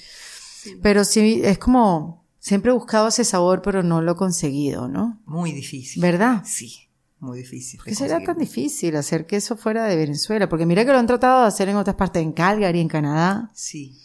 pero 0.80 1.04
sí, 1.04 1.40
es 1.42 1.58
como, 1.58 2.24
siempre 2.38 2.70
he 2.70 2.74
buscado 2.74 3.08
ese 3.08 3.24
sabor, 3.24 3.62
pero 3.62 3.82
no 3.82 4.00
lo 4.00 4.12
he 4.12 4.16
conseguido, 4.16 4.86
¿no? 4.86 5.20
Muy 5.26 5.50
difícil. 5.52 6.00
¿Verdad? 6.00 6.42
Sí, 6.44 6.85
muy 7.26 7.38
difícil. 7.38 7.80
¿Qué 7.84 7.94
será 7.94 8.22
tan 8.24 8.38
difícil 8.38 8.96
hacer 8.96 9.26
queso 9.26 9.56
fuera 9.56 9.84
de 9.84 9.96
Venezuela? 9.96 10.48
Porque 10.48 10.64
mira 10.66 10.84
que 10.84 10.92
lo 10.92 10.98
han 10.98 11.06
tratado 11.06 11.42
de 11.42 11.48
hacer 11.48 11.68
en 11.68 11.76
otras 11.76 11.96
partes, 11.96 12.22
en 12.22 12.32
Calgary, 12.32 12.80
en 12.80 12.88
Canadá. 12.88 13.50
Sí. 13.54 13.98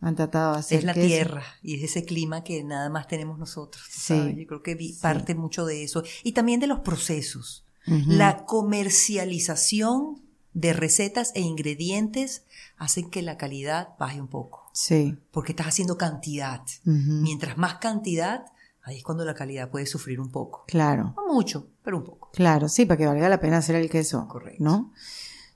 han 0.00 0.14
tratado 0.16 0.52
de 0.52 0.58
hacer. 0.58 0.78
Es 0.80 0.84
la 0.84 0.92
tierra 0.92 1.42
y 1.62 1.76
es 1.76 1.84
ese 1.90 2.04
clima 2.04 2.44
que 2.44 2.62
nada 2.62 2.90
más 2.90 3.06
tenemos 3.08 3.38
nosotros. 3.38 3.82
Sí. 3.90 4.14
¿sabes? 4.18 4.36
Yo 4.36 4.46
creo 4.46 4.62
que 4.62 4.74
vi- 4.74 4.92
parte 5.00 5.34
mucho 5.34 5.64
de 5.64 5.82
eso. 5.82 6.02
Y 6.22 6.32
también 6.32 6.60
de 6.60 6.66
los 6.66 6.80
procesos. 6.80 7.64
La 7.86 8.44
comercialización 8.44 10.20
de 10.52 10.72
recetas 10.72 11.32
e 11.34 11.40
ingredientes 11.40 12.44
hacen 12.76 13.10
que 13.10 13.22
la 13.22 13.36
calidad 13.36 13.90
baje 13.98 14.20
un 14.20 14.28
poco. 14.28 14.68
Sí. 14.72 15.16
Porque 15.30 15.52
estás 15.52 15.68
haciendo 15.68 15.96
cantidad. 15.98 16.62
Mientras 16.84 17.56
más 17.58 17.76
cantidad, 17.76 18.44
ahí 18.82 18.98
es 18.98 19.02
cuando 19.04 19.24
la 19.24 19.34
calidad 19.34 19.70
puede 19.70 19.86
sufrir 19.86 20.20
un 20.20 20.30
poco. 20.30 20.64
Claro. 20.66 21.14
No 21.16 21.32
mucho, 21.32 21.68
pero 21.82 21.96
un 21.98 22.04
poco. 22.04 22.23
Claro, 22.34 22.68
sí, 22.68 22.84
para 22.84 22.98
que 22.98 23.06
valga 23.06 23.28
la 23.28 23.38
pena 23.40 23.58
hacer 23.58 23.76
el 23.76 23.88
queso. 23.88 24.26
Correcto. 24.28 24.62
¿No? 24.64 24.92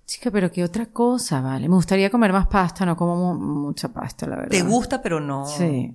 Chica, 0.06 0.30
pero 0.30 0.50
qué 0.50 0.62
otra 0.64 0.86
cosa, 0.86 1.40
vale. 1.40 1.68
Me 1.68 1.74
gustaría 1.74 2.08
comer 2.10 2.32
más 2.32 2.46
pasta, 2.46 2.86
no 2.86 2.96
como 2.96 3.34
mu- 3.34 3.62
mucha 3.66 3.88
pasta, 3.92 4.26
la 4.26 4.36
verdad. 4.36 4.50
Te 4.50 4.62
gusta, 4.62 5.02
pero 5.02 5.20
no. 5.20 5.44
Sí. 5.46 5.94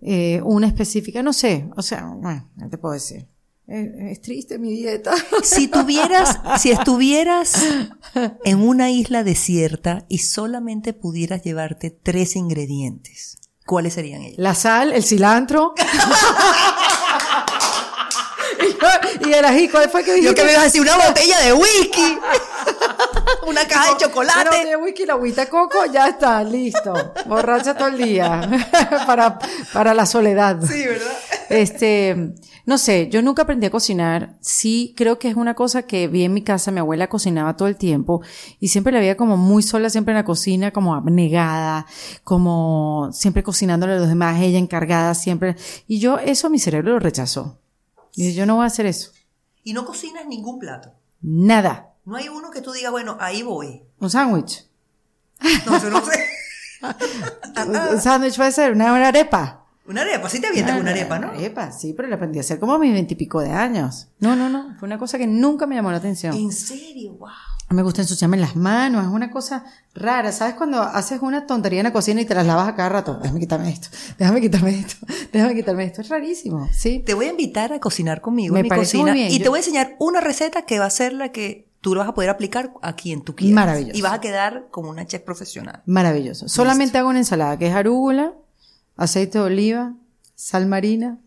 Eh, 0.00 0.40
una 0.42 0.66
específica, 0.66 1.22
no 1.22 1.32
sé. 1.32 1.68
O 1.76 1.82
sea, 1.82 2.06
bueno, 2.06 2.48
no 2.56 2.68
te 2.70 2.78
puedo 2.78 2.94
decir. 2.94 3.28
Es, 3.66 3.88
es 3.98 4.20
triste 4.22 4.58
mi 4.58 4.72
dieta. 4.72 5.12
Si 5.44 5.68
tuvieras, 5.68 6.40
si 6.58 6.70
estuvieras 6.72 7.62
en 8.44 8.58
una 8.62 8.90
isla 8.90 9.22
desierta 9.22 10.06
y 10.08 10.18
solamente 10.18 10.92
pudieras 10.92 11.42
llevarte 11.42 11.90
tres 11.90 12.34
ingredientes, 12.34 13.38
¿cuáles 13.66 13.94
serían 13.94 14.22
ellos? 14.22 14.38
La 14.38 14.54
sal, 14.56 14.92
el 14.92 15.04
cilantro. 15.04 15.74
y, 19.26 19.32
el 19.32 19.44
ají, 19.44 19.68
¿cuál 19.68 19.90
fue 19.90 20.04
que 20.04 20.14
dijiste? 20.14 20.30
Yo 20.30 20.34
que 20.34 20.44
me 20.44 20.52
ibas 20.52 20.62
a 20.62 20.64
decir 20.64 20.80
una 20.80 20.96
botella 20.96 21.40
de 21.40 21.52
whisky, 21.52 22.18
una 23.46 23.66
caja 23.66 23.86
de 23.86 23.90
Una 23.90 23.98
chocolate. 23.98 24.44
botella 24.44 24.70
de 24.70 24.76
whisky, 24.76 25.06
la 25.06 25.12
agüita 25.14 25.44
de 25.44 25.48
coco, 25.48 25.78
ya 25.92 26.08
está, 26.08 26.42
listo. 26.44 26.92
Borracha 27.26 27.74
todo 27.74 27.88
el 27.88 27.98
día. 27.98 28.48
para, 29.06 29.38
para 29.72 29.94
la 29.94 30.06
soledad. 30.06 30.58
Sí, 30.62 30.86
¿verdad? 30.86 31.12
Este, 31.48 32.34
no 32.66 32.78
sé, 32.78 33.08
yo 33.10 33.22
nunca 33.22 33.42
aprendí 33.42 33.66
a 33.66 33.70
cocinar. 33.70 34.36
Sí, 34.40 34.94
creo 34.96 35.18
que 35.18 35.28
es 35.28 35.34
una 35.34 35.54
cosa 35.54 35.82
que 35.82 36.08
vi 36.08 36.24
en 36.24 36.32
mi 36.32 36.42
casa. 36.42 36.70
Mi 36.70 36.78
abuela 36.78 37.08
cocinaba 37.08 37.56
todo 37.56 37.68
el 37.68 37.76
tiempo 37.76 38.22
y 38.60 38.68
siempre 38.68 38.92
la 38.92 39.00
veía 39.00 39.16
como 39.16 39.36
muy 39.36 39.62
sola, 39.62 39.90
siempre 39.90 40.12
en 40.12 40.18
la 40.18 40.24
cocina, 40.24 40.70
como 40.70 40.94
abnegada, 40.94 41.86
como 42.22 43.10
siempre 43.12 43.42
cocinándole 43.42 43.94
a 43.94 43.98
los 43.98 44.08
demás, 44.08 44.40
ella 44.40 44.58
encargada 44.58 45.14
siempre. 45.14 45.56
Y 45.88 45.98
yo, 45.98 46.18
eso 46.18 46.50
mi 46.50 46.58
cerebro 46.58 46.92
lo 46.92 46.98
rechazó. 47.00 47.59
Y 48.14 48.32
yo 48.34 48.46
no 48.46 48.56
voy 48.56 48.64
a 48.64 48.66
hacer 48.66 48.86
eso. 48.86 49.12
Y 49.62 49.72
no 49.72 49.84
cocinas 49.84 50.26
ningún 50.26 50.58
plato. 50.58 50.92
Nada. 51.20 51.94
No 52.04 52.16
hay 52.16 52.28
uno 52.28 52.50
que 52.50 52.62
tú 52.62 52.72
digas, 52.72 52.90
bueno, 52.90 53.16
ahí 53.20 53.42
voy. 53.42 53.82
Un 53.98 54.10
sándwich. 54.10 54.66
No, 55.66 55.80
yo 55.80 55.90
no 55.90 56.04
sé. 56.04 56.26
Un 57.92 58.00
sándwich 58.00 58.36
puede 58.36 58.52
ser 58.52 58.72
una 58.72 59.06
arepa. 59.06 59.66
Una 59.86 60.02
arepa, 60.02 60.28
sí 60.28 60.40
te 60.40 60.46
avientas 60.46 60.80
una 60.80 60.92
arepa, 60.92 61.18
¿no? 61.18 61.28
Arepa, 61.28 61.72
sí, 61.72 61.92
pero 61.94 62.08
la 62.08 62.16
aprendí 62.16 62.38
a 62.38 62.42
hacer 62.42 62.58
como 62.58 62.74
a 62.74 62.78
mis 62.78 62.92
veintipico 62.92 63.40
de 63.40 63.50
años. 63.50 64.08
No, 64.18 64.36
no, 64.36 64.48
no. 64.48 64.76
Fue 64.78 64.86
una 64.86 64.98
cosa 64.98 65.18
que 65.18 65.26
nunca 65.26 65.66
me 65.66 65.74
llamó 65.74 65.90
la 65.90 65.98
atención. 65.98 66.34
En 66.34 66.52
serio, 66.52 67.14
wow. 67.14 67.28
Me 67.70 67.82
gusta 67.84 68.02
ensuciarme 68.02 68.36
las 68.36 68.56
manos, 68.56 69.04
es 69.06 69.10
una 69.12 69.30
cosa 69.30 69.64
rara. 69.94 70.32
¿Sabes 70.32 70.54
cuando 70.54 70.80
haces 70.82 71.20
una 71.22 71.46
tontería 71.46 71.78
en 71.78 71.84
la 71.84 71.92
cocina 71.92 72.20
y 72.20 72.24
te 72.24 72.34
las 72.34 72.44
lavas 72.44 72.68
a 72.68 72.74
cada 72.74 72.88
rato? 72.88 73.14
Déjame 73.22 73.38
quitarme 73.38 73.70
esto, 73.70 73.88
déjame 74.18 74.40
quitarme 74.40 74.70
esto, 74.80 75.06
déjame 75.32 75.54
quitarme 75.54 75.84
esto. 75.84 76.00
Es 76.00 76.08
rarísimo, 76.08 76.68
¿sí? 76.72 76.98
Te 77.06 77.14
voy 77.14 77.26
a 77.26 77.30
invitar 77.30 77.72
a 77.72 77.78
cocinar 77.78 78.20
conmigo 78.20 78.54
Me 78.54 78.60
en 78.60 78.64
mi 78.64 78.70
cocina 78.70 79.16
y 79.16 79.38
Yo- 79.38 79.44
te 79.44 79.48
voy 79.50 79.58
a 79.58 79.60
enseñar 79.60 79.94
una 80.00 80.20
receta 80.20 80.62
que 80.62 80.80
va 80.80 80.86
a 80.86 80.90
ser 80.90 81.12
la 81.12 81.30
que 81.30 81.68
tú 81.80 81.94
lo 81.94 82.00
vas 82.00 82.08
a 82.08 82.14
poder 82.14 82.30
aplicar 82.30 82.72
a 82.82 82.96
quien 82.96 83.22
tú 83.22 83.36
quieras. 83.36 83.54
Maravilloso. 83.54 83.96
Y 83.96 84.02
vas 84.02 84.14
a 84.14 84.20
quedar 84.20 84.66
como 84.72 84.90
una 84.90 85.06
chef 85.06 85.22
profesional. 85.22 85.82
Maravilloso. 85.86 86.48
Solamente 86.48 86.98
hago 86.98 87.08
una 87.08 87.20
ensalada 87.20 87.56
que 87.56 87.68
es 87.68 87.74
arúgula, 87.74 88.32
aceite 88.96 89.38
de 89.38 89.44
oliva, 89.44 89.94
sal 90.34 90.66
marina, 90.66 91.18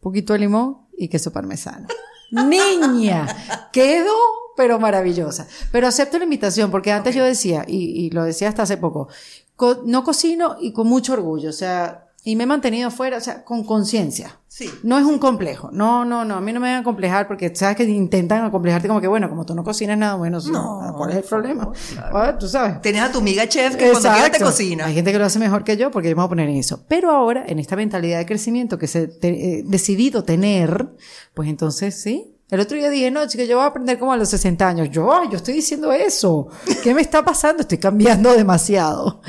poquito 0.00 0.32
de 0.32 0.38
limón 0.38 0.78
y 0.96 1.08
queso 1.08 1.32
parmesano. 1.34 1.86
Niña, 2.30 3.26
quedó 3.72 4.10
pero 4.56 4.78
maravillosa. 4.78 5.46
Pero 5.70 5.86
acepto 5.86 6.18
la 6.18 6.24
invitación 6.24 6.70
porque 6.70 6.92
antes 6.92 7.14
yo 7.14 7.24
decía, 7.24 7.64
y, 7.66 8.06
y 8.06 8.10
lo 8.10 8.24
decía 8.24 8.48
hasta 8.48 8.62
hace 8.62 8.76
poco, 8.76 9.08
co- 9.56 9.82
no 9.84 10.04
cocino 10.04 10.56
y 10.60 10.72
con 10.72 10.86
mucho 10.88 11.12
orgullo, 11.14 11.50
o 11.50 11.54
sea, 11.54 12.08
y 12.24 12.36
me 12.36 12.44
he 12.44 12.46
mantenido 12.46 12.90
fuera, 12.92 13.16
o 13.16 13.20
sea, 13.20 13.44
con 13.44 13.64
conciencia. 13.64 14.38
Sí. 14.46 14.70
No 14.84 14.96
es 14.96 15.04
un 15.04 15.18
complejo. 15.18 15.70
No, 15.72 16.04
no, 16.04 16.24
no. 16.24 16.36
A 16.36 16.40
mí 16.40 16.52
no 16.52 16.60
me 16.60 16.70
van 16.70 16.82
a 16.82 16.84
complejar 16.84 17.26
porque 17.26 17.52
sabes 17.56 17.74
que 17.76 17.82
intentan 17.84 18.44
acomplejarte 18.44 18.86
como 18.86 19.00
que, 19.00 19.08
bueno, 19.08 19.28
como 19.28 19.44
tú 19.44 19.54
no 19.56 19.64
cocinas 19.64 19.98
nada, 19.98 20.14
bueno, 20.14 20.38
No, 20.52 20.94
¿cuál 20.96 21.10
es 21.10 21.16
el 21.16 21.22
problema? 21.24 21.72
favor, 21.72 22.12
Ah, 22.14 22.38
Tú 22.38 22.46
sabes. 22.46 22.80
Tenés 22.80 23.00
a 23.02 23.10
tu 23.10 23.18
amiga 23.18 23.48
chef 23.48 23.74
que 23.74 23.90
cuando 23.90 24.00
quiera 24.00 24.14
te 24.20 24.26
Exacto. 24.36 24.44
cocina. 24.44 24.84
Hay 24.86 24.94
gente 24.94 25.10
que 25.10 25.18
lo 25.18 25.24
hace 25.24 25.38
mejor 25.40 25.64
que 25.64 25.76
yo 25.76 25.90
porque 25.90 26.10
yo 26.10 26.14
me 26.14 26.20
voy 26.20 26.26
a 26.26 26.28
poner 26.28 26.48
en 26.50 26.56
eso. 26.58 26.84
Pero 26.86 27.10
ahora, 27.10 27.44
en 27.48 27.58
esta 27.58 27.74
mentalidad 27.74 28.18
de 28.18 28.26
crecimiento 28.26 28.78
que 28.78 28.86
se 28.86 29.08
te- 29.08 29.60
eh, 29.60 29.62
decidido 29.66 30.22
tener, 30.22 30.90
pues 31.34 31.48
entonces 31.48 32.00
sí. 32.00 32.31
El 32.52 32.60
otro 32.60 32.76
día 32.76 32.90
dije, 32.90 33.10
no, 33.10 33.26
chica, 33.26 33.44
yo 33.44 33.56
voy 33.56 33.64
a 33.64 33.68
aprender 33.68 33.98
como 33.98 34.12
a 34.12 34.16
los 34.18 34.28
60 34.28 34.68
años. 34.68 34.90
Yo, 34.90 35.10
ay, 35.10 35.28
yo 35.30 35.38
estoy 35.38 35.54
diciendo 35.54 35.90
eso. 35.90 36.48
¿Qué 36.82 36.92
me 36.94 37.00
está 37.00 37.24
pasando? 37.24 37.62
Estoy 37.62 37.78
cambiando 37.78 38.30
demasiado. 38.36 39.22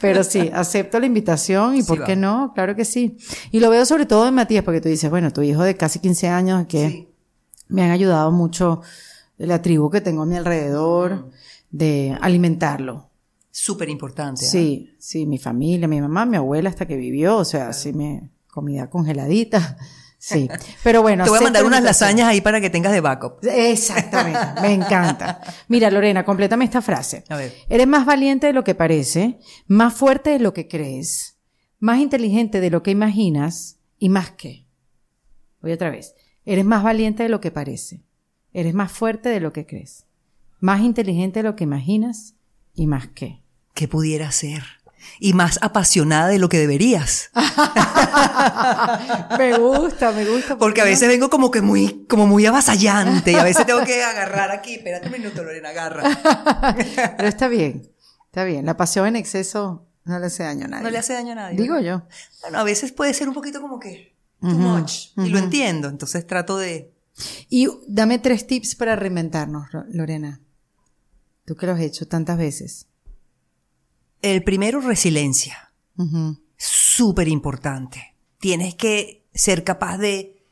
Pero 0.00 0.22
sí, 0.22 0.48
acepto 0.54 1.00
la 1.00 1.06
invitación 1.06 1.74
y 1.74 1.82
Sí, 1.82 1.88
¿por 1.88 2.04
qué 2.04 2.14
no? 2.14 2.52
Claro 2.54 2.76
que 2.76 2.84
sí. 2.84 3.16
Y 3.50 3.58
lo 3.58 3.70
veo 3.70 3.84
sobre 3.84 4.06
todo 4.06 4.28
en 4.28 4.34
Matías 4.34 4.62
porque 4.62 4.80
tú 4.80 4.88
dices, 4.88 5.10
bueno, 5.10 5.32
tu 5.32 5.42
hijo 5.42 5.64
de 5.64 5.76
casi 5.76 5.98
15 5.98 6.28
años 6.28 6.66
que 6.68 6.88
Sí. 6.88 7.08
me 7.66 7.82
han 7.82 7.90
ayudado 7.90 8.30
mucho 8.30 8.82
la 9.36 9.60
tribu 9.62 9.90
que 9.90 10.00
tengo 10.00 10.22
a 10.22 10.26
mi 10.26 10.36
alrededor 10.36 11.28
de 11.72 12.16
alimentarlo. 12.20 13.10
Súper 13.50 13.88
importante. 13.88 14.44
¿ah? 14.46 14.48
Sí, 14.48 14.94
sí, 14.96 15.26
mi 15.26 15.38
familia, 15.38 15.88
mi 15.88 16.00
mamá, 16.00 16.24
mi 16.24 16.36
abuela 16.36 16.70
hasta 16.70 16.86
que 16.86 16.94
vivió, 16.96 17.36
o 17.38 17.44
sea, 17.44 17.72
sí 17.72 17.92
me 17.92 18.30
comida 18.46 18.88
congeladita. 18.88 19.76
Sí. 20.20 20.50
Pero 20.84 21.00
bueno, 21.00 21.24
Te 21.24 21.30
voy 21.30 21.38
a 21.38 21.42
mandar 21.42 21.64
unas 21.64 21.82
lasañas 21.82 22.28
ahí 22.28 22.42
para 22.42 22.60
que 22.60 22.68
tengas 22.68 22.92
de 22.92 23.00
backup. 23.00 23.42
Exactamente, 23.42 24.60
me 24.60 24.74
encanta. 24.74 25.40
Mira, 25.68 25.90
Lorena, 25.90 26.26
complétame 26.26 26.66
esta 26.66 26.82
frase. 26.82 27.24
A 27.30 27.36
ver. 27.36 27.54
Eres 27.70 27.86
más 27.86 28.04
valiente 28.04 28.46
de 28.46 28.52
lo 28.52 28.62
que 28.62 28.74
parece, 28.74 29.38
más 29.66 29.94
fuerte 29.94 30.28
de 30.28 30.38
lo 30.38 30.52
que 30.52 30.68
crees, 30.68 31.38
más 31.78 32.00
inteligente 32.00 32.60
de 32.60 32.68
lo 32.68 32.82
que 32.82 32.90
imaginas 32.90 33.78
y 33.98 34.10
más 34.10 34.30
que. 34.32 34.66
Voy 35.62 35.72
otra 35.72 35.88
vez. 35.88 36.14
Eres 36.44 36.66
más 36.66 36.82
valiente 36.82 37.22
de 37.22 37.30
lo 37.30 37.40
que 37.40 37.50
parece, 37.50 38.02
eres 38.52 38.74
más 38.74 38.92
fuerte 38.92 39.30
de 39.30 39.40
lo 39.40 39.54
que 39.54 39.64
crees, 39.64 40.04
más 40.58 40.82
inteligente 40.82 41.38
de 41.40 41.44
lo 41.44 41.56
que 41.56 41.64
imaginas 41.64 42.34
y 42.74 42.86
más 42.86 43.08
que. 43.08 43.40
¿Qué 43.72 43.88
pudiera 43.88 44.30
ser? 44.32 44.64
Y 45.18 45.32
más 45.32 45.58
apasionada 45.62 46.28
de 46.28 46.38
lo 46.38 46.48
que 46.48 46.58
deberías. 46.58 47.30
me 49.38 49.58
gusta, 49.58 50.12
me 50.12 50.24
gusta. 50.24 50.58
Porque 50.58 50.80
a 50.80 50.84
veces 50.84 51.08
vengo 51.08 51.30
como 51.30 51.50
que 51.50 51.62
muy, 51.62 52.06
como 52.08 52.26
muy 52.26 52.46
avasallante 52.46 53.32
y 53.32 53.36
a 53.36 53.44
veces 53.44 53.66
tengo 53.66 53.84
que 53.84 54.02
agarrar 54.02 54.50
aquí. 54.50 54.74
Espérate 54.74 55.06
un 55.06 55.12
minuto, 55.12 55.42
Lorena, 55.42 55.70
agarra. 55.70 56.02
Pero 57.16 57.28
está 57.28 57.48
bien, 57.48 57.90
está 58.26 58.44
bien. 58.44 58.66
La 58.66 58.76
pasión 58.76 59.06
en 59.06 59.16
exceso 59.16 59.86
no 60.04 60.18
le 60.18 60.26
hace 60.26 60.42
daño 60.42 60.66
a 60.66 60.68
nadie. 60.68 60.84
No 60.84 60.90
le 60.90 60.98
hace 60.98 61.12
daño 61.12 61.32
a 61.32 61.36
nadie. 61.36 61.56
Digo 61.56 61.78
yo. 61.80 62.02
Bueno, 62.42 62.58
a 62.58 62.64
veces 62.64 62.92
puede 62.92 63.14
ser 63.14 63.28
un 63.28 63.34
poquito 63.34 63.60
como 63.60 63.78
que 63.78 64.14
too 64.40 64.48
much. 64.48 65.08
Y 65.16 65.28
lo 65.28 65.38
entiendo. 65.38 65.88
Entonces 65.88 66.26
trato 66.26 66.58
de. 66.58 66.92
Y 67.48 67.68
dame 67.86 68.18
tres 68.18 68.46
tips 68.46 68.74
para 68.74 68.96
reinventarnos, 68.96 69.68
Lorena. 69.90 70.40
Tú 71.44 71.56
que 71.56 71.66
lo 71.66 71.72
has 71.72 71.80
hecho 71.80 72.06
tantas 72.06 72.38
veces. 72.38 72.86
El 74.22 74.42
primero, 74.44 74.80
resiliencia. 74.80 75.72
Ujú. 75.96 76.38
Súper 76.56 77.28
importante. 77.28 78.14
Tienes 78.38 78.74
que 78.74 79.24
ser 79.34 79.64
capaz 79.64 79.98
de 79.98 80.44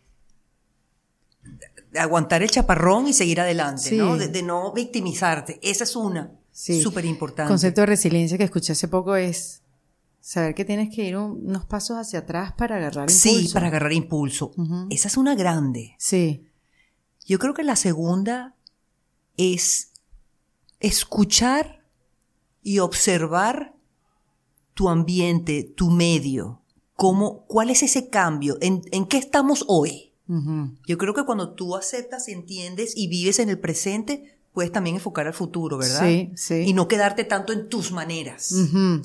aguantar 1.98 2.42
el 2.42 2.50
chaparrón 2.50 3.08
y 3.08 3.12
seguir 3.12 3.40
adelante, 3.40 3.82
Sí. 3.90 3.96
¿no? 3.96 4.16
De, 4.16 4.28
de 4.28 4.42
no 4.42 4.72
victimizarte. 4.72 5.58
Esa 5.62 5.84
es 5.84 5.96
una. 5.96 6.32
Sí. 6.52 6.82
Súper 6.82 7.04
importante. 7.04 7.48
concepto 7.48 7.82
de 7.82 7.86
resiliencia 7.86 8.36
que 8.36 8.44
escuché 8.44 8.72
hace 8.72 8.88
poco 8.88 9.16
es 9.16 9.62
saber 10.20 10.54
que 10.54 10.64
tienes 10.64 10.94
que 10.94 11.04
ir 11.04 11.16
un- 11.16 11.46
unos 11.46 11.64
pasos 11.64 11.96
hacia 11.96 12.20
atrás 12.20 12.52
para 12.52 12.76
agarrar 12.76 13.08
impulso. 13.10 13.28
Sí, 13.38 13.48
para 13.52 13.68
agarrar 13.68 13.92
impulso. 13.92 14.52
Esa 14.90 15.08
es 15.08 15.16
una 15.16 15.34
grande. 15.34 15.94
Sí. 15.98 16.46
Yo 17.24 17.38
creo 17.38 17.54
que 17.54 17.62
la 17.62 17.76
segunda 17.76 18.54
es 19.36 19.92
escuchar 20.80 21.77
y 22.68 22.78
observar 22.80 23.74
tu 24.74 24.88
ambiente, 24.88 25.62
tu 25.76 25.90
medio. 25.90 26.60
Cómo, 26.94 27.44
¿Cuál 27.46 27.70
es 27.70 27.82
ese 27.82 28.08
cambio? 28.10 28.58
¿En, 28.60 28.82
en 28.92 29.06
qué 29.06 29.18
estamos 29.18 29.64
hoy? 29.68 30.12
Yo 30.86 30.98
creo 30.98 31.14
que 31.14 31.24
cuando 31.24 31.54
tú 31.54 31.74
aceptas, 31.74 32.28
entiendes 32.28 32.92
y 32.94 33.08
vives 33.08 33.38
en 33.38 33.48
el 33.48 33.58
presente, 33.58 34.38
puedes 34.52 34.70
también 34.72 34.96
enfocar 34.96 35.26
al 35.26 35.32
futuro, 35.32 35.78
¿verdad? 35.78 36.06
Sí, 36.06 36.30
sí. 36.36 36.54
Y 36.66 36.74
no 36.74 36.86
quedarte 36.86 37.24
tanto 37.24 37.54
en 37.54 37.70
tus 37.70 37.92
maneras. 37.92 38.54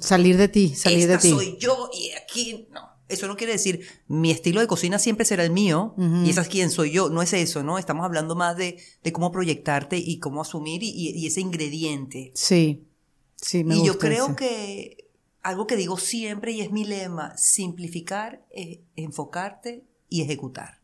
Salir 0.01 0.35
de 0.35 0.49
ti, 0.49 0.75
salir 0.75 1.09
Esta 1.09 1.13
de 1.13 1.19
ti. 1.19 1.29
soy 1.29 1.57
yo 1.59 1.89
y 1.97 2.11
aquí 2.21 2.67
no. 2.73 2.81
Eso 3.07 3.27
no 3.27 3.37
quiere 3.37 3.53
decir 3.53 3.85
mi 4.07 4.31
estilo 4.31 4.59
de 4.59 4.67
cocina 4.67 4.97
siempre 4.99 5.23
será 5.23 5.43
el 5.45 5.51
mío 5.51 5.93
Ujú. 5.97 6.25
y 6.25 6.29
esa 6.31 6.41
es 6.41 6.47
quien 6.49 6.69
soy 6.71 6.91
yo. 6.91 7.09
No 7.09 7.21
es 7.21 7.31
eso, 7.33 7.61
¿no? 7.63 7.77
Estamos 7.77 8.03
hablando 8.03 8.35
más 8.35 8.57
de, 8.57 8.79
de 9.03 9.11
cómo 9.13 9.31
proyectarte 9.31 9.97
y 9.97 10.19
cómo 10.19 10.41
asumir 10.41 10.83
y, 10.83 10.89
y- 10.89 11.11
y 11.11 11.27
ese 11.27 11.39
ingrediente. 11.41 12.31
Sí. 12.35 12.87
Sí, 13.43 13.63
me 13.63 13.75
y 13.75 13.85
yo 13.85 13.99
creo 13.99 14.27
ese. 14.27 14.35
que 14.35 15.09
algo 15.41 15.67
que 15.67 15.75
digo 15.75 15.97
siempre 15.97 16.53
y 16.53 16.61
es 16.61 16.71
mi 16.71 16.85
lema, 16.85 17.35
simplificar, 17.37 18.45
eh, 18.51 18.81
enfocarte 18.95 19.85
y 20.09 20.21
ejecutar. 20.21 20.79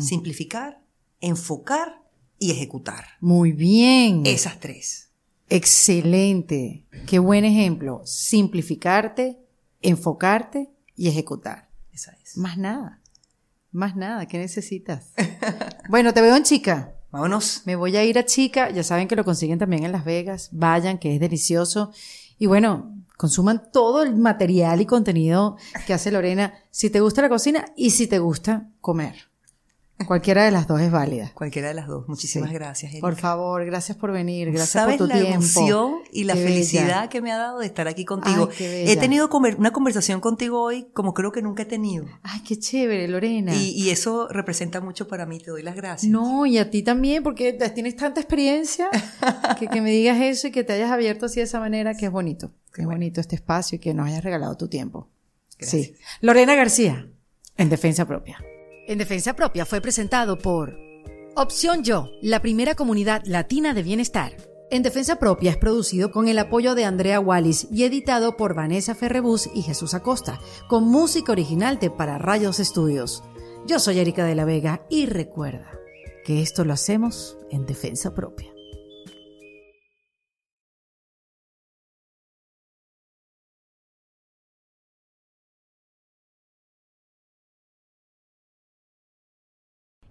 Simplificar, 0.00 0.82
enfocar 1.20 2.02
y 2.38 2.50
ejecutar. 2.50 3.04
Muy 3.20 3.52
bien. 3.52 4.26
Esas 4.26 4.58
tres. 4.58 5.10
Excelente. 5.48 6.84
Qué 7.06 7.18
buen 7.18 7.44
ejemplo. 7.44 8.02
Simplificarte, 8.04 9.38
enfocarte 9.80 10.70
y 10.96 11.08
ejecutar. 11.08 11.70
Esa 11.92 12.12
es. 12.22 12.36
Más 12.36 12.58
nada. 12.58 13.00
Más 13.70 13.96
nada. 13.96 14.26
¿Qué 14.26 14.38
necesitas? 14.38 15.12
bueno, 15.88 16.12
te 16.12 16.20
veo 16.20 16.36
en 16.36 16.42
chica. 16.42 16.96
Vámonos. 17.12 17.62
Me 17.66 17.76
voy 17.76 17.96
a 17.96 18.04
ir 18.04 18.18
a 18.18 18.24
chica. 18.24 18.70
Ya 18.70 18.82
saben 18.82 19.06
que 19.06 19.16
lo 19.16 19.24
consiguen 19.24 19.58
también 19.58 19.84
en 19.84 19.92
Las 19.92 20.04
Vegas. 20.04 20.48
Vayan, 20.50 20.98
que 20.98 21.14
es 21.14 21.20
delicioso. 21.20 21.92
Y 22.38 22.46
bueno, 22.46 22.96
consuman 23.18 23.70
todo 23.70 24.02
el 24.02 24.16
material 24.16 24.80
y 24.80 24.86
contenido 24.86 25.56
que 25.86 25.92
hace 25.92 26.10
Lorena. 26.10 26.54
Si 26.70 26.90
te 26.90 27.00
gusta 27.00 27.22
la 27.22 27.28
cocina 27.28 27.66
y 27.76 27.90
si 27.90 28.06
te 28.06 28.18
gusta 28.18 28.70
comer. 28.80 29.31
Cualquiera 30.06 30.44
de 30.44 30.50
las 30.50 30.66
dos 30.66 30.80
es 30.80 30.90
válida. 30.90 31.30
Cualquiera 31.34 31.68
de 31.68 31.74
las 31.74 31.86
dos. 31.86 32.08
Muchísimas 32.08 32.48
Sí. 32.50 32.54
gracias. 32.54 32.92
Erika. 32.92 33.06
Por 33.06 33.16
favor, 33.16 33.64
gracias 33.64 33.96
por 33.98 34.12
venir, 34.12 34.48
gracias 34.48 34.70
¿Sabes 34.70 34.96
por 34.98 35.06
tu 35.08 35.12
la 35.14 35.20
tiempo. 35.20 35.34
emoción 35.34 35.94
y 36.12 36.24
la 36.24 36.34
Qué 36.34 36.42
felicidad 36.44 36.84
bella. 36.84 37.08
que 37.08 37.20
me 37.20 37.32
ha 37.32 37.36
dado 37.38 37.58
de 37.60 37.66
estar 37.66 37.88
aquí 37.88 38.04
contigo? 38.04 38.48
Ay, 38.50 38.56
qué. 38.56 38.92
He 38.92 38.96
tenido 38.96 39.28
comer- 39.28 39.56
una 39.58 39.72
conversación 39.72 40.20
contigo 40.20 40.62
hoy 40.62 40.88
como 40.92 41.14
creo 41.14 41.32
que 41.32 41.42
nunca 41.42 41.62
he 41.62 41.66
tenido. 41.66 42.04
Ay, 42.22 42.40
qué 42.46 42.58
chévere, 42.58 43.08
Lorena. 43.08 43.54
Y, 43.54 43.70
y 43.70 43.90
eso 43.90 44.28
representa 44.28 44.80
mucho 44.80 45.08
para 45.08 45.26
mí. 45.26 45.38
Te 45.38 45.50
doy 45.50 45.62
las 45.62 45.76
gracias. 45.76 46.10
No, 46.10 46.46
y 46.46 46.58
a 46.58 46.70
ti 46.70 46.82
también, 46.82 47.22
porque 47.22 47.52
tienes 47.74 47.96
tanta 47.96 48.20
experiencia 48.20 48.88
que, 49.58 49.66
que 49.68 49.80
me 49.80 49.90
digas 49.90 50.20
eso 50.20 50.48
y 50.48 50.50
que 50.50 50.64
te 50.64 50.72
hayas 50.72 50.90
abierto 50.90 51.26
así 51.26 51.36
de 51.40 51.44
esa 51.44 51.60
manera, 51.60 51.94
que 51.96 52.06
es 52.06 52.12
bonito. 52.12 52.50
Que 52.72 52.82
es 52.82 52.86
bonito 52.86 53.20
este 53.20 53.36
espacio 53.36 53.76
y 53.76 53.78
que 53.78 53.92
nos 53.94 54.06
hayas 54.06 54.24
regalado 54.24 54.56
tu 54.56 54.68
tiempo. 54.68 55.08
Gracias. 55.58 55.86
Sí. 55.86 55.94
Lorena 56.20 56.54
García, 56.54 57.06
en 57.56 57.68
Defensa 57.68 58.06
Propia. 58.06 58.38
En 58.84 58.98
Defensa 58.98 59.34
Propia 59.34 59.64
fue 59.64 59.80
presentado 59.80 60.38
por 60.38 60.76
Opción 61.36 61.84
Yo, 61.84 62.08
la 62.20 62.42
primera 62.42 62.74
comunidad 62.74 63.22
latina 63.24 63.74
de 63.74 63.84
bienestar. 63.84 64.36
En 64.72 64.82
Defensa 64.82 65.20
Propia 65.20 65.52
es 65.52 65.56
producido 65.56 66.10
con 66.10 66.26
el 66.26 66.36
apoyo 66.38 66.74
de 66.74 66.84
Andrea 66.84 67.20
Wallis 67.20 67.68
y 67.70 67.84
editado 67.84 68.36
por 68.36 68.54
Vanessa 68.54 68.96
Ferrebus 68.96 69.48
y 69.54 69.62
Jesús 69.62 69.94
Acosta, 69.94 70.40
con 70.68 70.84
música 70.84 71.30
original 71.30 71.78
de 71.78 71.90
Para 71.90 72.18
Rayos 72.18 72.58
Estudios. 72.58 73.22
Yo 73.66 73.78
soy 73.78 74.00
Erika 74.00 74.24
de 74.24 74.34
la 74.34 74.44
Vega 74.44 74.84
y 74.90 75.06
recuerda 75.06 75.70
que 76.24 76.42
esto 76.42 76.64
lo 76.64 76.72
hacemos 76.72 77.38
en 77.50 77.66
Defensa 77.66 78.14
Propia. 78.14 78.51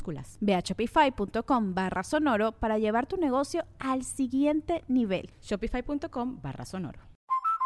minúsculas. 0.00 0.38
Ve 0.40 0.54
a 0.54 0.62
shopify.com 0.62 1.74
barra 1.74 2.02
sonoro 2.02 2.52
para 2.52 2.78
llevar 2.78 3.06
tu 3.06 3.16
negocio 3.16 3.64
al 3.78 4.02
siguiente 4.02 4.84
nivel. 4.88 5.30
Shopify.com 5.40 6.40
barra 6.42 6.64
sonoro. 6.64 7.00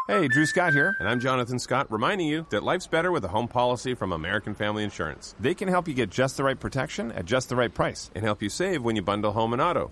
Hey, 0.07 0.27
Drew 0.27 0.45
Scott 0.45 0.71
here, 0.71 0.95
and 0.99 1.09
I'm 1.09 1.19
Jonathan 1.19 1.57
Scott, 1.57 1.87
reminding 1.89 2.27
you 2.27 2.45
that 2.51 2.61
life's 2.61 2.85
better 2.85 3.11
with 3.11 3.25
a 3.25 3.29
home 3.29 3.47
policy 3.47 3.95
from 3.95 4.11
American 4.11 4.53
Family 4.53 4.83
Insurance. 4.83 5.33
They 5.39 5.55
can 5.55 5.67
help 5.67 5.87
you 5.87 5.95
get 5.95 6.11
just 6.11 6.37
the 6.37 6.43
right 6.43 6.59
protection 6.59 7.11
at 7.11 7.25
just 7.25 7.49
the 7.49 7.55
right 7.55 7.73
price 7.73 8.11
and 8.13 8.23
help 8.23 8.43
you 8.43 8.49
save 8.49 8.83
when 8.83 8.95
you 8.95 9.01
bundle 9.01 9.31
home 9.31 9.51
and 9.51 9.61
auto. 9.61 9.91